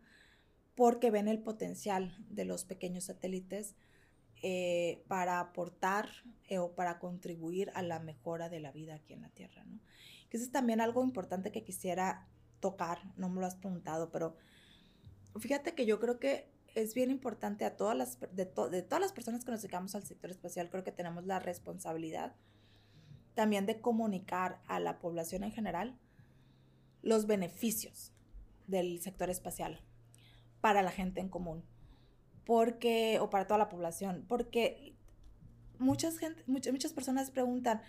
[0.74, 3.76] porque ven el potencial de los pequeños satélites
[5.08, 6.10] para aportar
[6.60, 9.64] o para contribuir a la mejora de la vida aquí en la Tierra.
[10.34, 12.28] Eso es también algo importante que quisiera
[12.60, 14.36] tocar, no me lo has preguntado, pero
[15.40, 19.46] fíjate que yo creo que es bien importante a todas las, de, todas las personas
[19.46, 22.36] que nos dedicamos al sector espacial, creo que tenemos la responsabilidad
[23.36, 26.00] también de comunicar a la población en general
[27.02, 28.12] los beneficios
[28.68, 29.82] del sector espacial
[30.62, 31.64] para la gente en común,
[32.46, 34.96] porque, o para toda la población, porque
[35.78, 37.82] muchas, gente, muchas, muchas personas preguntan,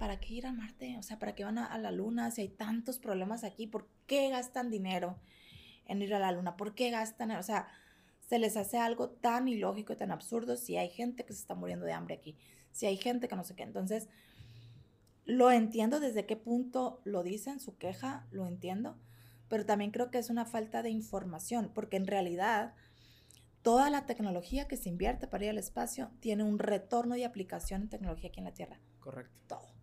[0.00, 0.96] ¿para qué ir a Marte?
[0.98, 3.66] O sea, ¿para qué van a, la Luna si hay tantos problemas aquí?
[3.66, 5.18] ¿Por qué gastan dinero
[5.84, 6.56] en ir a la Luna?
[6.56, 7.32] ¿Por qué gastan?
[7.32, 7.68] O sea,
[8.26, 11.54] se les hace algo tan ilógico y tan absurdo si hay gente que se está
[11.54, 12.38] muriendo de hambre aquí,
[12.72, 13.62] si hay gente que no sé qué.
[13.62, 14.08] Entonces,
[15.26, 18.96] lo entiendo desde qué punto lo dicen, su queja, lo entiendo,
[19.48, 22.72] pero también creo que es una falta de información, porque en realidad
[23.60, 27.82] toda la tecnología que se invierte para ir al espacio tiene un retorno y aplicación
[27.82, 28.80] en tecnología aquí en la Tierra.
[28.98, 29.34] Correcto.
[29.46, 29.79] Todo.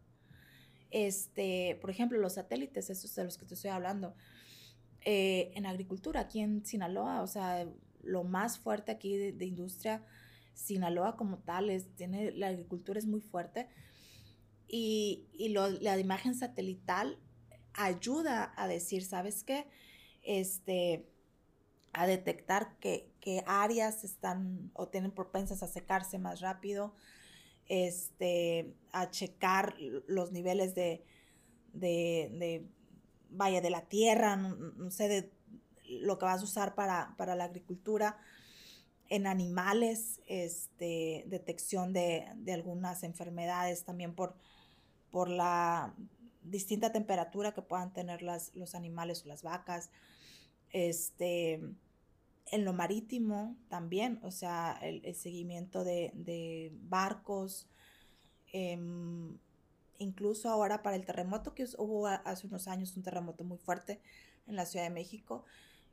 [0.91, 4.15] Este, por ejemplo, los satélites, esos de los que te estoy hablando.
[5.01, 7.67] Eh, en agricultura, aquí en Sinaloa, o sea,
[8.03, 10.03] lo más fuerte aquí de, industria,
[10.53, 13.69] Sinaloa como tal, tiene, la agricultura es muy fuerte
[14.67, 17.19] y, y la imagen satelital
[17.73, 19.67] ayuda a decir, ¿sabes qué?
[20.23, 21.07] Este,
[21.93, 26.93] a detectar qué áreas están o tienen propensas a secarse más rápido,
[27.67, 29.75] este, a checar
[30.07, 31.03] los niveles de,
[31.73, 32.65] de,
[33.29, 35.31] vaya, de la tierra, no, sé, de
[35.85, 38.17] lo que vas a usar para, la agricultura,
[39.09, 44.35] en animales, este, detección de, algunas enfermedades también por,
[45.11, 45.93] por la
[46.43, 49.91] distinta temperatura que puedan tener las, los animales o las vacas,
[50.71, 51.61] este,
[52.51, 57.67] en lo marítimo también, o sea, el, seguimiento de, barcos,
[58.53, 59.37] em,
[59.97, 63.99] incluso ahora para el terremoto que hubo hace unos años, un terremoto muy fuerte
[64.47, 65.43] en la Ciudad de México,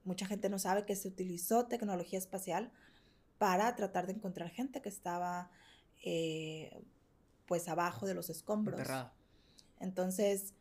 [0.05, 2.71] mucha gente no sabe que se utilizó tecnología espacial
[3.39, 5.51] para tratar de encontrar gente que estaba
[6.05, 6.83] eh,
[7.47, 8.81] pues abajo de los escombros.
[9.81, 10.55] Entonces,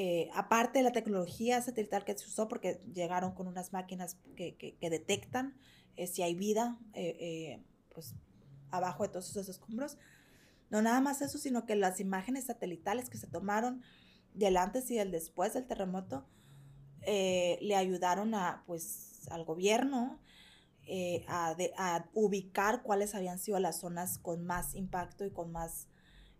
[0.00, 4.54] eh, aparte de la tecnología satelital que se usó, porque llegaron con unas máquinas que,
[4.56, 5.58] que, detectan
[5.96, 8.14] eh, si hay vida eh, pues,
[8.70, 9.98] abajo de todos esos escombros.
[10.70, 13.82] No nada más eso, sino que las imágenes satelitales que se tomaron
[14.34, 16.28] del antes y del después del terremoto
[17.04, 20.20] le ayudaron a, pues, al gobierno
[21.26, 25.88] a, a, ubicar cuáles habían sido las zonas con más impacto y con más,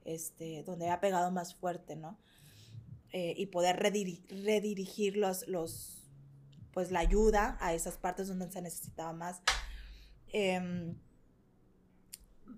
[0.04, 2.20] este, donde había pegado más fuerte, ¿no?
[3.12, 6.10] Eh, y poder redirigir los, los,
[6.72, 9.42] pues la ayuda a esas partes donde se necesitaba más.
[10.32, 10.96] Em,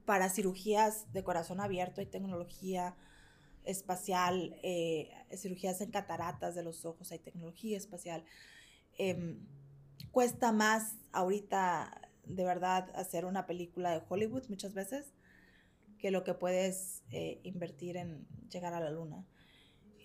[0.04, 2.96] para cirugías de corazón abierto hay tecnología
[3.64, 8.24] espacial, eh, cirugías en cataratas de los ojos, hay tecnología espacial.
[8.98, 9.46] Em,
[10.10, 15.12] cuesta más ahorita, de verdad, hacer una película de Hollywood muchas veces
[15.98, 19.26] que lo que puedes eh, invertir en llegar a la luna.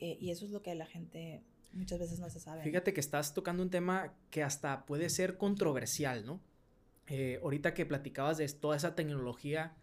[0.01, 1.43] Eh, y eso es lo que la gente
[1.73, 2.63] muchas veces no se sabe.
[2.63, 6.41] Fíjate que estás tocando un tema que hasta puede ser controversial, ¿no?
[7.43, 9.75] ahorita que platicabas de toda esa tecnología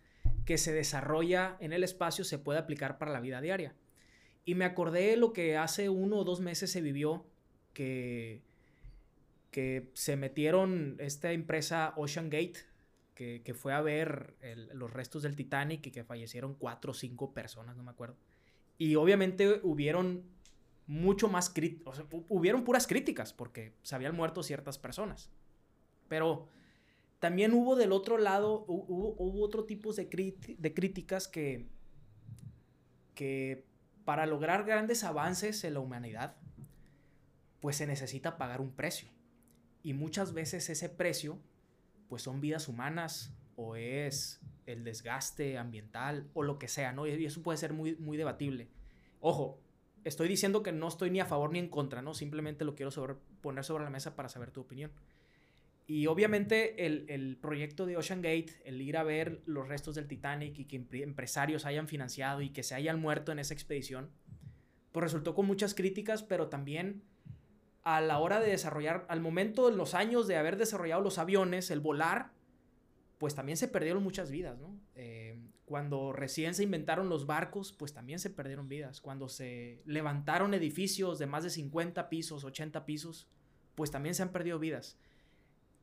[0.45, 3.75] que se desarrolla en el espacio se puede aplicar para la vida diaria.
[4.45, 7.25] Y me acordé de lo que hace uno o dos meses se vivió,
[7.73, 8.43] que,
[9.51, 12.59] que se metieron esta empresa Ocean Gate,
[13.15, 14.35] que, que fue a ver
[14.75, 18.17] los restos del Titanic y que fallecieron cuatro o cinco personas, no me acuerdo.
[18.79, 20.25] Y obviamente hubieron
[20.87, 25.31] mucho más críticas, hubieron puras críticas porque se habían muerto ciertas personas.
[26.09, 26.49] Pero
[27.19, 31.69] también hubo del otro lado, hubo, hubo otro tipo de, de críticas que,
[33.15, 33.65] que
[34.05, 36.37] para lograr grandes avances en la humanidad,
[37.61, 39.09] pues se necesita pagar un precio.
[39.83, 41.39] Y muchas veces ese precio,
[42.09, 47.07] pues son vidas humanas o es el desgaste ambiental o lo que sea, ¿no?
[47.07, 48.69] Y eso puede ser muy, muy debatible.
[49.21, 49.61] Ojo,
[50.05, 52.15] estoy diciendo que no estoy ni a favor ni en contra, ¿no?
[52.15, 52.91] Simplemente lo quiero
[53.41, 54.91] poner sobre la mesa para saber tu opinión.
[55.87, 60.59] Y obviamente el, proyecto de Ocean Gate, el ir a ver los restos del Titanic
[60.59, 64.11] y que empresarios hayan financiado y que se hayan muerto en esa expedición,
[64.93, 67.03] pues resultó con muchas críticas, pero también
[67.83, 71.71] a la hora de desarrollar, al momento de los años de haber desarrollado los aviones,
[71.71, 72.31] el volar,
[73.23, 74.77] pues también se perdieron muchas vidas, ¿no?
[74.97, 79.01] Eh, cuando recién se inventaron los barcos, pues también se perdieron vidas.
[79.01, 83.29] Cuando se levantaron edificios de más de 50 pisos, 80 pisos,
[83.77, 84.99] pues también se han perdido vidas.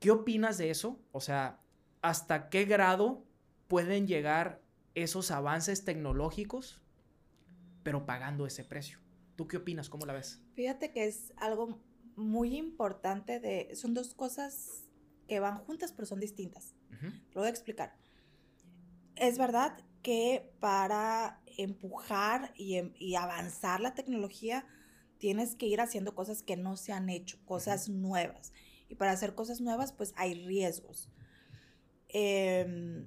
[0.02, 1.00] ¿Qué opinas de eso?
[1.14, 1.62] O sea,
[2.02, 3.24] ¿hasta qué grado
[3.70, 4.62] pueden llegar
[4.94, 6.82] esos avances tecnológicos,
[7.84, 9.00] pero pagando ese precio?
[9.38, 9.88] ¿Tú qué opinas?
[9.88, 10.42] ¿Cómo la ves?
[10.56, 11.80] Fíjate que es algo
[12.18, 13.74] muy importante de...
[13.78, 14.89] Son dos cosas
[15.30, 16.74] que van juntas, pero son distintas.
[17.34, 17.96] Lo voy a explicar.
[19.16, 24.66] Es verdad que para empujar y, em, y, avanzar la tecnología,
[25.18, 28.52] tienes que ir haciendo cosas que no se han hecho, cosas nuevas.
[28.90, 31.10] Y para hacer cosas nuevas, pues hay riesgos.
[32.10, 33.06] Em,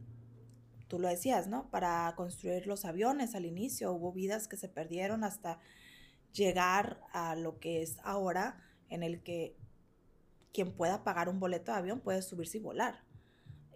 [0.89, 1.71] tú lo decías, ¿no?
[1.71, 5.59] Para construir los aviones al inicio hubo vidas que se perdieron hasta
[6.33, 9.57] llegar a lo que es ahora, en el que
[10.53, 13.05] quien pueda pagar un boleto de avión puede subirse y volar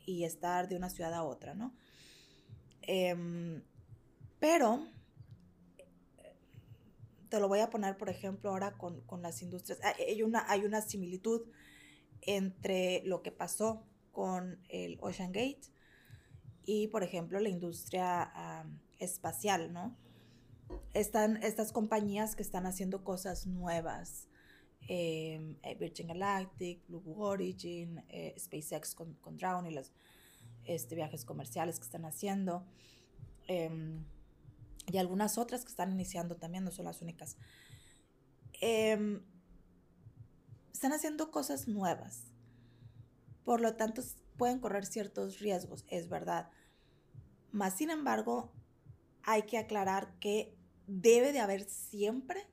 [0.05, 1.75] y estar de una ciudad a otra, ¿no?
[2.83, 3.63] Em,
[4.39, 4.87] pero
[7.29, 9.81] te lo voy a poner, por ejemplo, ahora con, con las industrias.
[9.83, 11.43] Hay una, hay una similitud
[12.23, 15.63] entre lo que pasó con el Ocean Gate
[16.65, 18.65] y, por ejemplo, la industria
[18.99, 19.97] espacial, ¿no?
[20.95, 24.29] Están estas compañías que están haciendo cosas nuevas.
[24.89, 29.91] Em, eh, Virgin Galactic, Blue Origin, eh, SpaceX con, con Dragon y los
[30.65, 32.65] este, viajes comerciales que están haciendo.
[33.49, 34.05] Em,
[34.87, 37.37] y algunas otras que están iniciando también, no son las únicas.
[38.61, 39.23] Em,
[40.73, 42.33] están haciendo cosas nuevas.
[43.45, 44.03] Por lo tanto,
[44.37, 46.51] pueden correr ciertos riesgos, es verdad.
[47.51, 48.53] Más sin embargo,
[49.25, 50.55] hay que aclarar que
[50.87, 52.47] debe de haber siempre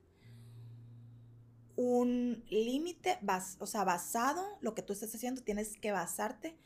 [1.76, 3.18] un límite,
[3.58, 6.56] o sea, basado, lo que tú estás haciendo, tienes que basarte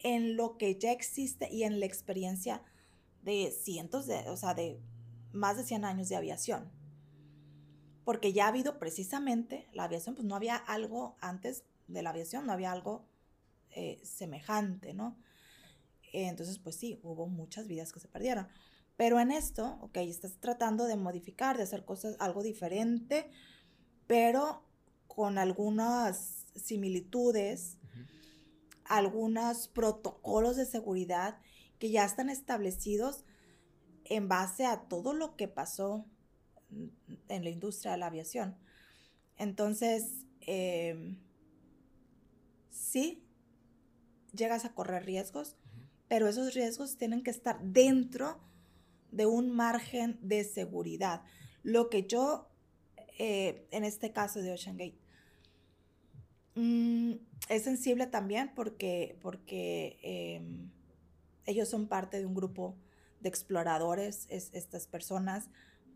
[0.00, 2.62] en lo que ya existe y en la experiencia
[3.22, 4.80] de cientos de, o sea, de
[5.32, 6.70] más de 100 años de aviación
[8.08, 12.46] porque ya ha habido precisamente la aviación, pues no había algo antes de la aviación,
[12.46, 13.04] no había algo
[13.68, 15.18] eh, semejante, ¿no?
[16.14, 18.48] entonces, pues sí, hubo muchas vidas que se perdieron.
[18.96, 23.30] Pero en esto, ok, estás tratando de modificar, de hacer cosas, algo diferente,
[24.08, 24.64] pero
[25.06, 27.76] con algunas similitudes,
[28.84, 31.38] algunos protocolos de seguridad
[31.78, 33.24] que ya están establecidos
[34.04, 36.04] en base a todo lo que pasó
[37.28, 38.56] en la industria de la aviación.
[39.36, 41.18] Entonces, em,
[42.70, 43.22] sí,
[44.32, 45.56] llegas a correr riesgos,
[46.08, 48.40] pero esos riesgos tienen que estar dentro
[49.10, 51.22] de un margen de seguridad.
[51.62, 52.48] Lo que yo,
[53.18, 54.98] eh, en este caso de Ocean Gate,
[56.54, 57.12] mm,
[57.48, 60.70] es sensible también porque, porque em,
[61.46, 62.76] ellos son parte de un grupo
[63.20, 65.50] de exploradores, estas personas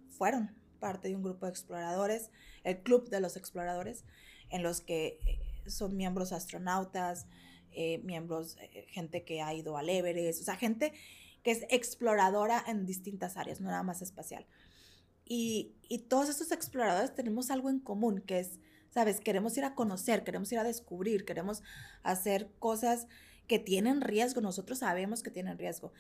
[0.08, 0.50] fueron
[0.80, 2.30] parte de un grupo de exploradores,
[2.64, 4.04] el Club de los Exploradores,
[4.50, 7.26] en los que eh, son miembros astronautas,
[7.70, 8.56] eh, miembros,
[8.88, 10.92] gente que ha ido al Everest, o sea, gente
[11.42, 14.46] que es exploradora en distintas áreas, no nada más espacial.
[15.24, 18.58] Y, y todos estos exploradores tenemos algo en común, que es,
[18.90, 21.62] sabes, queremos ir a conocer, queremos ir a descubrir, queremos
[22.02, 23.06] hacer cosas
[23.46, 25.92] que tienen riesgo, nosotros sabemos que tienen riesgo.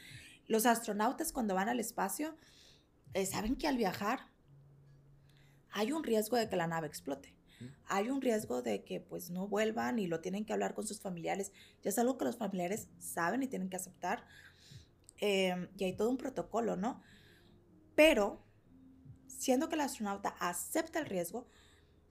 [0.46, 2.36] Los astronautas cuando van al espacio
[3.14, 4.28] eh, saben que al viajar
[5.70, 7.34] hay un riesgo de que la nave explote.
[7.86, 11.00] Hay un riesgo de que pues no vuelvan y lo tienen que hablar con sus
[11.00, 11.52] familiares.
[11.82, 14.24] Ya es algo que los familiares saben y tienen que aceptar.
[15.18, 17.00] Em, y hay todo un protocolo, ¿no?
[17.94, 18.42] Pero,
[19.42, 21.48] siendo que el astronauta acepta el riesgo,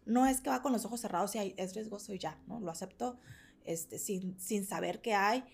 [0.05, 2.59] no es que va con los ojos cerrados y es riesgoso y ya, ¿no?
[2.59, 3.17] Lo acepto
[3.63, 5.45] este, sin, sin saber que hay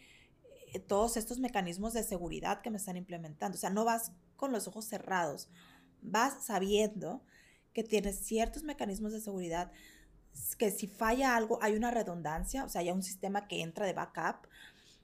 [0.73, 3.57] eh, todos estos mecanismos de seguridad que me están implementando.
[3.57, 5.49] O sea, no vas con los ojos cerrados,
[6.01, 7.23] vas sabiendo
[7.73, 9.71] que tienes ciertos mecanismos de seguridad
[10.57, 13.93] que si falla algo hay una redundancia, o sea, hay un sistema que entra de
[13.93, 14.47] backup,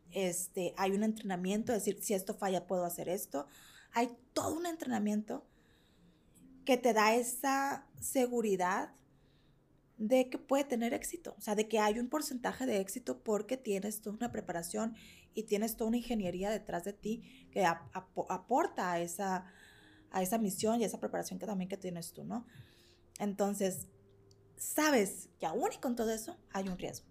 [0.10, 3.48] este, hay un entrenamiento, es decir, si esto falla puedo hacer esto.
[3.92, 5.46] Hay todo un entrenamiento
[6.66, 8.94] que te da esa seguridad
[9.98, 13.58] de que puede tener éxito, o sea, de que hay un porcentaje de éxito porque
[13.58, 14.96] tienes toda una preparación
[15.34, 19.46] y tienes toda una ingeniería detrás de ti que aporta a esa,
[20.12, 22.46] a esa misión y a esa preparación que también que tienes tú, ¿no?
[23.20, 23.88] Entonces,
[24.58, 27.08] sabes que aún y con todo eso hay un riesgo.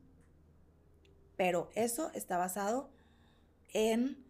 [1.37, 2.91] Pero eso está basado
[3.73, 4.25] en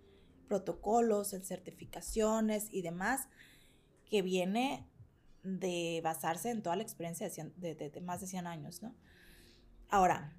[0.49, 3.29] protocolos, en certificaciones y demás
[4.09, 4.87] que viene
[5.43, 8.95] de basarse en toda la experiencia de, de, más de 100 años, ¿no?
[9.89, 10.37] Ahora,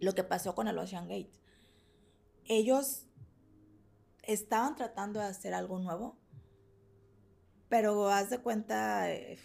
[0.00, 1.32] lo que pasó con el Ocean Gate.
[2.44, 3.06] Ellos
[4.22, 6.18] estaban tratando de hacer algo nuevo,
[7.68, 9.38] pero haz de cuenta, eh,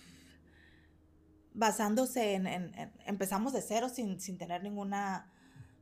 [1.53, 2.73] basándose en,
[3.05, 5.31] empezamos de cero sin, tener ninguna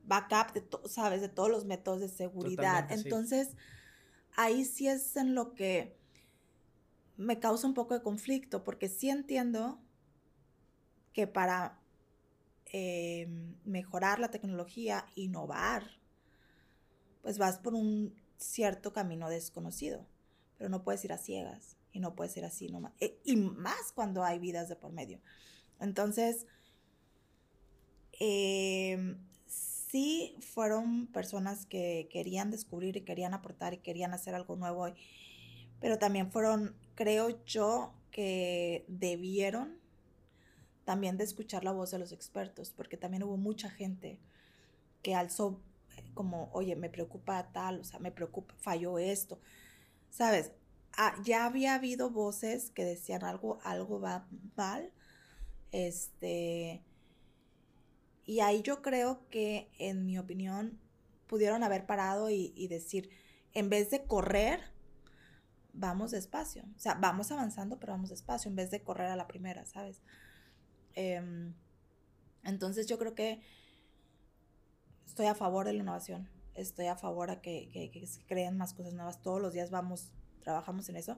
[0.05, 1.21] backup, de ¿sabes?
[1.21, 2.91] De todos los métodos de seguridad.
[2.91, 3.55] Entonces,
[4.35, 5.98] ahí sí es en lo que
[7.19, 9.77] me causa un poco de conflicto, porque sí entiendo
[11.11, 11.77] que para
[12.71, 13.27] eh,
[13.65, 15.83] mejorar la tecnología, innovar,
[17.21, 20.07] pues vas por un cierto camino desconocido,
[20.57, 23.91] pero no puedes ir a ciegas y no puedes ir así nomás, eh, y más
[23.93, 25.19] cuando hay vidas de por medio.
[25.81, 26.47] Entonces,
[28.17, 34.87] eh, sí fueron personas que querían descubrir y querían aportar y querían hacer algo nuevo,
[35.81, 39.79] pero también fueron creo yo que debieron
[40.83, 44.19] también de escuchar la voz de los expertos, porque también hubo mucha gente
[45.01, 45.61] que alzó
[45.95, 49.39] eh, como, oye, me preocupa tal, o sea, me preocupa, falló esto,
[50.09, 50.51] ¿sabes?
[50.97, 54.27] Ah, ya había habido voces que decían algo, algo va
[54.57, 54.91] mal,
[55.71, 56.83] este,
[58.25, 60.77] y ahí yo creo que, en mi opinión,
[61.27, 63.09] pudieron haber parado y, y decir,
[63.53, 64.59] en vez de correr,
[65.79, 66.63] vamos despacio.
[66.75, 70.01] O sea, vamos avanzando, pero vamos despacio en vez de correr a la primera, ¿sabes?
[70.93, 71.53] Em,
[72.43, 73.41] entonces yo creo que
[75.05, 76.29] estoy a favor de la innovación.
[76.53, 79.21] Estoy a favor a que, que, se creen más cosas nuevas.
[79.21, 80.11] Todos los días vamos,
[80.43, 81.17] trabajamos en eso.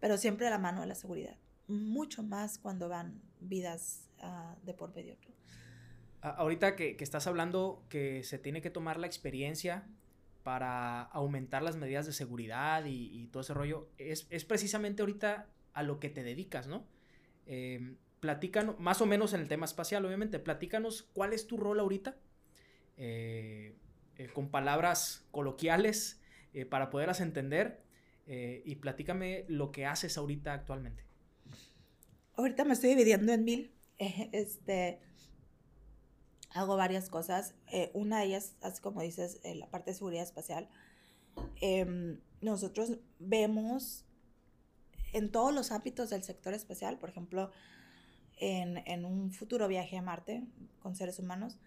[0.00, 1.36] Pero siempre a la mano de la seguridad.
[1.68, 5.16] Mucho más cuando van vidas uh, de por medio.
[6.22, 9.86] Ahorita que, que, estás hablando que se tiene que tomar la experiencia
[10.42, 16.00] para aumentar las medidas de seguridad y, todo ese rollo, es, precisamente ahorita a lo
[16.00, 16.84] que te dedicas, ¿no?
[17.46, 21.80] Eh, platícanos, más o menos en el tema espacial, obviamente, platícanos cuál es tu rol
[21.80, 22.16] ahorita,
[22.96, 23.74] eh,
[24.16, 26.20] eh, con palabras coloquiales
[26.68, 27.80] para poderlas entender,
[28.26, 31.02] y platícame lo que haces ahorita actualmente.
[32.34, 33.72] Ahorita me estoy dividiendo en mil.
[34.32, 35.00] Este,
[36.54, 37.54] hago varias cosas.
[37.70, 40.68] Eh, una de ellas, así como dices, eh, la parte de seguridad espacial.
[41.60, 44.04] Em, nosotros vemos
[45.12, 47.50] en todos los ámbitos del sector espacial, por ejemplo,
[48.38, 50.44] en, en, un futuro viaje a Marte
[50.80, 51.58] con seres humanos,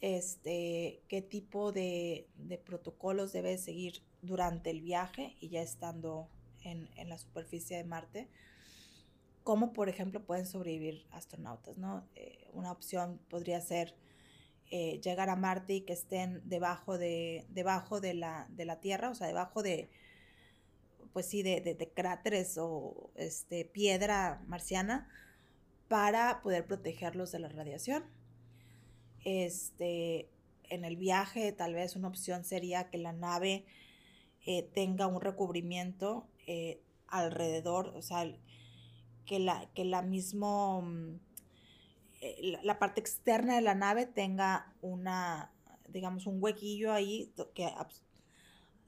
[0.00, 6.28] este, qué tipo de, de protocolos debe seguir durante el viaje y ya estando
[6.62, 8.28] en, en la superficie de Marte
[9.44, 12.08] cómo, por ejemplo, pueden sobrevivir astronautas, ¿no?
[12.16, 13.94] Eh, una opción podría ser
[14.70, 19.10] eh, llegar a Marte y que estén debajo de, debajo de la, de la Tierra,
[19.10, 19.90] o sea, debajo de,
[21.12, 25.08] pues sí, de, de, cráteres o este, piedra marciana
[25.88, 28.02] para poder protegerlos de la radiación.
[29.26, 30.30] Este,
[30.70, 33.66] en el viaje, tal vez una opción sería que la nave
[34.46, 36.28] eh, tenga un recubrimiento
[37.08, 38.26] alrededor, o sea,
[39.26, 41.20] que la, que la mismo, mm,
[42.20, 45.52] eh, la, parte externa de la nave tenga una,
[45.88, 47.72] digamos, un huequillo ahí que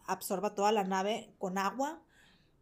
[0.06, 2.02] absorba toda la nave con agua,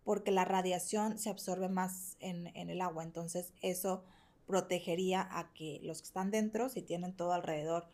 [0.05, 3.03] porque la radiación se absorbe más en, el agua.
[3.03, 4.05] Entonces, eso
[4.47, 7.89] protegería a que los que están dentro, si tienen todo alrededor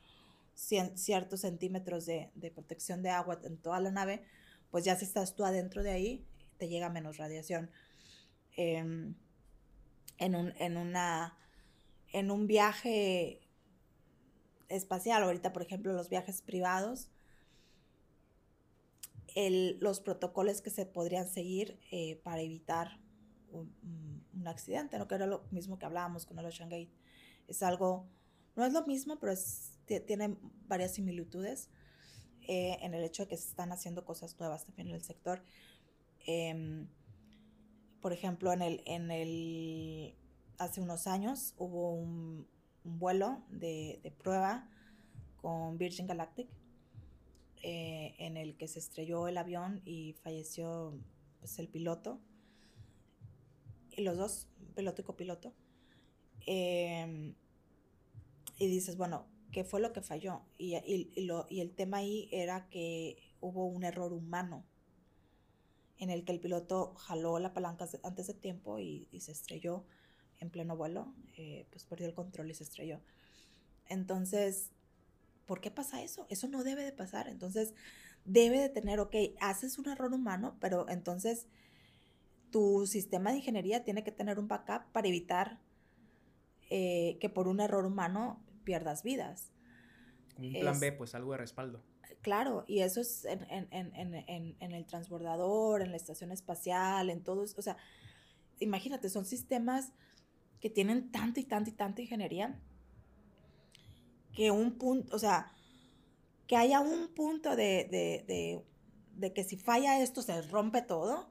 [0.55, 4.24] ciertos centímetros de, protección de agua en toda la nave,
[4.70, 6.26] pues ya si estás tú adentro de ahí,
[6.59, 7.70] te llega menos radiación.
[8.57, 9.14] Em,
[10.20, 11.36] en, un, en, una,
[12.12, 13.40] en un viaje
[14.68, 17.10] espacial, ahorita por ejemplo los viajes privados,
[19.34, 23.00] los protocolos que se podrían seguir eh, para evitar
[23.50, 23.80] un,
[24.46, 25.06] accidente, ¿no?
[25.06, 26.90] que era lo mismo que hablábamos con el Ocean Gate.
[27.46, 28.08] Es algo,
[28.56, 29.34] no es lo mismo, pero
[29.84, 31.68] tiene varias similitudes
[32.48, 35.42] eh, en el hecho de que se están haciendo cosas nuevas también en el sector.
[36.26, 36.88] Em,
[38.01, 40.14] por ejemplo, en el, en el,
[40.59, 42.46] hace unos años hubo un,
[42.82, 44.66] vuelo de, de, prueba
[45.36, 46.48] con Virgin Galactic
[47.62, 50.98] eh, en el que se estrelló el avión y falleció
[51.40, 52.18] pues, el piloto,
[53.90, 55.53] y los dos, piloto y copiloto.
[56.46, 57.34] Em,
[58.57, 60.40] y dices, bueno, ¿qué fue lo que falló?
[60.57, 64.64] Y, y, el tema ahí era que hubo un error humano
[66.01, 69.84] en el que el piloto jaló la palanca antes de tiempo y, se estrelló
[70.38, 73.01] en pleno vuelo, eh, pues perdió el control y se estrelló.
[73.86, 74.70] Entonces,
[75.46, 76.26] ¿por qué pasa eso?
[76.30, 77.28] Eso no debe de pasar.
[77.28, 77.74] Entonces,
[78.24, 81.46] debe de tener, ok, haces un error humano, pero entonces
[82.51, 85.61] tu sistema de ingeniería tiene que tener un backup para evitar
[86.70, 89.53] eh, que por un error humano pierdas vidas.
[90.38, 91.82] Un plan B, pues algo de respaldo.
[92.22, 97.62] Claro, y eso es en, en, el transbordador, en la estación espacial, en todo, o
[97.62, 97.78] sea,
[98.58, 99.92] imagínate, son sistemas
[100.60, 102.60] que tienen tanta y tanta y tanta ingeniería
[104.34, 105.52] que un punto, o sea,
[106.46, 108.60] que haya un punto de,
[109.32, 111.30] que si falla esto se rompe todo,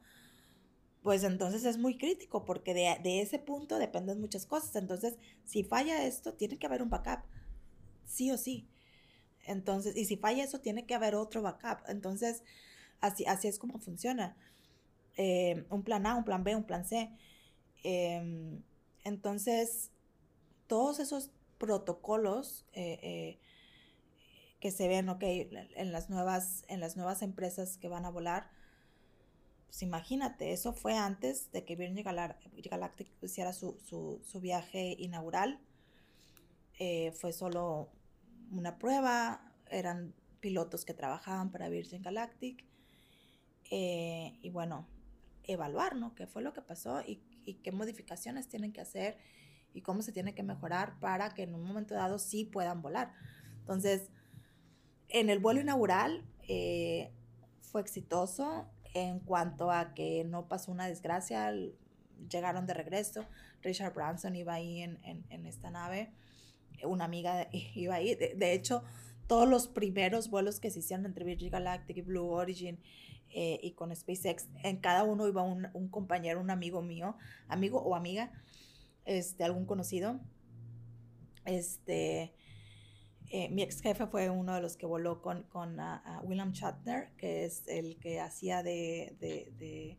[1.04, 4.76] pues entonces es muy crítico porque de, ese punto dependen muchas cosas.
[4.78, 7.20] Entonces, si falla esto, tiene que haber un backup,
[8.06, 8.69] sí o sí.
[9.50, 11.80] Entonces, y si falla eso, tiene que haber otro backup.
[11.88, 12.44] Entonces,
[13.02, 14.38] así, así es como funciona.
[15.18, 17.12] Eh, un plan A, un plan B, un plan C.
[17.84, 18.62] Em,
[19.04, 19.90] entonces,
[20.68, 23.40] todos esos protocolos eh, eh,
[24.60, 28.52] que se ven, ok, en las, nuevas, en las nuevas empresas que van a volar.
[29.66, 35.60] Pues imagínate, eso fue antes de que Virgin Galactic hiciera su, viaje inaugural.
[37.14, 37.90] Fue solo
[38.52, 42.66] una prueba, eran pilotos que trabajaban para Virgin Galactic.
[43.72, 44.88] y bueno,
[45.44, 46.16] evaluar, ¿no?
[46.16, 49.18] ¿Qué fue lo que pasó y, y qué modificaciones tienen que hacer
[49.74, 53.14] y cómo se tiene que mejorar para que en un momento dado sí puedan volar.
[53.60, 54.10] Entonces,
[55.10, 57.12] en el vuelo inaugural eh,
[57.62, 61.54] fue exitoso en cuanto a que no pasó una desgracia,
[62.30, 63.26] llegaron de regreso,
[63.62, 66.12] Richard Branson iba ahí en, esta nave,
[66.86, 68.84] una amiga iba ahí, de, hecho,
[69.28, 72.80] todos los primeros vuelos que se hicieron entre Virgin Galactic y Blue Origin
[73.30, 77.16] eh, y con SpaceX, en cada uno iba un, un compañero, un amigo mío,
[77.48, 78.32] amigo o amiga,
[79.06, 80.20] este, algún conocido.
[81.46, 82.34] Este,
[83.32, 85.78] eh, mi ex jefe fue uno de los que voló con, con
[86.24, 89.98] William Shatner, que es el que hacía de, de,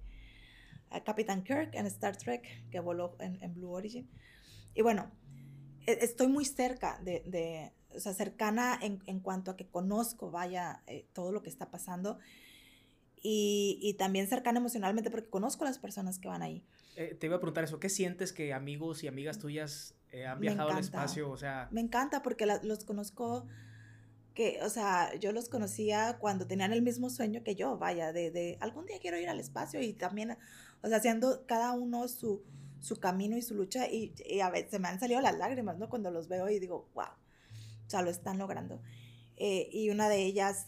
[1.05, 4.11] Capitán Kirk en Star Trek, que voló en, Blue Origin.
[4.75, 5.13] Y bueno,
[6.01, 11.07] estoy muy cerca de, o sea, cercana en, en, cuanto a que conozco, vaya, eh,
[11.13, 12.19] todo lo que está pasando.
[13.23, 16.65] Y, y, también cercana emocionalmente porque conozco a las personas que van ahí.
[16.97, 20.41] Eh, te iba a preguntar eso, ¿qué sientes que amigos y amigas tuyas eh, han
[20.41, 21.31] viajado al espacio?
[21.31, 21.69] O sea...
[21.71, 23.47] Me encanta porque los conozco,
[24.35, 28.31] que, o sea, yo los conocía cuando tenían el mismo sueño que yo, vaya, de,
[28.31, 30.39] de algún día quiero ir al espacio y también,
[30.83, 32.43] o sea, haciendo cada uno su,
[32.81, 35.89] su camino y su lucha y, a veces se me han salido las lágrimas, ¿no?
[35.89, 38.81] Cuando los veo y digo, wow, o sea, lo están logrando.
[39.37, 40.67] Eh, y una de ellas,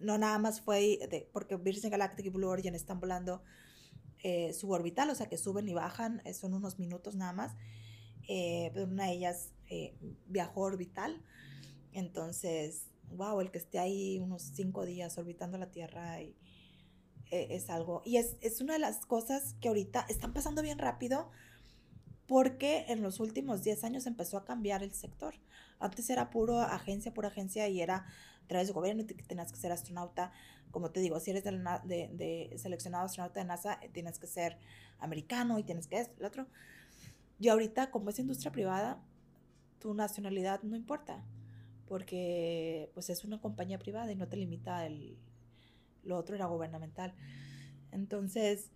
[0.00, 3.42] no nada más fue de, porque Virgin Galactic y Blue Origin están volando
[4.24, 7.52] eh, suborbital, o sea que suben y bajan, eh, son unos minutos nada más.
[8.26, 9.94] Eh, pero una de ellas eh,
[10.26, 11.22] viajó orbital,
[11.92, 16.34] entonces, wow, el que esté ahí unos cinco días orbitando la Tierra y,
[17.34, 21.30] es algo, y es, es una de las cosas que ahorita están pasando bien rápido
[22.26, 25.34] porque en los últimos 10 años empezó a cambiar el sector.
[25.78, 28.06] Antes era puro agencia por agencia y era
[28.44, 30.32] a través del gobierno y tenías que ser astronauta.
[30.70, 31.50] Como te digo, si eres de,
[31.84, 34.58] de, seleccionado astronauta de NASA, eh, tienes que ser
[34.98, 36.46] americano y tienes que esto, el otro.
[37.38, 39.02] Y ahorita, como es industria privada,
[39.78, 41.22] tu nacionalidad no importa,
[41.86, 45.18] porque pues es una compañía privada y no te limita el,
[46.04, 47.14] lo otro era gubernamental.
[47.90, 48.70] Entonces,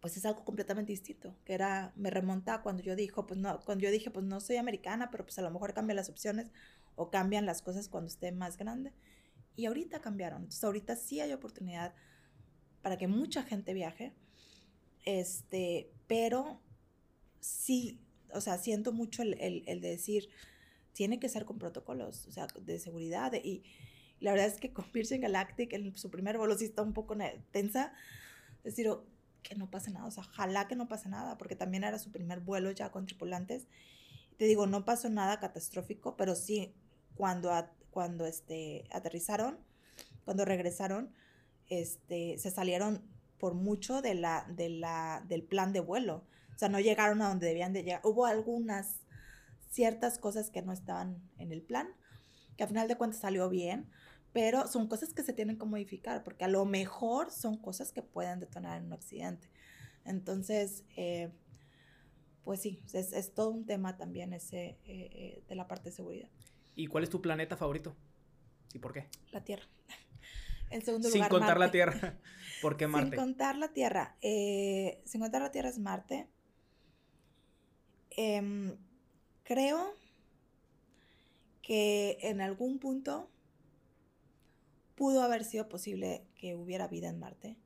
[0.00, 3.84] pues es algo completamente distinto, que era, me remonta cuando yo dijo, pues no, cuando
[3.84, 6.50] yo dije, pues no soy americana, pero pues a lo mejor cambian las opciones
[6.96, 8.92] o cambian las cosas cuando esté más grande.
[9.56, 10.42] Y ahorita cambiaron.
[10.42, 11.94] Entonces ahorita sí hay oportunidad
[12.80, 14.14] para que mucha gente viaje,
[15.04, 16.62] este, pero
[17.40, 18.00] sí,
[18.32, 19.34] o sea, siento mucho el,
[19.66, 20.30] el, de decir,
[20.92, 23.32] tiene que ser con protocolos, o sea, de seguridad.
[23.34, 23.62] y
[24.20, 27.16] la verdad es que con Virgin Galactic, en su primer vuelo sí está un poco
[27.50, 27.92] tensa.
[28.62, 28.88] decir,
[29.42, 32.12] que no pase nada, o sea, ojalá que no pase nada, porque también era su
[32.12, 33.66] primer vuelo ya con tripulantes.
[34.36, 36.74] Te digo, no pasó nada catastrófico, pero sí,
[37.14, 37.50] cuando,
[37.90, 39.58] cuando este, aterrizaron,
[40.24, 41.12] cuando regresaron,
[41.68, 43.02] este, se salieron
[43.38, 46.24] por mucho de la, de la, del plan de vuelo.
[46.54, 48.02] O sea, no llegaron a donde debían de llegar.
[48.04, 48.96] Hubo algunas
[49.70, 51.88] ciertas cosas que no estaban en el plan,
[52.56, 53.88] que al final de cuentas salió bien,
[54.32, 58.02] pero son cosas que se tienen que modificar, porque a lo mejor son cosas que
[58.02, 59.48] pueden detonar en un accidente.
[60.04, 61.30] Entonces, eh,
[62.44, 66.28] pues sí, es, todo un tema también ese eh, eh, de la parte de seguridad.
[66.74, 67.96] ¿Y cuál es tu planeta favorito?
[68.72, 69.08] ¿Y por qué?
[69.32, 69.66] La Tierra.
[70.70, 72.20] En segundo lugar, Sin contar la Tierra.
[72.62, 73.08] ¿Por qué Marte?
[73.08, 74.16] Sin contar la Tierra.
[74.20, 76.28] sin contar la Tierra es Marte.
[78.10, 78.76] Em,
[79.42, 79.92] creo
[81.60, 83.28] que en algún punto
[85.00, 87.56] pudo haber sido posible que hubiera vida en Marte.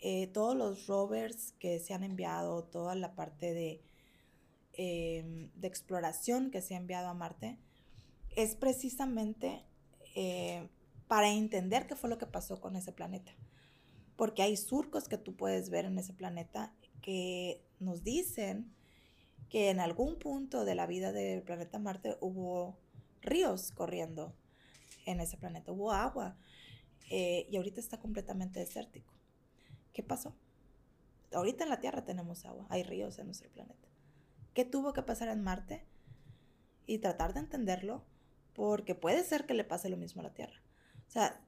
[0.00, 3.80] Eh, todos los rovers que se han enviado, toda la parte de,
[4.72, 7.60] em, exploración que se ha enviado a Marte,
[8.34, 9.62] es precisamente
[10.16, 10.68] eh,
[11.06, 13.30] para entender qué fue lo que pasó con ese planeta.
[14.16, 18.74] Porque hay surcos que tú puedes ver en ese planeta que nos dicen
[19.48, 22.80] que en algún punto de la vida del planeta Marte hubo
[23.20, 24.34] ríos corriendo
[25.10, 26.36] en ese planeta, hubo agua.
[27.10, 29.14] Eh, y ahorita está completamente desértico.
[29.92, 30.36] ¿Qué pasó?
[31.32, 33.88] Ahorita en la Tierra tenemos agua, hay ríos en nuestro planeta.
[34.54, 35.86] ¿Qué tuvo que pasar en Marte?
[36.86, 38.04] Y tratar de entenderlo,
[38.54, 40.62] porque puede ser que le pase lo mismo a la Tierra.
[41.06, 41.40] O sea,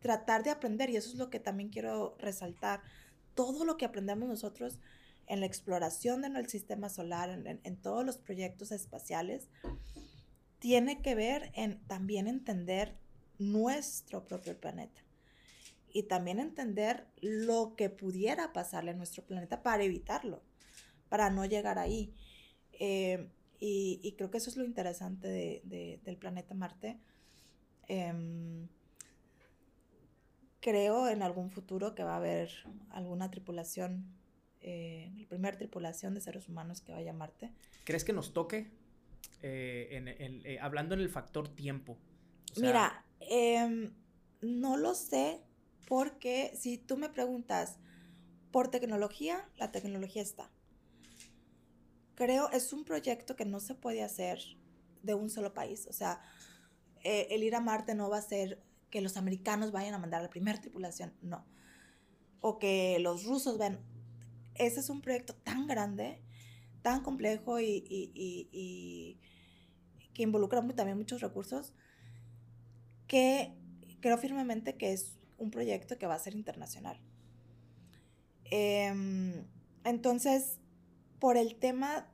[0.00, 2.82] tratar de aprender, y eso es lo que también quiero resaltar,
[3.34, 4.78] todo lo que aprendemos nosotros
[5.26, 9.48] en la exploración del sistema solar, en, en todos los proyectos espaciales,
[10.64, 12.96] tiene que ver en también entender
[13.38, 14.98] nuestro propio planeta.
[15.92, 20.40] Y también entender lo que pudiera pasarle a nuestro planeta para evitarlo,
[21.10, 22.14] para no llegar ahí.
[22.80, 23.28] Eh,
[23.60, 25.60] y, creo que eso es lo interesante
[26.02, 26.98] del planeta Marte.
[27.86, 28.66] Em,
[30.60, 32.50] creo en algún futuro que va a haber
[32.88, 34.06] alguna tripulación,
[34.62, 37.52] eh, la primera tripulación de seres humanos que vaya a Marte.
[37.84, 38.82] ¿Crees que nos toque?
[39.42, 41.98] Eh, hablando en el factor tiempo.
[42.56, 43.94] Mira, Em,
[44.42, 45.40] no lo sé
[45.86, 47.78] porque si tú me preguntas
[48.50, 50.50] por tecnología, la tecnología está.
[52.14, 54.40] Creo es un proyecto que no se puede hacer
[55.02, 55.86] de un solo país.
[55.88, 56.20] O sea,
[57.02, 60.22] eh, el ir a Marte no va a ser que los americanos vayan a mandar
[60.22, 61.44] la primera tripulación, no.
[62.40, 63.80] O que los rusos ven.
[64.54, 66.22] Ese es un proyecto tan grande,
[66.84, 69.18] tan complejo y, y
[70.12, 71.74] que involucra también muchos recursos
[73.06, 73.52] que
[74.00, 77.00] creo firmemente que es un proyecto que va a ser internacional.
[78.44, 79.46] Em,
[79.84, 80.58] entonces,
[81.18, 82.10] por el tema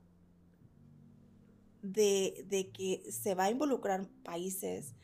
[1.83, 4.95] de, que se va a involucrar países,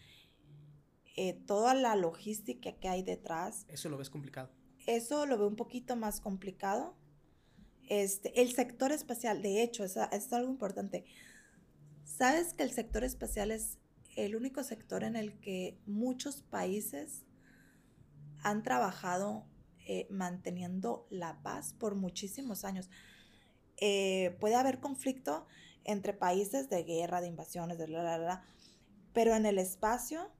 [1.17, 3.67] eh, toda la logística que hay detrás.
[3.69, 4.51] Eso lo ves complicado.
[4.87, 6.95] Eso lo veo un poquito más complicado.
[7.89, 11.05] Este, el sector espacial, de hecho, es, es algo importante.
[12.05, 13.79] ¿Sabes que el sector espacial es
[14.17, 17.25] el único sector en el que muchos países
[18.43, 19.45] han trabajado
[19.89, 22.91] eh, manteniendo la paz por muchísimos años.
[23.77, 25.47] Eh, puede haber conflicto
[25.85, 28.45] entre países de guerra, de invasiones, de la, la, la,
[29.13, 30.33] pero en el espacio,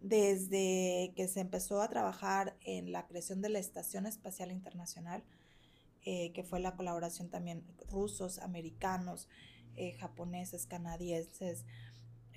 [0.00, 5.22] desde que se empezó a trabajar en la creación de la Estación Espacial Internacional,
[6.04, 9.28] eh, que fue la colaboración también rusos, americanos,
[9.98, 11.64] japoneses, canadienses,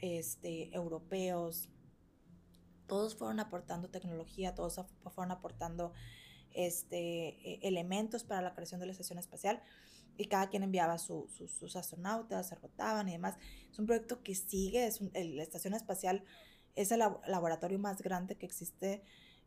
[0.02, 1.68] este, europeos,
[2.88, 4.80] todos fueron aportando tecnología, todos
[5.14, 5.91] fueron aportando
[6.52, 9.61] este, e, elementos para la creación de la estación espacial
[10.15, 13.35] y cada quien enviaba sus astronautas, se rotaban y demás.
[13.69, 16.23] Es un proyecto que sigue, es la estación espacial
[16.76, 19.03] es el laboratorio más grande que existe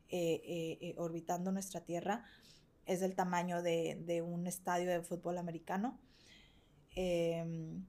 [0.08, 2.24] eh, eh, eh, orbitando nuestra Tierra.
[2.86, 5.98] Es del tamaño de, un estadio de fútbol americano.
[6.94, 7.84] Em,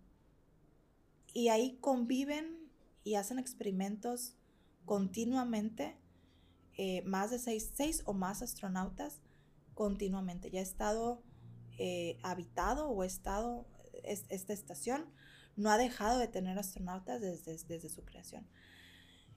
[1.33, 2.69] y ahí conviven
[3.03, 4.35] y hacen experimentos
[4.85, 5.95] continuamente,
[7.05, 9.21] más de seis, seis, o más astronautas
[9.73, 10.51] continuamente.
[10.51, 11.23] Ya ha estado
[12.23, 13.65] habitado o estado
[14.03, 15.05] esta estación,
[15.55, 18.47] no ha dejado de tener astronautas desde, desde su creación.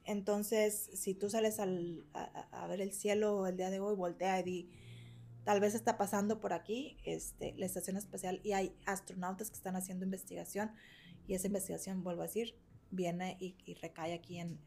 [0.05, 4.71] Entonces, si tú sales a, ver el cielo el día de hoy, voltea y di,
[5.45, 9.77] tal vez está pasando por aquí este, la estación espacial y hay astronautas que están
[9.77, 10.73] haciendo investigación
[11.27, 12.57] y esa investigación, vuelvo a decir,
[12.91, 14.59] viene y, recae aquí en,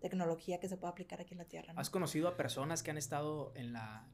[0.00, 1.74] tecnología que se puede aplicar aquí en la Tierra.
[1.76, 4.08] ¿Has conocido a personas que han estado en la...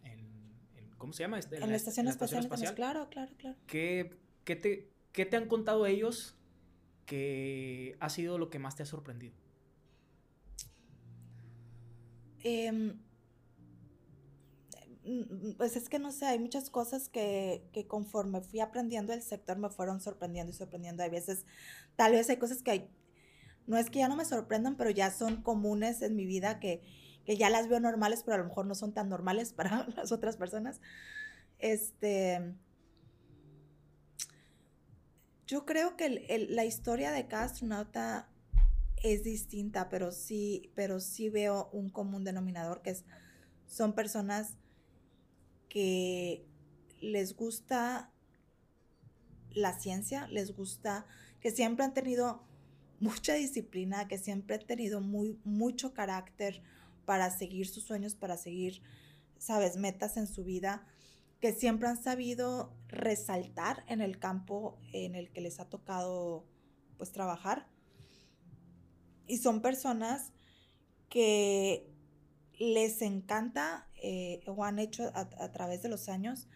[0.98, 1.38] ¿Cómo se llama?
[1.38, 3.56] Este, en, la, estación, espacial, Claro, claro, claro.
[3.66, 6.36] ¿Qué, te, ¿Qué te han contado ellos
[7.06, 9.34] que ha sido lo que más te ha sorprendido?
[12.40, 12.98] Em,
[15.56, 19.70] pues es que no sé, hay muchas cosas que, conforme fui aprendiendo el sector me
[19.70, 21.02] fueron sorprendiendo y sorprendiendo.
[21.02, 21.44] Hay veces,
[21.96, 22.90] tal vez hay cosas que hay,
[23.66, 26.82] no es que ya no me sorprendan, pero ya son comunes en mi vida que,
[27.26, 30.36] ya las veo normales, pero a lo mejor no son tan normales para las otras
[30.36, 30.80] personas.
[31.58, 32.54] Este,
[35.46, 38.30] yo creo que la historia de cada astronauta
[39.02, 43.04] es distinta, pero sí, pero sí veo un común denominador que es,
[43.66, 44.57] son personas
[45.68, 46.44] que
[47.00, 48.10] les gusta
[49.52, 51.06] la ciencia, les gusta,
[51.40, 52.42] que siempre han tenido
[53.00, 56.62] mucha disciplina, que siempre han tenido muy, mucho carácter
[57.04, 58.82] para seguir sus sueños, para seguir,
[59.38, 60.86] sabes, metas en su vida,
[61.40, 66.44] que siempre han sabido resaltar en el campo en el que les ha tocado
[66.96, 67.68] pues trabajar.
[69.26, 70.32] Y son personas
[71.08, 71.88] que
[72.58, 76.46] les encanta eh, o han hecho a, través de los años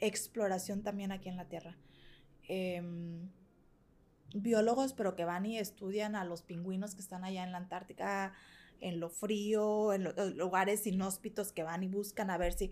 [0.00, 1.76] exploración también aquí en la Tierra.
[2.48, 3.30] Em,
[4.34, 8.34] biólogos, pero que van y estudian a los pingüinos que están allá en la Antártica,
[8.80, 12.66] en lo frío, en los lugares inhóspitos que van y buscan a ver si,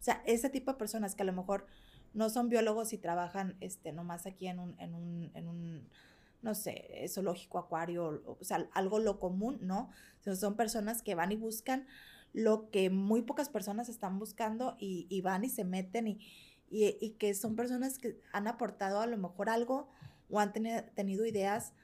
[0.00, 1.66] o sea, ese tipo de personas que a lo mejor
[2.14, 5.88] no son biólogos y trabajan este, nomás aquí en un, en un
[6.42, 9.90] no sé, zoológico, acuario, o sea, algo lo común, ¿no?
[10.34, 11.86] son personas que van y buscan
[12.32, 16.18] lo que muy pocas personas están buscando y, van y se meten
[16.70, 19.90] y, que son personas que han aportado a lo mejor algo
[20.30, 21.74] o han tenido ideas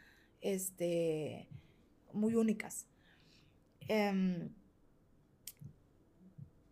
[0.40, 1.48] este,
[2.12, 2.86] muy únicas.
[3.88, 4.54] Em,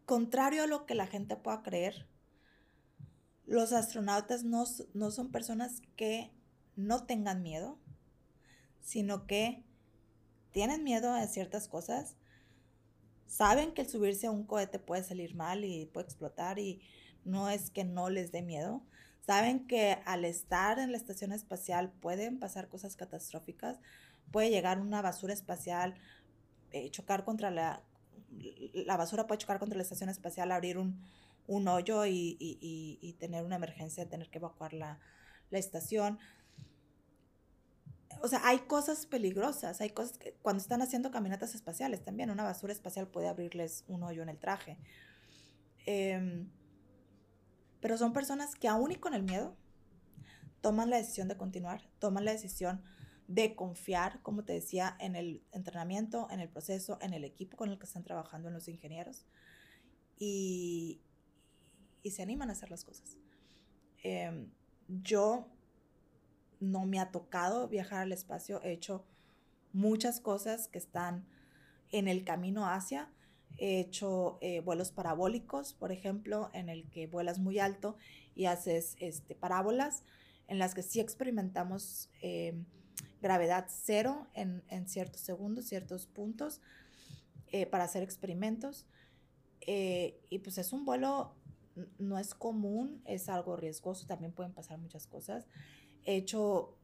[0.06, 2.06] contrario a lo que la gente pueda creer,
[3.44, 6.32] los astronautas no son personas que
[6.76, 7.78] no tengan miedo,
[8.80, 9.64] sino que
[10.52, 12.16] tienen miedo a ciertas cosas,
[13.26, 16.80] saben que el subirse a un cohete puede salir mal y puede explotar y
[17.24, 18.82] no es que no les dé miedo,
[19.26, 23.78] saben que al estar en la estación espacial pueden pasar cosas catastróficas,
[24.30, 25.94] puede llegar una basura espacial,
[26.70, 27.82] eh, chocar contra la,
[28.72, 31.02] la basura puede chocar contra la estación espacial, abrir un,
[31.48, 34.98] hoyo y, tener una emergencia, tener que evacuar la,
[35.50, 36.18] la estación
[38.22, 42.44] o sea, hay cosas peligrosas, hay cosas que cuando están haciendo caminatas espaciales también, una
[42.44, 44.78] basura espacial puede abrirles un hoyo en el traje.
[45.86, 46.50] Em,
[47.80, 49.56] pero son personas que aún y con el miedo
[50.60, 52.82] toman la decisión de continuar, toman la decisión
[53.28, 57.70] de confiar, como te decía, en el entrenamiento, en el proceso, en el equipo con
[57.70, 59.26] el que están trabajando, en los ingenieros,
[60.18, 61.00] y,
[62.02, 63.16] y se animan a hacer las cosas.
[64.02, 64.50] Em,
[64.88, 65.48] yo
[66.60, 69.04] no me ha tocado viajar al espacio, he hecho
[69.72, 71.26] muchas cosas que están
[71.92, 73.10] en el camino hacia.
[73.58, 77.96] He hecho eh, vuelos parabólicos, por ejemplo, en el que vuelas muy alto
[78.34, 80.02] y haces este, parábolas,
[80.48, 82.54] en las que sí experimentamos eh,
[83.22, 86.60] gravedad cero en, ciertos segundos, ciertos puntos,
[87.48, 88.86] eh, para hacer experimentos.
[89.66, 91.34] y pues es un vuelo,
[91.98, 95.46] no es común, es algo riesgoso, también pueden pasar muchas cosas.
[96.06, 96.76] He hecho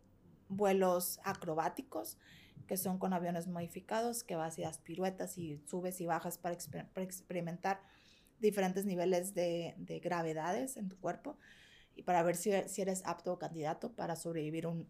[0.48, 2.18] vuelos acrobáticos,
[2.66, 6.54] que son con aviones modificados, que vas y das piruetas y subes y bajas para,
[6.96, 7.80] experimentar
[8.40, 11.38] diferentes niveles de, gravedades en tu cuerpo
[11.94, 14.86] y para ver si, eres apto o candidato para sobrevivir un,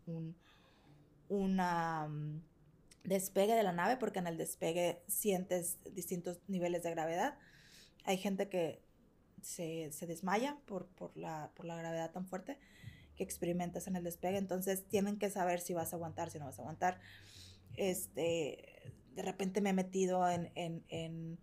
[1.28, 2.42] un mm,
[3.04, 7.38] despegue de la nave, porque en el despegue sientes distintos niveles de gravedad.
[8.04, 8.82] Hay gente que
[9.40, 12.58] se, desmaya por, por, la, por la gravedad tan fuerte
[13.22, 14.38] experimentas en el despegue.
[14.38, 17.00] Entonces tienen que saber si vas a aguantar, si no vas a aguantar.
[17.76, 21.38] Este, de repente me he metido en, en, en,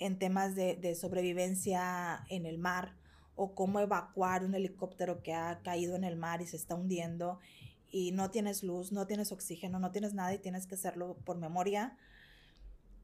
[0.00, 2.96] en temas de, de, sobrevivencia en el mar
[3.34, 7.38] o cómo evacuar un helicóptero que ha caído en el mar y se está hundiendo
[7.90, 11.38] y no tienes luz, no tienes oxígeno, no tienes nada y tienes que hacerlo por
[11.38, 11.96] memoria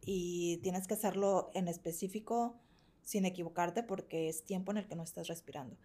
[0.04, 2.58] y tienes que hacerlo en específico
[3.02, 5.76] sin equivocarte porque es tiempo en el que no estás respirando.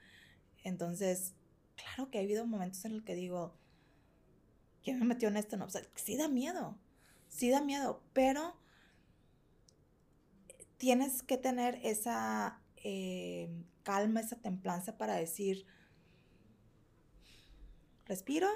[0.64, 1.34] Entonces,
[1.78, 3.56] claro que ha habido momentos en el que digo,
[4.84, 5.56] ¿quién me metió en esto?
[5.56, 6.78] No, o sea, sí da miedo,
[7.30, 8.58] sí da miedo, pero
[10.78, 13.50] tienes que tener esa eh,
[13.84, 15.66] calma, esa templanza para decir,
[18.06, 18.48] respiro,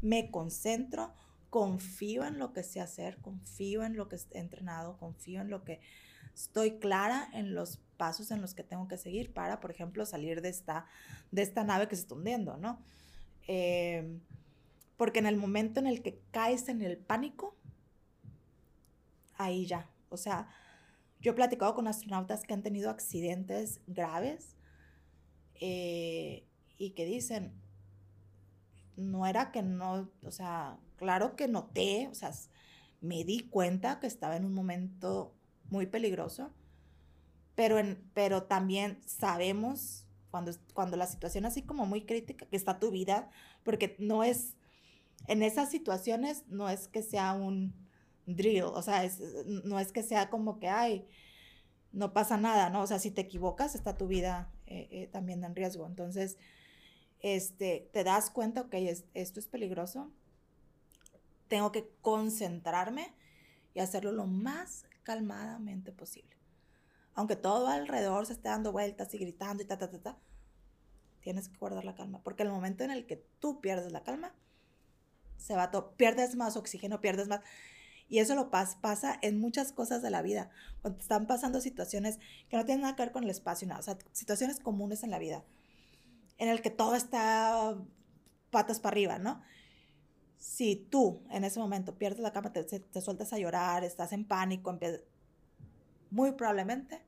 [0.00, 1.14] me concentro,
[1.50, 5.64] confío en lo que sé hacer, confío en lo que he entrenado, confío en lo
[5.64, 5.80] que
[6.34, 10.40] estoy clara en los pasos en los que tengo que seguir para, por ejemplo, salir
[10.40, 10.86] de esta,
[11.30, 12.80] de esta nave que se está hundiendo, ¿no?
[13.46, 14.20] Em,
[14.96, 17.56] porque en el momento en el que caes en el pánico,
[19.36, 20.48] ahí ya, o sea,
[21.20, 24.56] yo he platicado con astronautas que han tenido accidentes graves
[25.54, 26.46] eh,
[26.78, 27.52] y que dicen,
[28.96, 32.32] no era que no, o sea, claro que noté, o sea,
[33.00, 35.34] me di cuenta que estaba en un momento
[35.70, 36.52] muy peligroso,
[37.54, 42.78] pero, en, pero también sabemos cuando, cuando la situación así como muy crítica, que está
[42.78, 43.30] tu vida,
[43.62, 44.54] porque no es,
[45.26, 47.74] en esas situaciones no es que sea un
[48.26, 51.06] drill, o sea, es, no es que sea como que, ay,
[51.92, 52.82] no pasa nada, ¿no?
[52.82, 55.86] O sea, si te equivocas, está tu vida eh, eh, también en riesgo.
[55.86, 56.38] Entonces,
[57.20, 58.74] este, te das cuenta, ok,
[59.14, 60.10] esto es peligroso,
[61.48, 63.12] tengo que concentrarme
[63.74, 66.36] y hacerlo lo más calmadamente posible.
[67.14, 70.18] Aunque todo alrededor se esté dando vueltas y gritando y ta, ta, ta, ta,
[71.20, 74.34] tienes que guardar la calma, porque el momento en el que tú pierdes la calma,
[75.36, 77.40] se va todo, pierdes más oxígeno, pierdes más.
[78.08, 80.50] Y eso lo pasa en muchas cosas de la vida.
[80.82, 82.18] Cuando están pasando situaciones
[82.48, 85.10] que no tienen nada que ver con el espacio, nada, o sea, situaciones comunes en
[85.10, 85.44] la vida
[86.40, 87.76] en el que todo está
[88.50, 89.42] patas para arriba, ¿no?
[90.40, 94.24] Si tú en ese momento pierdes la cama, te, te sueltas a llorar, estás en
[94.24, 94.76] pánico,
[96.10, 97.04] muy probablemente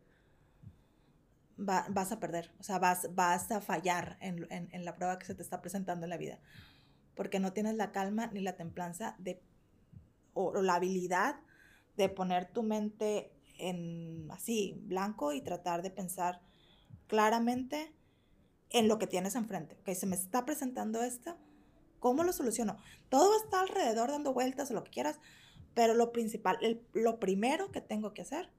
[1.57, 5.35] vas a perder, o sea, vas, vas a fallar en, en, la prueba que se
[5.35, 6.39] te está presentando en la vida,
[7.15, 9.41] porque no tienes la calma ni la templanza de,
[10.35, 11.37] o, o la habilidad
[11.97, 16.41] de poner tu mente en así, blanco y tratar de pensar
[17.07, 17.95] claramente
[18.71, 19.77] en lo que tienes enfrente.
[19.81, 21.37] Ok, se me está presentando esto,
[22.03, 22.77] ¿cómo lo soluciono?
[23.09, 25.21] Todo está alrededor dando vueltas o lo que quieras,
[25.73, 26.59] pero lo principal,
[26.93, 28.51] lo primero que tengo que hacer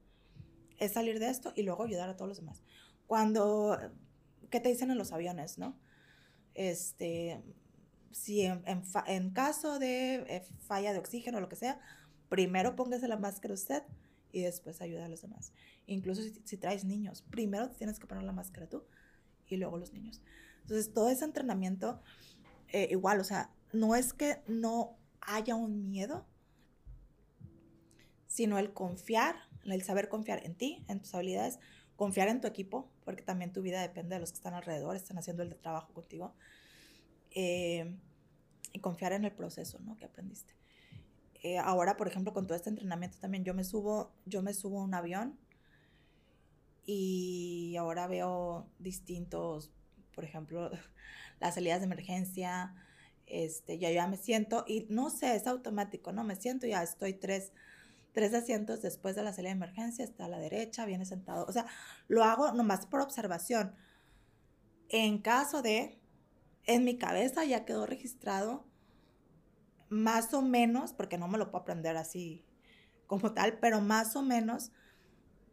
[0.78, 2.62] es salir de esto y luego ayudar a todos los demás.
[3.06, 3.78] Cuando,
[4.50, 5.78] ¿qué te dicen en los aviones, no?
[6.54, 7.42] Este,
[8.12, 11.78] si en, caso de eh, falla de oxígeno o lo que sea,
[12.30, 13.82] primero póngase la máscara usted
[14.32, 15.52] y después ayuda a los demás.
[15.86, 18.84] Incluso si, si traes niños, primero tienes que poner la máscara tú
[19.46, 20.22] y luego los niños.
[20.62, 22.00] Entonces, todo ese entrenamiento,
[22.74, 26.26] eh, igual, o sea, no es que no haya un miedo,
[28.26, 31.60] sino el confiar, el saber confiar en ti, en tus habilidades,
[31.94, 35.16] confiar en tu equipo, porque también tu vida depende de los que están alrededor, están
[35.18, 36.34] haciendo el trabajo contigo,
[37.30, 37.96] eh,
[38.72, 39.96] y confiar en el proceso, ¿no?
[39.96, 40.52] Que aprendiste.
[41.44, 44.80] Eh, ahora, por ejemplo, con todo este entrenamiento también, yo me subo, yo me subo
[44.80, 45.38] a un avión
[46.84, 49.70] y ahora veo distintos,
[50.14, 50.70] por ejemplo,
[51.40, 52.74] las salidas de emergencia,
[53.26, 56.24] este, ya ya me siento y no sé, es automático, ¿no?
[56.24, 57.52] Me siento, ya estoy tres,
[58.12, 61.52] tres asientos después de la salida de emergencia, está a la derecha, viene sentado, o
[61.52, 61.66] sea,
[62.08, 63.74] lo hago nomás por observación.
[64.88, 65.98] En caso de,
[66.64, 68.66] en mi cabeza ya quedó registrado
[69.88, 72.44] más o menos, porque no me lo puedo aprender así
[73.06, 74.72] como tal, pero más o menos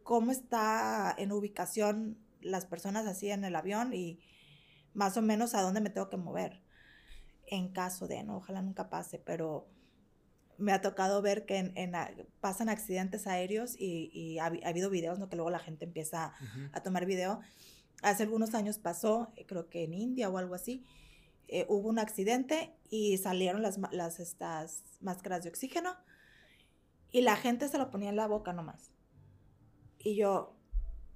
[0.02, 4.18] cómo está en ubicación las personas así en el avión y
[4.94, 6.62] más o menos a dónde me tengo que mover
[7.46, 9.68] en caso de, no, ojalá nunca pase, pero
[10.58, 11.92] me ha tocado ver que en,
[12.40, 15.28] pasan accidentes aéreos y, ha, habido videos, ¿no?
[15.28, 16.32] Que luego la gente empieza
[16.72, 17.40] a tomar video.
[18.02, 20.84] Hace algunos años pasó, eh, creo que en India o algo así,
[21.48, 25.94] eh, hubo un accidente y salieron las, las estas máscaras de oxígeno
[27.10, 28.90] y la gente se lo ponía en la boca nomás.
[29.98, 30.56] Y yo,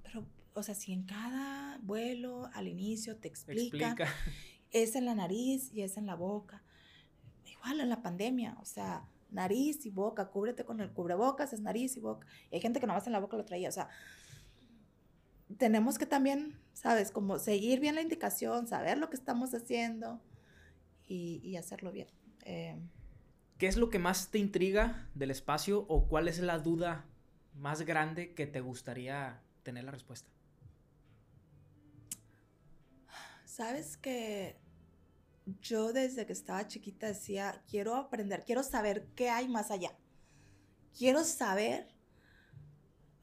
[0.03, 0.25] pero,
[0.57, 4.11] o sea, si en cada vuelo al inicio te explican, Explica.
[4.71, 6.63] es en la nariz y es en la boca.
[7.45, 11.95] Igual en la pandemia, o sea, nariz y boca, cúbrete con el cubrebocas, es nariz
[11.97, 12.27] y boca.
[12.51, 13.89] Y hay gente que nomás en la boca lo traía, o sea,
[15.57, 17.11] tenemos que también, ¿sabes?
[17.11, 20.21] Como seguir bien la indicación, saber lo que estamos haciendo
[21.05, 22.07] y, y hacerlo bien.
[22.43, 22.77] Eh,
[23.57, 27.05] ¿qué es lo que más te intriga del espacio o cuál es la duda
[27.55, 30.29] más grande que te gustaría tener la respuesta?
[33.57, 34.55] Sabes que
[35.61, 39.97] yo desde que estaba chiquita decía, quiero aprender, quiero saber qué hay más allá.
[40.95, 41.87] Quiero saber,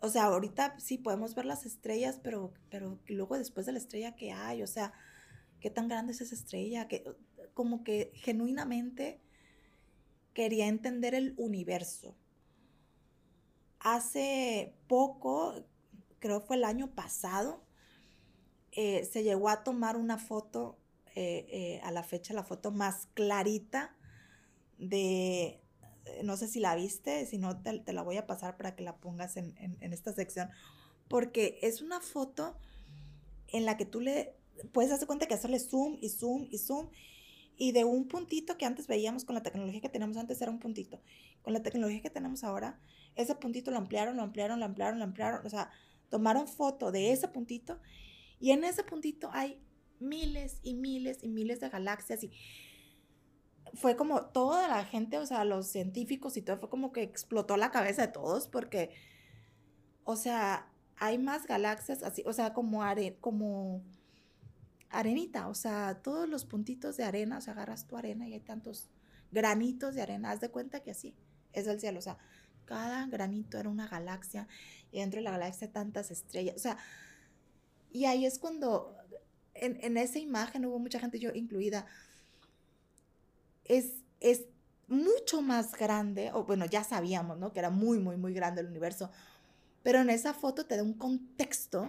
[0.01, 4.17] o sea, ahorita sí podemos ver las estrellas, pero, pero luego después de la estrella,
[4.17, 4.65] ¿qué hay?
[4.65, 4.93] O sea,
[5.61, 6.89] ¿qué tan grande es esa estrella?
[6.89, 7.05] Que,
[7.55, 9.21] como que genuinamente
[10.33, 12.17] quería entender el universo.
[13.79, 15.65] Hace poco,
[16.19, 17.65] creo fue el año pasado,
[18.77, 20.77] eh, se llegó a tomar una foto
[21.15, 23.97] eh, eh, a la fecha la foto más clarita
[24.79, 25.61] de,
[26.25, 28.97] no sé si la viste, si no te, la voy a pasar para que la
[28.97, 30.51] pongas en, esta sección,
[31.07, 32.59] porque es una foto
[33.47, 34.35] en la que tú le
[34.73, 36.91] puedes hacer cuenta que hacerle zoom y zoom y zoom
[37.57, 40.59] y de un puntito que antes veíamos con la tecnología que teníamos antes era un
[40.59, 41.01] puntito.
[41.43, 42.81] Con la tecnología que tenemos ahora,
[43.15, 45.71] ese puntito lo ampliaron, lo ampliaron, lo ampliaron, lo ampliaron, o sea,
[46.09, 47.79] tomaron foto de ese puntito
[48.41, 49.61] y en ese puntito hay
[50.01, 52.33] miles y miles y miles de galaxias y
[53.75, 57.57] fue como toda la gente, o sea, los científicos y todo, fue como que explotó
[57.57, 58.91] la cabeza de todos porque,
[60.05, 63.83] o sea, hay más galaxias así, o sea, como, are, como
[64.91, 68.41] arenita, o sea, todos los puntitos de arena, o sea, agarras tu arena y hay
[68.41, 68.91] tantos
[69.33, 71.17] granitos de arena, haz de cuenta que así
[71.53, 72.19] es el cielo, o sea,
[72.65, 74.47] cada granito era una galaxia
[74.93, 76.79] y dentro de la galaxia tantas estrellas, o sea,
[77.95, 78.97] y ahí es cuando
[79.55, 81.87] en, esa imagen hubo mucha gente, yo incluida,
[83.65, 84.47] es, es
[84.89, 87.53] mucho más grande, o bueno, ya sabíamos, ¿no?
[87.53, 89.13] Que era muy, muy, muy grande el universo,
[89.85, 91.89] pero en esa foto te da un contexto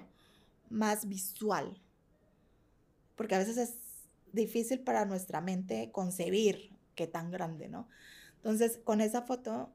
[0.69, 1.81] más visual,
[3.15, 3.73] porque a veces es
[4.31, 7.89] difícil para nuestra mente concebir qué tan grande, ¿no?
[8.35, 9.73] Entonces, con esa foto,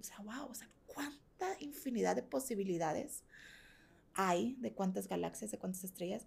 [0.00, 3.22] o sea, wow, o sea, cuánta infinidad de posibilidades
[4.16, 6.26] hay, de cuántas galaxias, de cuántas estrellas,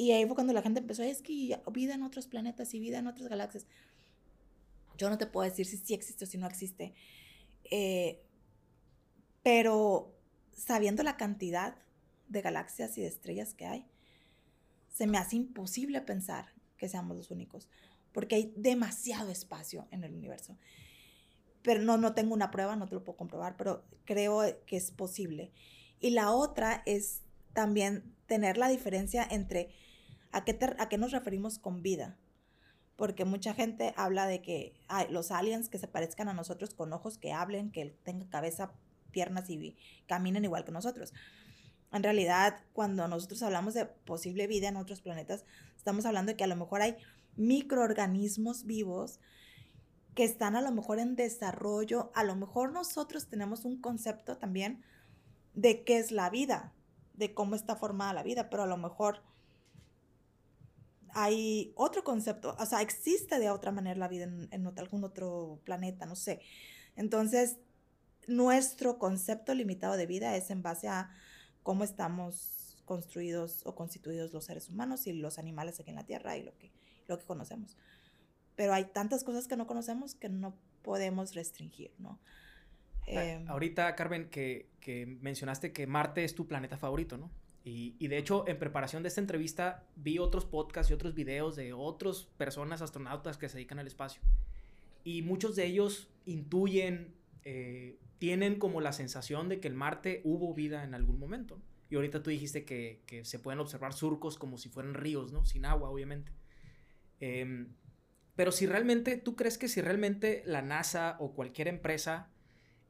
[0.00, 2.98] y ahí fue cuando la gente empezó, es que vida en otros planetas y vida
[2.98, 3.66] en otras galaxias.
[4.96, 6.94] Yo no te puedo decir si sí existe o si no existe.
[7.70, 8.22] Eh,
[9.42, 10.16] pero
[10.52, 11.76] sabiendo la cantidad
[12.28, 13.86] de galaxias y de estrellas que hay,
[14.88, 16.46] se me hace imposible pensar
[16.78, 17.68] que seamos los únicos,
[18.14, 20.56] porque hay demasiado espacio en el universo.
[21.60, 24.92] Pero no, no tengo una prueba, no te lo puedo comprobar, pero creo que es
[24.92, 25.52] posible.
[26.00, 27.22] Y la otra es
[27.52, 29.70] también tener la diferencia entre
[30.32, 32.16] ¿A qué, ¿A qué nos referimos con vida?
[32.96, 36.92] Porque mucha gente habla de que hay los aliens que se parezcan a nosotros con
[36.92, 38.72] ojos que hablen, que tengan cabeza,
[39.10, 41.12] piernas y caminen igual que nosotros.
[41.92, 45.44] En realidad, cuando nosotros hablamos de posible vida en otros planetas,
[45.76, 46.96] estamos hablando de que a lo mejor hay
[47.36, 49.18] microorganismos vivos
[50.14, 52.12] que están a lo mejor en desarrollo.
[52.14, 54.84] A lo mejor nosotros tenemos un concepto también
[55.54, 56.72] de qué es la vida,
[57.14, 59.22] de cómo está formada la vida, pero a lo mejor
[61.12, 66.06] hay otro concepto, o sea, existe de otra manera la vida en, algún otro planeta,
[66.06, 66.40] no sé.
[66.96, 67.56] Entonces,
[68.26, 71.10] nuestro concepto limitado de vida es en base a
[71.62, 76.36] cómo estamos construidos o constituidos los seres humanos y los animales aquí en la Tierra
[76.36, 76.70] y lo que,
[77.06, 77.76] lo que conocemos.
[78.56, 82.18] Pero hay tantas cosas que no conocemos que no podemos restringir, ¿no?
[83.10, 87.30] Em, ahorita, Carmen, que, que mencionaste que Marte es tu planeta favorito, ¿no?
[87.62, 91.74] Y, de hecho, en preparación de esta entrevista, vi otros podcasts y otros videos de
[91.74, 94.22] otras personas astronautas que se dedican al espacio.
[95.04, 97.14] Y muchos de ellos intuyen,
[97.44, 101.60] eh, tienen como la sensación de que en Marte hubo vida en algún momento.
[101.90, 105.44] Y ahorita tú dijiste que, se pueden observar surcos como si fueran ríos, ¿no?
[105.44, 106.32] Sin agua, obviamente.
[107.20, 107.74] Em,
[108.36, 112.30] pero si realmente, ¿tú crees que si realmente la NASA o cualquier empresa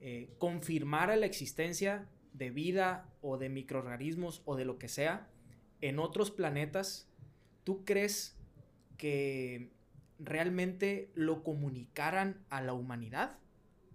[0.01, 5.28] eh, confirmara la existencia de vida o de microorganismos o de lo que sea
[5.81, 7.09] en otros planetas,
[7.64, 8.36] ¿tú crees
[8.97, 9.72] que
[10.18, 13.39] realmente lo comunicaran a la humanidad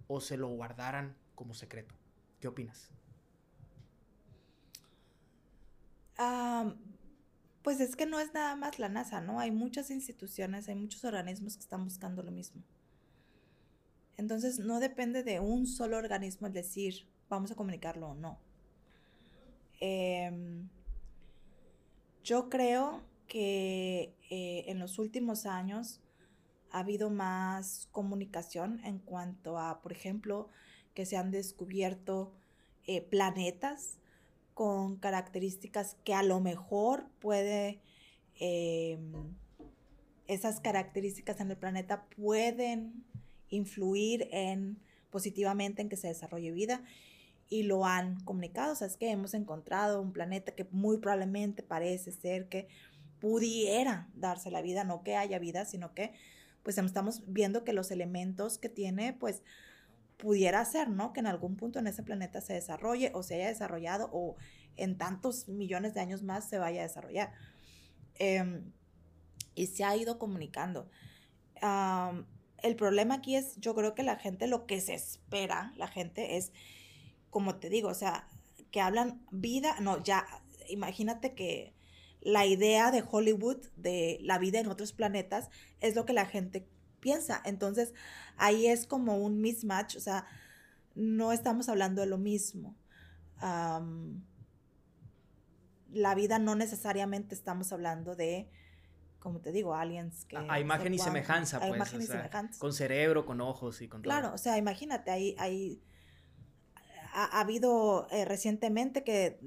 [0.08, 1.94] o se lo guardaran como secreto?
[2.40, 2.90] ¿Qué opinas?
[7.62, 9.38] pues es que no es nada más la NASA, ¿no?
[9.38, 12.62] Hay muchas instituciones, hay muchos organismos que están buscando lo mismo.
[14.16, 18.38] Entonces no depende de un solo organismo el decir, vamos a comunicarlo o no.
[19.80, 20.68] Em,
[22.24, 26.00] yo creo que eh, en los últimos años
[26.70, 30.48] ha habido más comunicación en cuanto a, por ejemplo,
[30.94, 32.32] que se han descubierto
[32.86, 33.98] eh, planetas
[34.54, 37.80] con características que a lo mejor puede,
[38.38, 39.12] em,
[40.26, 43.04] esas características en el planeta pueden
[43.50, 44.78] influir en
[45.10, 46.82] positivamente en que se desarrolle vida
[47.48, 48.72] y lo han comunicado.
[48.72, 52.68] O sea, es que hemos encontrado un planeta que muy probablemente parece ser que
[53.20, 56.12] pudiera darse la vida, no que haya vida, sino que
[56.62, 59.42] pues estamos viendo que los elementos que tiene, pues
[60.16, 61.12] pudiera ser, ¿no?
[61.12, 64.36] Que en algún punto en ese planeta se desarrolle o se haya desarrollado o
[64.76, 67.32] en tantos millones de años más se vaya a desarrollar.
[68.18, 68.72] Em,
[69.54, 70.90] y se ha ido comunicando.
[72.66, 76.36] El problema aquí es, yo creo que la gente, lo que se espera, la gente
[76.36, 76.52] es,
[77.30, 78.28] como te digo, o sea,
[78.70, 80.26] que hablan vida, no, ya,
[80.68, 81.74] imagínate que
[82.20, 85.48] la idea de Hollywood de la vida en otros planetas
[85.80, 86.68] es lo que la gente
[87.00, 87.40] piensa.
[87.44, 87.94] Entonces,
[88.36, 90.26] ahí es como un mismatch, o sea,
[90.96, 92.76] no estamos hablando de lo mismo.
[95.92, 98.50] la vida no necesariamente estamos hablando de,
[99.26, 100.36] como te digo, aliens que...
[100.36, 101.74] A, imagen y semejanza, pues.
[101.74, 102.60] imagen y semejanza.
[102.60, 104.12] Con cerebro, con ojos y con todo.
[104.12, 105.82] Claro, o sea, imagínate, hay, hay
[107.12, 109.40] ha, habido eh, recientemente que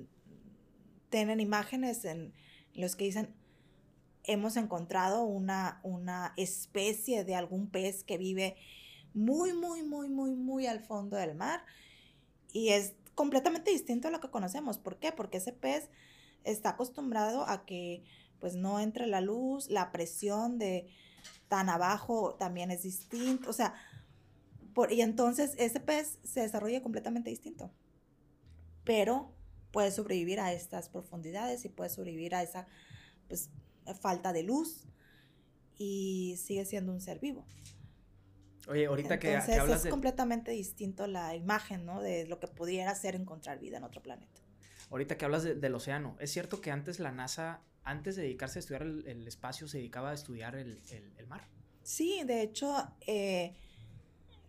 [1.09, 2.33] tienen imágenes en
[2.73, 3.33] los que dicen,
[4.25, 8.57] hemos encontrado una, una especie de algún pez que vive
[9.13, 11.63] muy, muy, muy, muy, muy al fondo del mar
[12.51, 14.77] y es completamente distinto a lo que conocemos.
[14.77, 15.13] ¿Por qué?
[15.13, 15.89] Porque ese pez
[16.43, 18.03] está acostumbrado a que
[18.39, 20.87] pues no entre la luz, la presión de
[21.47, 23.73] tan abajo también es distinto, o sea,
[24.73, 27.71] por, y entonces ese pez se desarrolla completamente distinto.
[28.83, 29.33] Pero
[29.71, 32.67] puede sobrevivir a estas profundidades y puede sobrevivir a esa
[33.27, 33.49] pues,
[33.99, 34.87] falta de luz
[35.77, 37.45] y sigue siendo un ser vivo.
[38.67, 42.01] Oye, ahorita que, hablas es completamente distinto la imagen, ¿no?
[42.01, 44.41] De lo que pudiera ser encontrar vida en otro planeta.
[44.91, 48.61] Ahorita que hablas del océano, ¿es cierto que antes la NASA, antes de dedicarse a
[48.61, 50.81] estudiar el, espacio, se dedicaba a estudiar el,
[51.17, 51.47] el mar?
[51.83, 53.55] Sí, de hecho, eh,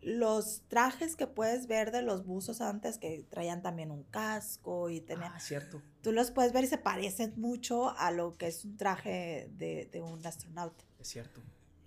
[0.02, 5.01] los trajes que puedes ver de los buzos antes que traían también un casco y
[5.01, 5.32] tenían...
[5.35, 5.82] Ah, cierto.
[6.02, 9.89] Tú los puedes ver y se parecen mucho a lo que es un traje de,
[10.02, 10.85] un astronauta.
[10.98, 11.43] Es cierto.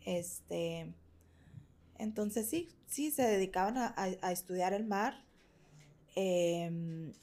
[0.06, 0.94] Este...
[2.00, 5.24] Entonces sí, sí, se dedicaban a, estudiar el mar.
[6.16, 7.14] Em,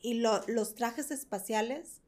[0.00, 2.01] y los trajes espaciales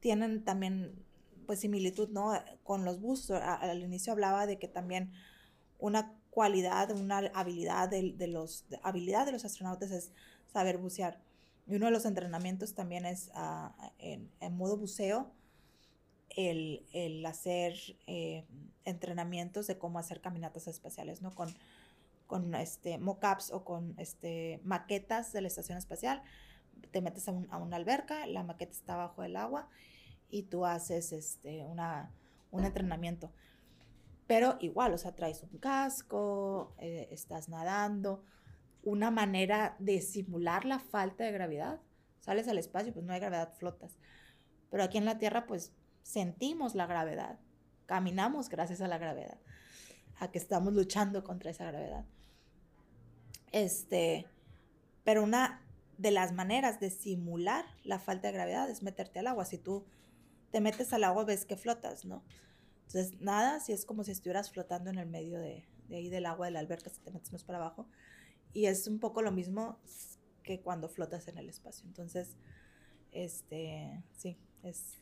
[0.00, 1.04] tienen también,
[1.46, 2.32] pues, similitud, ¿no?
[2.62, 3.40] Con los buzos.
[3.42, 5.12] al inicio hablaba de que también
[5.78, 10.12] una cualidad, una habilidad de, los, habilidad de los astronautas es
[10.52, 11.20] saber bucear.
[11.66, 15.32] Y uno de los entrenamientos también es ah, en, modo buceo,
[16.30, 17.74] el, hacer
[18.06, 18.46] eh,
[18.84, 21.34] entrenamientos de cómo hacer caminatas espaciales, ¿no?
[21.34, 21.54] Con,
[22.26, 26.22] con este, mockups o con este, maquetas de la estación espacial.
[26.90, 29.68] Te metes a, una alberca, la maqueta está abajo del agua
[30.30, 31.64] y tú haces este,
[32.50, 33.32] un entrenamiento.
[34.26, 38.22] Pero igual, o sea, traes un casco, eh, estás nadando,
[38.82, 41.80] una manera de simular la falta de gravedad.
[42.20, 43.98] Sales al espacio, pues no hay gravedad, flotas.
[44.70, 45.72] Pero aquí en la Tierra, pues
[46.02, 47.38] sentimos la gravedad,
[47.86, 49.38] caminamos gracias a la gravedad,
[50.18, 52.04] a que estamos luchando contra esa gravedad.
[53.52, 54.26] Este,
[55.04, 55.62] pero una
[55.98, 59.44] de las maneras de simular la falta de gravedad es meterte al agua.
[59.44, 59.84] Si tú
[60.50, 62.24] te metes al agua, ves que flotas, ¿no?
[62.86, 66.46] Entonces, nada, si es como si estuvieras flotando en el medio de, ahí del agua
[66.46, 67.86] de la alberca, si te metes más para abajo.
[68.54, 69.78] Y es un poco lo mismo
[70.42, 71.86] que cuando flotas en el espacio.
[71.86, 72.36] Entonces,
[73.12, 75.00] este, sí, es...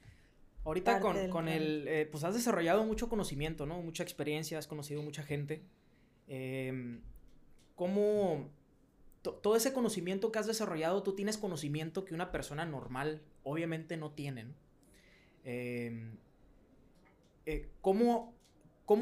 [0.64, 3.80] Ahorita con, el, eh, pues has desarrollado mucho conocimiento, ¿no?
[3.82, 5.62] Mucha experiencia, has conocido mucha gente.
[6.26, 7.02] Em,
[7.76, 8.50] ¿Cómo
[9.34, 14.10] todo ese conocimiento que has desarrollado, tú tienes conocimiento que una persona normal obviamente no
[14.12, 14.46] tiene.
[15.44, 16.16] Em,
[17.46, 18.34] eh, ¿cómo,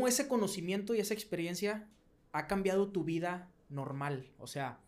[0.06, 1.88] ese conocimiento y esa experiencia
[2.32, 4.30] ha cambiado tu vida normal?
[4.38, 4.80] O sea,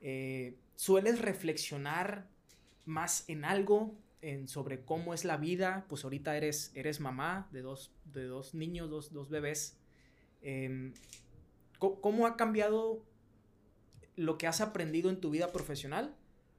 [0.00, 2.28] eh, ¿sueles reflexionar
[2.84, 5.84] más en algo, en sobre cómo es la vida?
[5.88, 9.78] Pues ahorita eres, eres mamá de dos, de dos niños, dos, dos bebés.
[10.40, 10.94] Em,
[11.78, 13.04] ¿Cómo ha cambiado
[14.16, 16.14] lo que has aprendido en tu vida profesional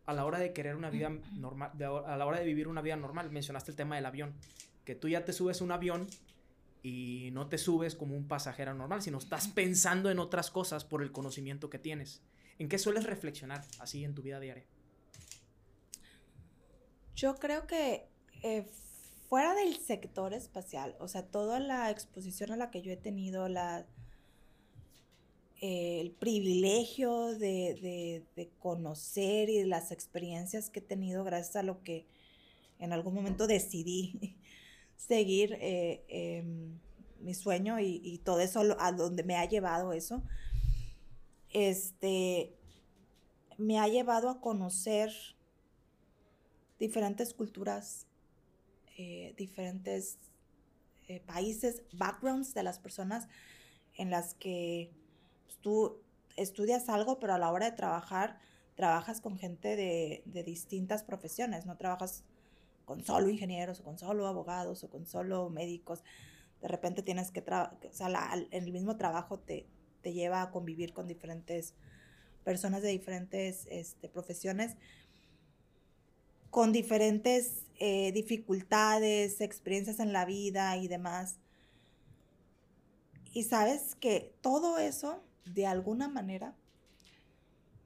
[0.05, 1.71] a la hora de querer una vida normal,
[2.05, 3.29] a la hora de vivir una vida normal?
[3.31, 4.33] Mencionaste el tema del avión,
[4.85, 6.07] que tú ya te subes a un avión
[6.81, 11.01] y no te subes como un pasajero normal, sino estás pensando en otras cosas por
[11.01, 12.21] el conocimiento que tienes.
[12.59, 14.65] ¿En qué sueles reflexionar así en tu vida diaria?
[17.15, 18.07] Yo creo que
[18.43, 18.65] eh,
[19.27, 23.49] fuera del sector espacial, o sea, toda la exposición a la que yo he tenido,
[23.49, 23.85] la,
[26.07, 32.05] el privilegio de, de, conocer y las experiencias que he tenido gracias a lo que
[32.79, 34.37] en algún momento decidí
[34.95, 36.79] seguir eh, em,
[37.19, 40.23] mi sueño y, todo eso a donde me ha llevado eso.
[41.51, 42.53] este,
[43.57, 45.11] me ha llevado a conocer
[46.79, 48.05] diferentes culturas,
[48.97, 50.19] eh, diferentes
[51.07, 53.27] eh, países, backgrounds de las personas
[53.95, 54.91] en las que
[55.67, 55.99] tú
[56.37, 58.39] estudias algo, pero a la hora de trabajar,
[58.75, 62.23] trabajas con gente de, distintas profesiones, no trabajas
[62.85, 66.05] con solo ingenieros o con solo abogados o con solo médicos.
[66.61, 69.67] De repente tienes que, o sea, el mismo trabajo te,
[70.01, 71.73] te lleva a convivir con diferentes
[72.45, 74.77] personas de diferentes este, profesiones,
[76.49, 81.39] con diferentes eh, dificultades, experiencias en la vida y demás.
[83.33, 85.21] Y sabes que todo eso,
[85.53, 86.55] de alguna manera,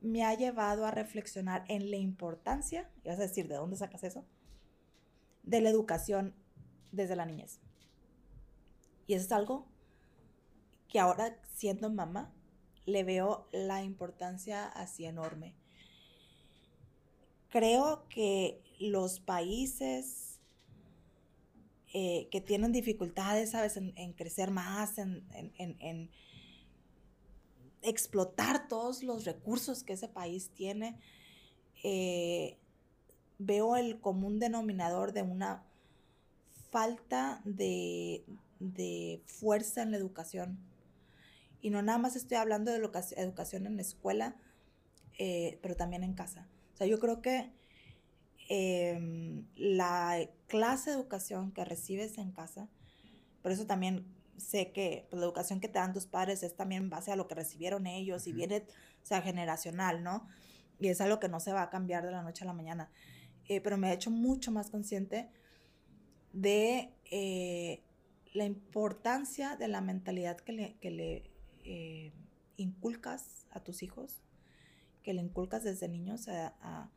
[0.01, 4.03] me ha llevado a reflexionar en la importancia, y vas a decir, ¿de dónde sacas
[4.03, 4.25] eso?
[5.43, 6.35] De la educación
[6.91, 7.59] desde la niñez.
[9.07, 9.67] Y eso es algo
[10.87, 12.33] que ahora, siendo mamá,
[12.85, 15.55] le veo la importancia así enorme.
[17.49, 20.39] Creo que los países
[21.93, 26.09] eh, que tienen dificultades, ¿sabes?, en, crecer más, en,
[27.81, 30.99] explotar todos los recursos que ese país tiene,
[31.83, 32.57] eh,
[33.39, 35.63] veo el común denominador de una
[36.69, 38.23] falta de
[39.25, 40.71] fuerza en la educación
[41.61, 44.35] y no nada más estoy hablando de educación en la escuela,
[45.19, 46.47] eh, pero también en casa.
[46.73, 47.51] O sea, yo creo que
[48.49, 52.67] em, la clase de educación que recibes en casa,
[53.43, 54.05] por eso también
[54.41, 57.15] sé que pues, la educación que te dan tus padres es también en base a
[57.15, 58.65] lo que recibieron ellos y viene,
[59.01, 60.27] o sea, generacional, ¿no?
[60.79, 62.89] Y es algo que no se va a cambiar de la noche a la mañana.
[63.47, 65.29] Eh, pero me ha hecho mucho más consciente
[66.33, 67.83] de eh,
[68.33, 71.31] la importancia de la mentalidad que le, que le
[71.63, 72.11] eh,
[72.57, 74.21] inculcas a tus hijos,
[75.03, 76.89] que le inculcas desde niños a,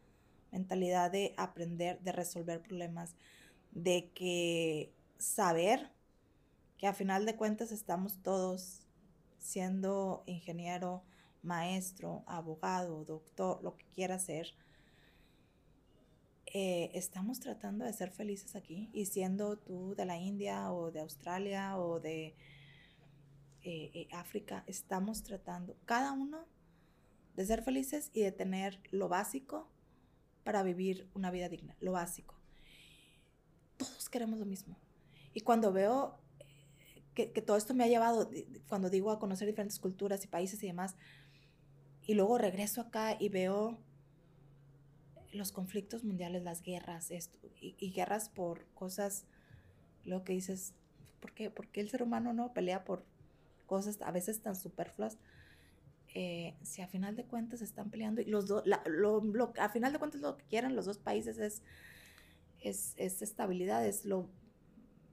[0.52, 3.16] mentalidad de aprender, de resolver problemas,
[3.72, 5.90] de que saber
[6.84, 8.82] que a final de cuentas estamos todos
[9.38, 11.02] siendo ingeniero,
[11.42, 14.48] maestro, abogado, doctor, lo que quiera ser,
[16.44, 21.00] eh, estamos tratando de ser felices aquí y siendo tú de la India o de
[21.00, 22.36] Australia o de
[23.62, 26.44] eh, eh, África, estamos tratando cada uno
[27.34, 29.70] de ser felices y de tener lo básico
[30.42, 32.34] para vivir una vida digna, lo básico.
[33.78, 34.76] Todos queremos lo mismo.
[35.32, 36.22] Y cuando veo
[37.16, 38.30] eh, que, todo esto me ha llevado,
[38.68, 40.96] cuando digo a conocer diferentes culturas y países y demás,
[42.02, 43.78] y luego regreso acá y veo
[45.32, 49.26] los conflictos mundiales, las guerras, esto, y, guerras por cosas,
[50.04, 50.74] lo que dices,
[51.20, 51.50] ¿por qué?
[51.50, 53.04] ¿por qué el ser humano no pelea por
[53.66, 55.18] cosas a veces tan superfluas,
[56.16, 58.62] eh, si a final de cuentas están peleando y los dos,
[59.58, 61.62] a final de cuentas lo que quieren los dos países es,
[62.60, 64.28] es, estabilidad, es lo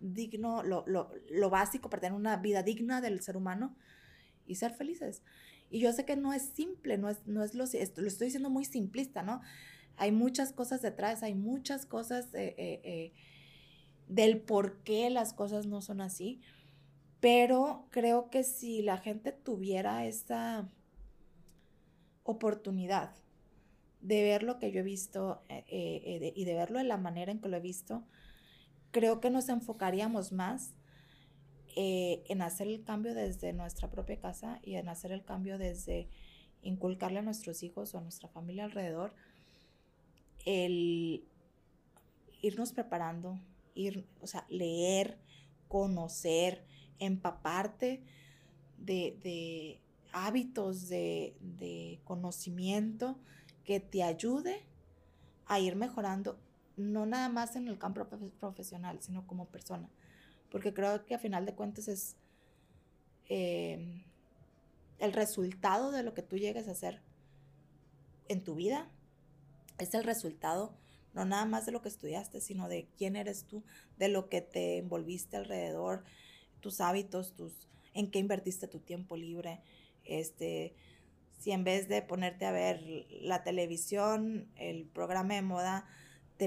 [0.01, 3.75] digno, lo, lo, básico para tener una vida digna del ser humano
[4.45, 5.21] y ser felices.
[5.69, 8.49] Y yo sé que no es simple, no es, no es lo, lo estoy diciendo
[8.49, 9.41] muy simplista, ¿no?
[9.97, 13.13] Hay muchas cosas detrás, hay muchas cosas eh, eh,
[14.07, 16.41] del por qué las cosas no son así.
[17.19, 20.67] Pero creo que si la gente tuviera esa
[22.23, 23.15] oportunidad
[24.01, 27.31] de ver lo que yo he visto eh, eh, y de verlo de la manera
[27.31, 28.03] en que lo he visto,
[28.91, 30.73] creo que nos enfocaríamos más
[31.75, 36.09] eh, en hacer el cambio desde nuestra propia casa y en hacer el cambio desde
[36.61, 39.13] inculcarle a nuestros hijos o a nuestra familia alrededor
[40.45, 41.23] el
[42.41, 43.39] irnos preparando,
[43.75, 45.17] ir, o sea, leer,
[45.67, 46.65] conocer,
[46.99, 48.01] empaparte
[48.77, 49.79] de,
[50.11, 53.17] hábitos de, conocimiento
[53.63, 54.65] que te ayude
[55.45, 56.39] a ir mejorando,
[56.81, 58.07] no nada más en el campo
[58.39, 59.89] profesional, sino como persona.
[60.49, 62.15] Porque creo que a final de cuentas es
[63.29, 64.03] eh,
[64.99, 67.01] el resultado de lo que tú llegues a hacer
[68.27, 68.89] en tu vida,
[69.77, 70.73] es el resultado
[71.13, 73.63] no nada más de lo que estudiaste, sino de quién eres tú,
[73.97, 76.03] de lo que te envolviste alrededor,
[76.61, 79.61] tus hábitos, tus, en qué invertiste tu tiempo libre.
[80.05, 80.73] Este,
[81.39, 85.85] si en vez de ponerte a ver la televisión, el programa de moda,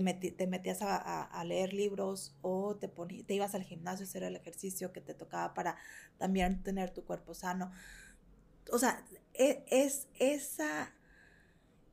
[0.01, 2.91] te, metías a, leer libros o te,
[3.35, 5.77] ibas al gimnasio a hacer el ejercicio que te tocaba para
[6.19, 7.71] también tener tu cuerpo sano.
[8.73, 9.05] O sea,
[9.35, 10.95] e, es, esa,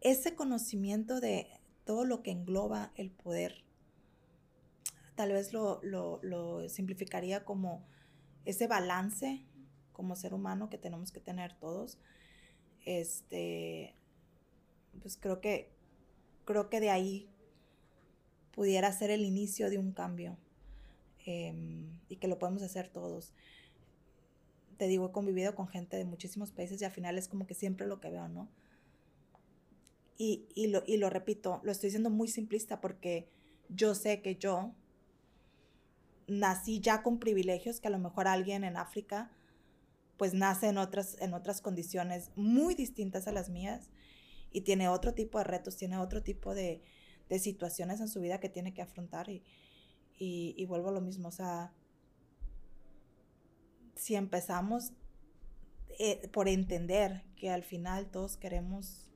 [0.01, 1.47] ese conocimiento de
[1.85, 3.63] todo lo que engloba el poder.
[5.15, 7.85] Tal vez lo, lo simplificaría como
[8.45, 9.45] ese balance
[9.91, 11.99] como ser humano que tenemos que tener todos,
[12.85, 13.95] este,
[14.99, 15.71] pues creo que,
[16.45, 17.30] creo que de ahí
[18.51, 20.37] pudiera ser el inicio de un cambio
[21.25, 23.33] em, y que lo podemos hacer todos.
[24.77, 27.53] Te digo, he convivido con gente de muchísimos países y al final es como que
[27.53, 28.49] siempre lo que veo, ¿no?
[30.17, 33.27] Y, y, lo, y lo repito, lo estoy diciendo muy simplista porque
[33.69, 34.73] yo sé que yo
[36.27, 39.31] nací ya con privilegios que a lo mejor alguien en África
[40.17, 43.89] pues nace en otras, en otras condiciones muy distintas a las mías
[44.51, 46.83] y tiene otro tipo de retos, tiene otro tipo de,
[47.31, 49.41] de situaciones en su vida que tiene que afrontar y,
[50.19, 51.71] y, vuelvo a lo mismo, o sea,
[53.95, 54.91] si empezamos
[55.97, 59.09] eh, por entender que al final todos queremos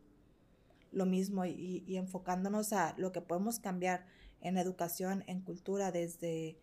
[0.94, 4.06] lo mismo y, enfocándonos a lo que podemos cambiar
[4.40, 6.58] en educación, en cultura, desde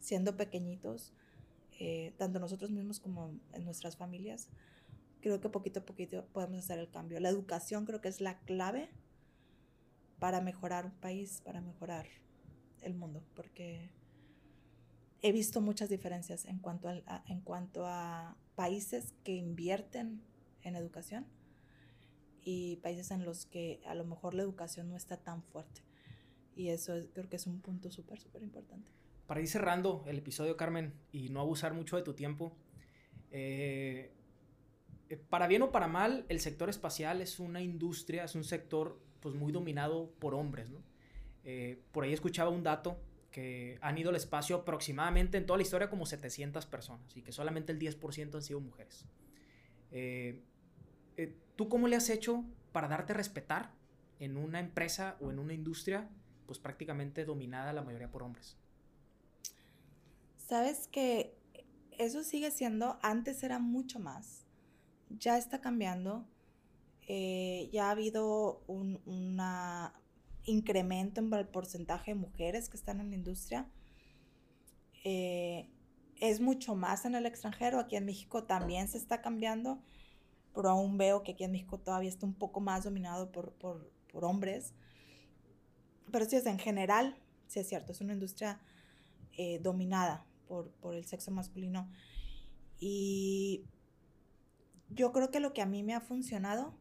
[0.00, 1.12] siendo pequeñitos,
[1.78, 4.48] eh, tanto nosotros mismos como en nuestras familias,
[5.20, 7.20] creo que poquito a poquito podemos hacer el cambio.
[7.20, 8.88] La educación creo que es la clave
[10.18, 12.06] para mejorar un país, para mejorar
[12.82, 13.90] el mundo, porque
[15.22, 20.22] he visto muchas diferencias en cuanto a, en cuanto a países que invierten
[20.62, 21.26] en educación
[22.42, 25.82] y países en los que a lo mejor la educación no está tan fuerte.
[26.56, 28.90] Y eso creo que es un punto súper, súper importante
[29.28, 32.56] para ir cerrando el episodio, Carmen, y no abusar mucho de tu tiempo,
[33.30, 34.10] eh,
[35.10, 38.98] eh, para bien o para mal, el sector espacial es una industria, es un sector
[39.20, 40.78] pues muy dominado por hombres, ¿no?
[41.44, 42.98] Eh, por ahí escuchaba un dato
[43.30, 47.32] que han ido al espacio aproximadamente en toda la historia como 700 personas y que
[47.32, 49.04] solamente el 10% han sido mujeres.
[51.58, 53.72] ¿Tú cómo le has hecho para darte a respetar
[54.20, 56.08] en una empresa o en una industria
[56.46, 58.56] pues prácticamente dominada la mayoría por hombres?
[60.36, 61.36] Sabes que
[61.98, 64.46] eso sigue siendo, antes era mucho más,
[65.10, 66.24] ya está cambiando,
[67.08, 69.00] eh, ya ha habido un
[70.44, 73.66] incremento en el porcentaje de mujeres que están en la industria.
[75.04, 75.68] Eh,
[76.20, 79.82] es mucho más en el extranjero, aquí en México también se está cambiando,
[80.54, 84.24] pero aún veo que aquí en México todavía está un poco más dominado por, por
[84.24, 84.74] hombres.
[86.10, 87.16] Pero sí, es en general,
[87.46, 88.60] sí es cierto, es una industria
[89.36, 91.88] eh, dominada por, el sexo masculino.
[92.80, 93.64] Y
[94.90, 96.74] yo creo que lo que a mí me ha funcionado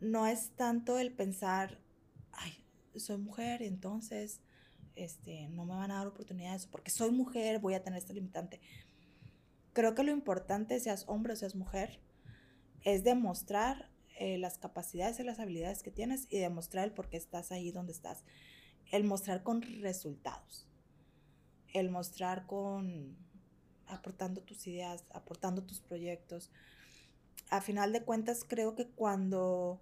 [0.00, 1.80] no es tanto el pensar,
[2.32, 2.64] ay,
[2.96, 4.40] soy mujer, entonces
[4.94, 8.60] este, no me van a dar oportunidades, porque soy mujer, voy a tener este limitante.
[9.72, 12.00] Creo que lo importante, seas hombre o seas mujer,
[12.82, 17.16] es demostrar eh, las capacidades y las habilidades que tienes y demostrar el por qué
[17.16, 18.24] estás ahí donde estás.
[18.90, 20.66] El mostrar con resultados
[21.78, 23.16] el mostrar con
[23.86, 26.50] aportando tus ideas, aportando tus proyectos.
[27.50, 29.80] A final de cuentas, creo que cuando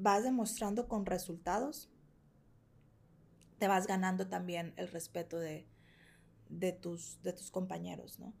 [0.00, 1.90] vas demostrando con resultados,
[3.58, 5.66] te vas ganando también el respeto de,
[6.80, 8.32] tus, de tus compañeros, ¿no?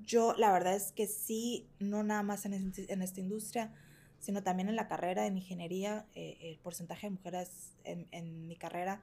[0.00, 2.72] Yo, la verdad es que sí, no nada más en,
[3.02, 3.74] esta industria,
[4.20, 8.56] sino también en la carrera en ingeniería, eh, el porcentaje de mujeres en, en mi
[8.56, 9.02] carrera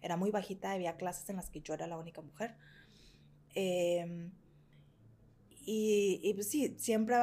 [0.00, 2.54] era muy bajita, había clases en las que yo era la única mujer.
[3.54, 4.30] Y,
[6.22, 7.16] y, pues sí, siempre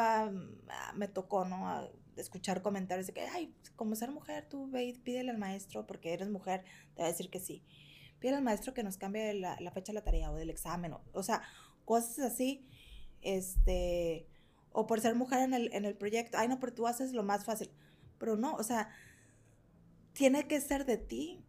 [0.95, 1.89] me tocó, ¿no?
[2.17, 6.29] Escuchar comentarios de que, ay, como ser mujer, tú ve pídele al maestro, porque eres
[6.29, 6.63] mujer,
[6.95, 7.63] te va a decir que sí.
[8.19, 10.93] Pídele al maestro que nos cambie la, la fecha de la tarea o del examen,
[10.93, 11.41] o, o, sea,
[11.85, 12.65] cosas así,
[13.21, 14.27] este,
[14.71, 17.23] o por ser mujer en el, en el proyecto, ay, no, pero tú haces lo
[17.23, 17.71] más fácil.
[18.17, 18.89] Pero no, o sea,
[20.13, 21.45] tiene que ser de ti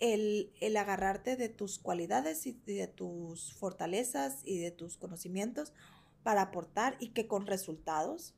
[0.00, 5.72] el, agarrarte de tus cualidades y de tus fortalezas y de tus conocimientos
[6.22, 8.34] para aportar y que con resultados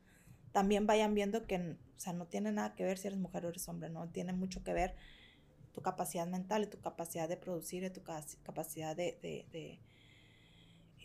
[0.57, 3.51] también vayan viendo que, o sea, no tiene nada que ver si eres mujer o
[3.51, 4.95] eres hombre, no tiene mucho que ver
[5.73, 9.79] tu capacidad mental y tu capacidad de producir y tu capacidad de, de,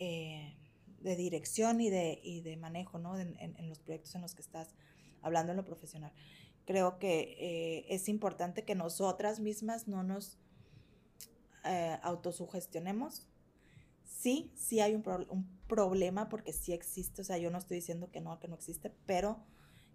[0.00, 0.56] eh,
[1.18, 3.18] dirección y de, de manejo, ¿no?
[3.18, 4.74] En, en, los proyectos en los que estás
[5.20, 6.14] hablando en lo profesional.
[6.64, 10.38] Creo que eh, es importante que nosotras mismas no nos
[11.66, 13.28] eh, autosugestionemos.
[14.02, 18.10] Sí, sí hay un, un, problema porque sí existe, o sea, yo no estoy diciendo
[18.10, 19.42] que no, que no existe, pero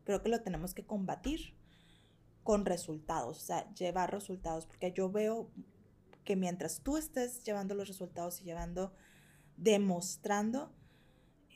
[0.05, 1.53] creo que lo tenemos que combatir
[2.41, 5.51] con resultados, o sea, llevar resultados, porque yo veo
[6.23, 8.91] que mientras tú estés llevando los resultados y llevando,
[9.55, 10.73] demostrando,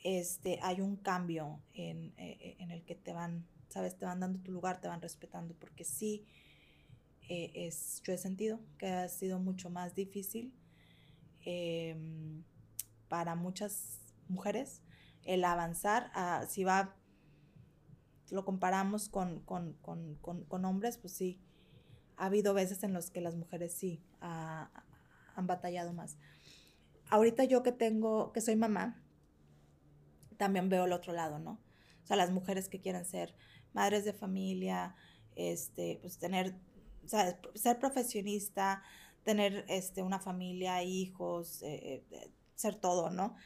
[0.04, 4.38] este, hay un cambio en, eh, en el que te van, sabes, te van dando
[4.38, 6.28] tu lugar, te van respetando, porque sí,
[7.28, 10.54] eh, es, yo he sentido que ha sido mucho más difícil
[11.44, 12.44] em,
[13.08, 14.82] para muchas mujeres
[15.24, 16.10] el avanzar
[16.48, 16.96] si va
[18.30, 21.38] lo comparamos con, con, con, con, hombres, pues sí,
[22.16, 26.16] ha habido veces en los que las mujeres sí han batallado más.
[27.10, 29.02] Ahorita yo que tengo, que soy mamá,
[30.38, 31.60] también veo el otro lado, ¿no?
[32.02, 33.34] O sea, las mujeres que quieren ser
[33.74, 34.94] madres de familia,
[35.36, 36.54] este, pues tener,
[37.04, 38.82] ser profesionista,
[39.24, 43.36] tener este, una familia, hijos, eh, eh, ser todo, ¿no?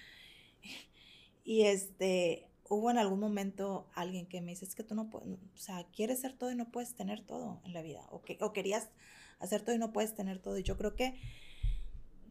[1.46, 5.28] Y este, hubo en algún momento alguien que me dice, es que tú no puedes,
[5.28, 8.36] o sea, quieres ser todo y no puedes tener todo en la vida, o, que,
[8.40, 8.90] o querías
[9.38, 10.58] hacer todo y no puedes tener todo.
[10.58, 11.14] Y yo creo que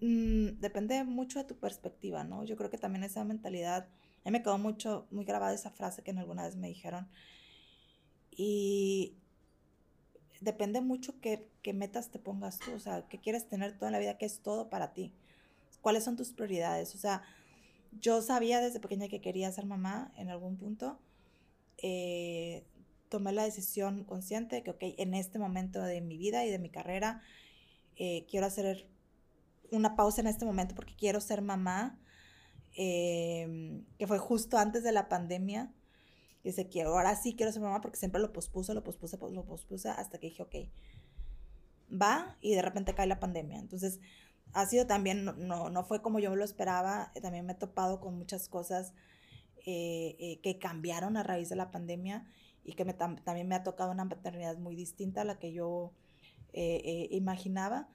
[0.01, 2.43] mm, depende mucho de tu perspectiva, ¿no?
[2.43, 3.87] Yo creo que también esa mentalidad,
[4.25, 7.07] a mí me quedó mucho, muy grabada esa frase que en alguna vez me dijeron.
[8.31, 9.15] Y
[10.41, 13.99] depende mucho qué, metas te pongas tú, o sea, qué quieres tener todo en la
[13.99, 15.13] vida, qué es todo para ti,
[15.79, 17.23] cuáles son tus prioridades, o sea,
[17.99, 20.99] yo sabía desde pequeña que quería ser mamá en algún punto.
[21.77, 22.65] Eh,
[23.09, 26.69] tomé la decisión consciente que, ok, en este momento de mi vida y de mi
[26.69, 27.21] carrera,
[27.95, 28.87] eh, quiero hacer
[29.71, 31.99] una pausa en este momento porque quiero ser mamá,
[32.75, 35.73] em, que fue justo antes de la pandemia.
[36.43, 39.45] Y dice, quiero, ahora sí quiero ser mamá porque siempre lo pospuse, lo pospuse, lo
[39.45, 40.55] pospuse, hasta que dije, ok,
[41.91, 43.59] va y de repente cae la pandemia.
[43.59, 43.99] Entonces,
[44.53, 47.99] ha sido también, no, no fue como yo lo esperaba, eh, también me he topado
[47.99, 48.93] con muchas cosas
[49.65, 52.25] eh, eh, que cambiaron a raíz de la pandemia
[52.63, 55.93] y que también me ha tocado una maternidad muy distinta a la que yo
[57.11, 57.89] imaginaba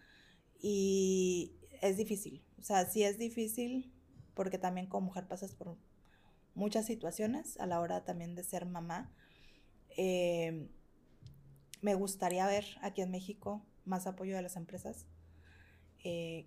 [0.60, 3.90] y es difícil, o sea, sí es difícil
[4.35, 5.78] porque también como mujer pasas por
[6.55, 9.10] muchas situaciones a la hora también de ser mamá.
[9.97, 15.06] me gustaría ver aquí en México más apoyo de las empresas
[16.05, 16.47] eh,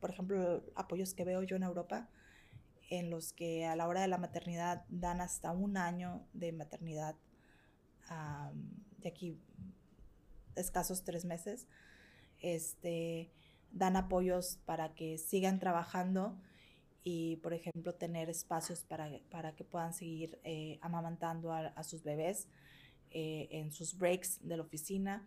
[0.00, 2.08] por ejemplo, apoyos que veo yo en Europa,
[2.90, 7.16] en los que a la hora de la maternidad dan hasta un año de maternidad,
[8.98, 9.38] de aquí
[10.56, 11.66] escasos tres meses,
[12.40, 13.30] este,
[13.70, 16.38] dan apoyos para que sigan trabajando
[17.04, 22.48] y, por ejemplo, tener espacios para, para que puedan seguir eh, amamantando a, sus bebés
[23.10, 25.26] eh, en sus breaks de la oficina.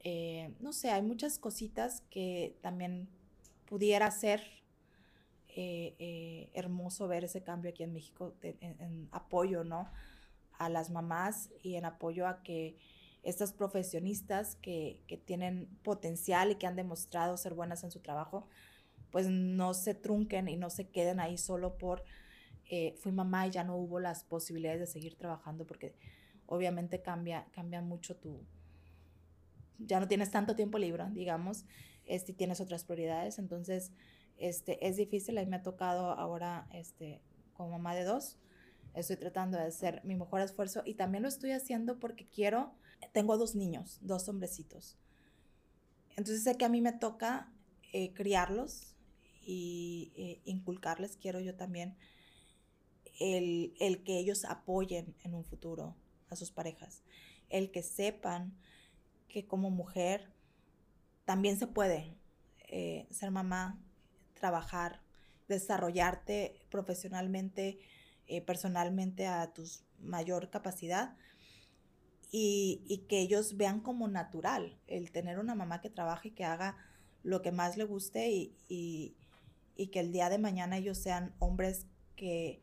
[0.00, 3.08] Eh, no sé, hay muchas cositas que también
[3.66, 4.42] pudiera ser
[5.48, 9.90] eh, eh, hermoso ver ese cambio aquí en México en, apoyo, ¿no?
[10.58, 12.76] A las mamás y en apoyo a que
[13.24, 18.48] estas profesionistas que, que, tienen potencial y que han demostrado ser buenas en su trabajo,
[19.10, 22.04] pues no se trunquen y no se queden ahí solo por
[22.98, 25.94] fui mamá y ya no hubo las posibilidades de seguir trabajando porque
[26.44, 28.44] obviamente cambia, cambia mucho tu,
[29.78, 31.64] ya no tienes tanto tiempo libre, digamos,
[32.04, 33.92] este, tienes otras prioridades, entonces
[34.36, 37.20] este, es difícil, a mí me ha tocado ahora este,
[37.52, 38.38] como mamá de dos,
[38.94, 42.72] estoy tratando de hacer mi mejor esfuerzo y también lo estoy haciendo porque quiero,
[43.12, 44.96] tengo dos niños, dos hombrecitos,
[46.16, 47.52] entonces sé que a mí me toca
[47.92, 48.94] eh, criarlos
[49.42, 51.96] y eh, inculcarles, quiero yo también
[53.20, 55.96] el, el que ellos apoyen en un futuro
[56.28, 57.02] a sus parejas,
[57.48, 58.56] el que sepan
[59.28, 60.32] que como mujer
[61.24, 62.16] también se puede
[62.68, 63.78] eh, ser mamá,
[64.34, 65.00] trabajar,
[65.48, 67.78] desarrollarte profesionalmente,
[68.26, 69.64] eh, personalmente a tu
[70.00, 71.16] mayor capacidad
[72.30, 76.76] y, que ellos vean como natural el tener una mamá que trabaje y que haga
[77.22, 79.16] lo que más le guste y,
[79.76, 81.86] y que el día de mañana ellos sean hombres
[82.16, 82.62] que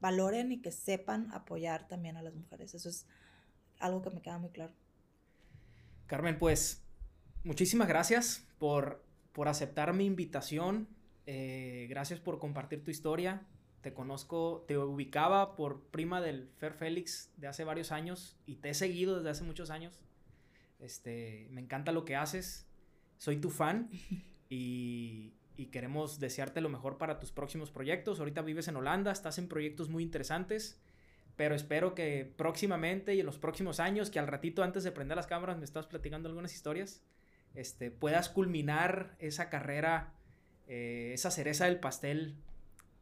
[0.00, 2.74] valoren y que sepan apoyar también a las mujeres.
[2.74, 3.06] Eso es
[3.78, 4.72] algo que me queda muy claro.
[6.10, 6.84] Carmen, pues
[7.44, 9.00] muchísimas gracias por,
[9.30, 10.88] por aceptar mi invitación.
[11.26, 13.46] Eh, gracias por compartir tu historia.
[13.80, 18.70] Te conozco, te ubicaba por prima del Fer Félix de hace varios años y te
[18.70, 20.02] he seguido desde hace muchos años.
[20.80, 22.66] Este, me encanta lo que haces.
[23.16, 23.88] Soy tu fan
[24.50, 28.18] y, y queremos desearte lo mejor para tus próximos proyectos.
[28.18, 30.82] Ahorita vives en Holanda, estás en proyectos muy interesantes
[31.40, 35.16] pero espero que próximamente y en los próximos años, que al ratito antes de prender
[35.16, 37.02] las cámaras me estás platicando algunas historias,
[37.54, 40.12] este, puedas culminar esa carrera,
[40.68, 42.36] eh, esa cereza del pastel,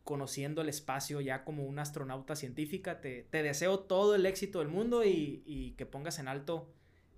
[0.05, 3.01] conociendo el espacio ya como una astronauta científica.
[3.01, 6.73] Te, deseo todo el éxito del mundo y, que pongas en alto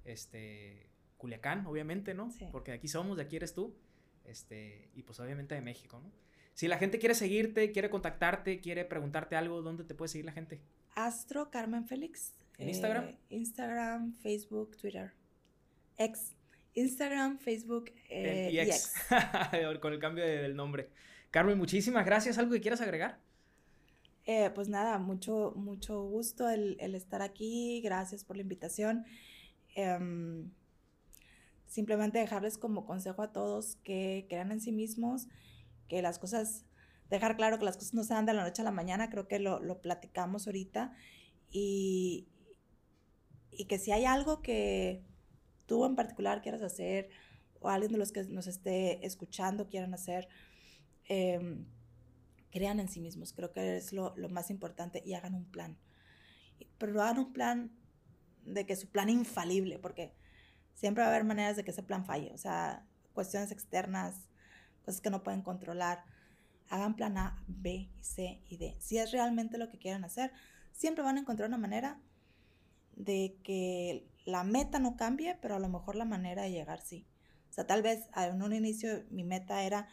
[0.06, 0.88] este,
[1.18, 2.32] Culiacán, obviamente, ¿no?
[2.50, 3.76] Porque de aquí somos, de aquí eres tú,
[4.24, 6.10] este, y pues obviamente de México, ¿no?
[6.54, 10.32] Si la gente quiere seguirte, quiere contactarte, quiere preguntarte algo, ¿dónde te puede seguir la
[10.32, 10.62] gente?
[10.94, 12.34] Astro Carmen Félix.
[12.58, 13.04] ¿En Instagram?
[13.04, 15.12] Eh, Instagram, Facebook, Twitter.
[15.96, 16.34] X.
[16.74, 20.90] Instagram, Facebook eh, y Con el cambio del nombre.
[21.30, 22.38] Carmen, muchísimas gracias.
[22.38, 23.18] ¿Algo que quieras agregar?
[24.26, 27.80] Eh, pues nada, mucho, mucho gusto el, estar aquí.
[27.82, 29.04] Gracias por la invitación.
[29.74, 30.50] Em,
[31.66, 35.28] simplemente dejarles como consejo a todos que crean en sí mismos,
[35.88, 36.64] que las cosas,
[37.10, 39.28] dejar claro que las cosas no se dan de la noche a la mañana, creo
[39.28, 40.92] que lo, lo platicamos ahorita,
[41.50, 42.28] y,
[43.50, 45.04] y que si hay algo que
[45.66, 47.10] tú en particular quieras hacer,
[47.60, 50.28] o alguien de los que nos esté escuchando quieran hacer,
[51.04, 51.66] em,
[52.50, 55.76] crean en sí mismos, creo que es lo, lo, más importante y hagan un plan.
[56.78, 57.70] Pero hagan un plan
[58.44, 60.14] de que su plan infalible, porque
[60.74, 64.28] siempre va a haber maneras de que ese plan falle, o sea, cuestiones externas,
[64.84, 66.04] cosas que no pueden controlar.
[66.70, 68.76] Hagan plan A, B, C y D.
[68.78, 70.32] Si es realmente lo que quieren hacer,
[70.72, 72.00] siempre van a encontrar una manera
[72.94, 77.06] de que la meta no cambie, pero a lo mejor la manera de llegar sí.
[77.50, 79.88] O sea, tal vez en un inicio mi meta era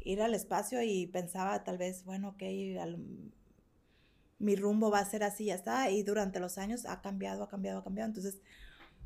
[0.00, 2.42] ir al espacio y pensaba tal vez, bueno, ok,
[4.38, 5.90] mi rumbo va a ser así, ya está.
[5.90, 8.08] Y durante los años ha cambiado, ha cambiado, ha cambiado.
[8.08, 8.38] Entonces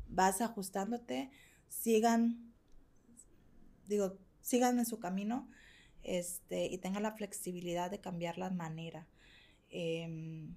[0.09, 1.31] vas ajustándote,
[1.69, 2.53] sigan,
[3.87, 5.47] digo, sigan en su camino
[6.05, 9.07] este, y tengan la flexibilidad de cambiar la manera.
[9.69, 10.55] Em,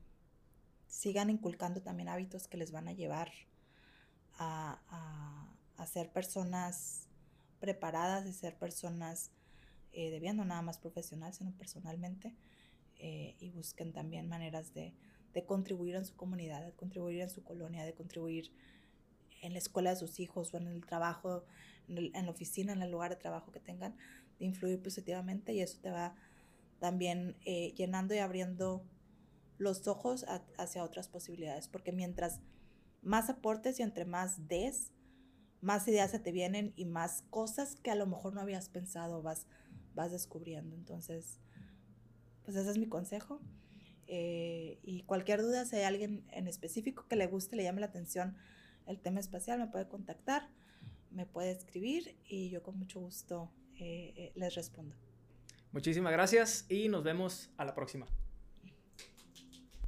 [0.87, 3.33] sigan inculcando también hábitos que les van a llevar
[4.39, 4.79] a,
[5.87, 7.09] ser personas
[7.61, 9.31] preparadas y ser personas
[9.93, 12.35] eh, de bien, no nada más profesional, sino personalmente.
[12.99, 14.93] Eh, y busquen también maneras de,
[15.47, 18.53] contribuir en su comunidad, de contribuir en su colonia, de contribuir
[19.41, 21.45] en la escuela de sus hijos o en el trabajo,
[21.87, 25.79] en, la oficina, en el lugar de trabajo que tengan, de influir positivamente y eso
[25.81, 26.15] te va
[26.79, 28.85] también eh, llenando y abriendo
[29.59, 30.25] los ojos
[30.57, 32.41] hacia otras posibilidades, porque mientras
[33.03, 34.93] más aportes y entre más des,
[35.61, 39.23] más ideas se te vienen y más cosas que a lo mejor no habías pensado
[39.23, 39.49] vas,
[39.95, 40.77] vas descubriendo.
[40.77, 41.41] Entonces,
[42.45, 43.41] pues ese es mi consejo.
[44.07, 47.89] Eh, y cualquier duda, si hay alguien en específico que le guste, le llame la
[47.89, 48.37] atención
[48.87, 50.49] el tema espacial, me puede contactar,
[51.11, 54.95] me puede escribir y yo con mucho gusto eh, les respondo.
[55.73, 58.07] Muchísimas gracias y nos vemos a la próxima.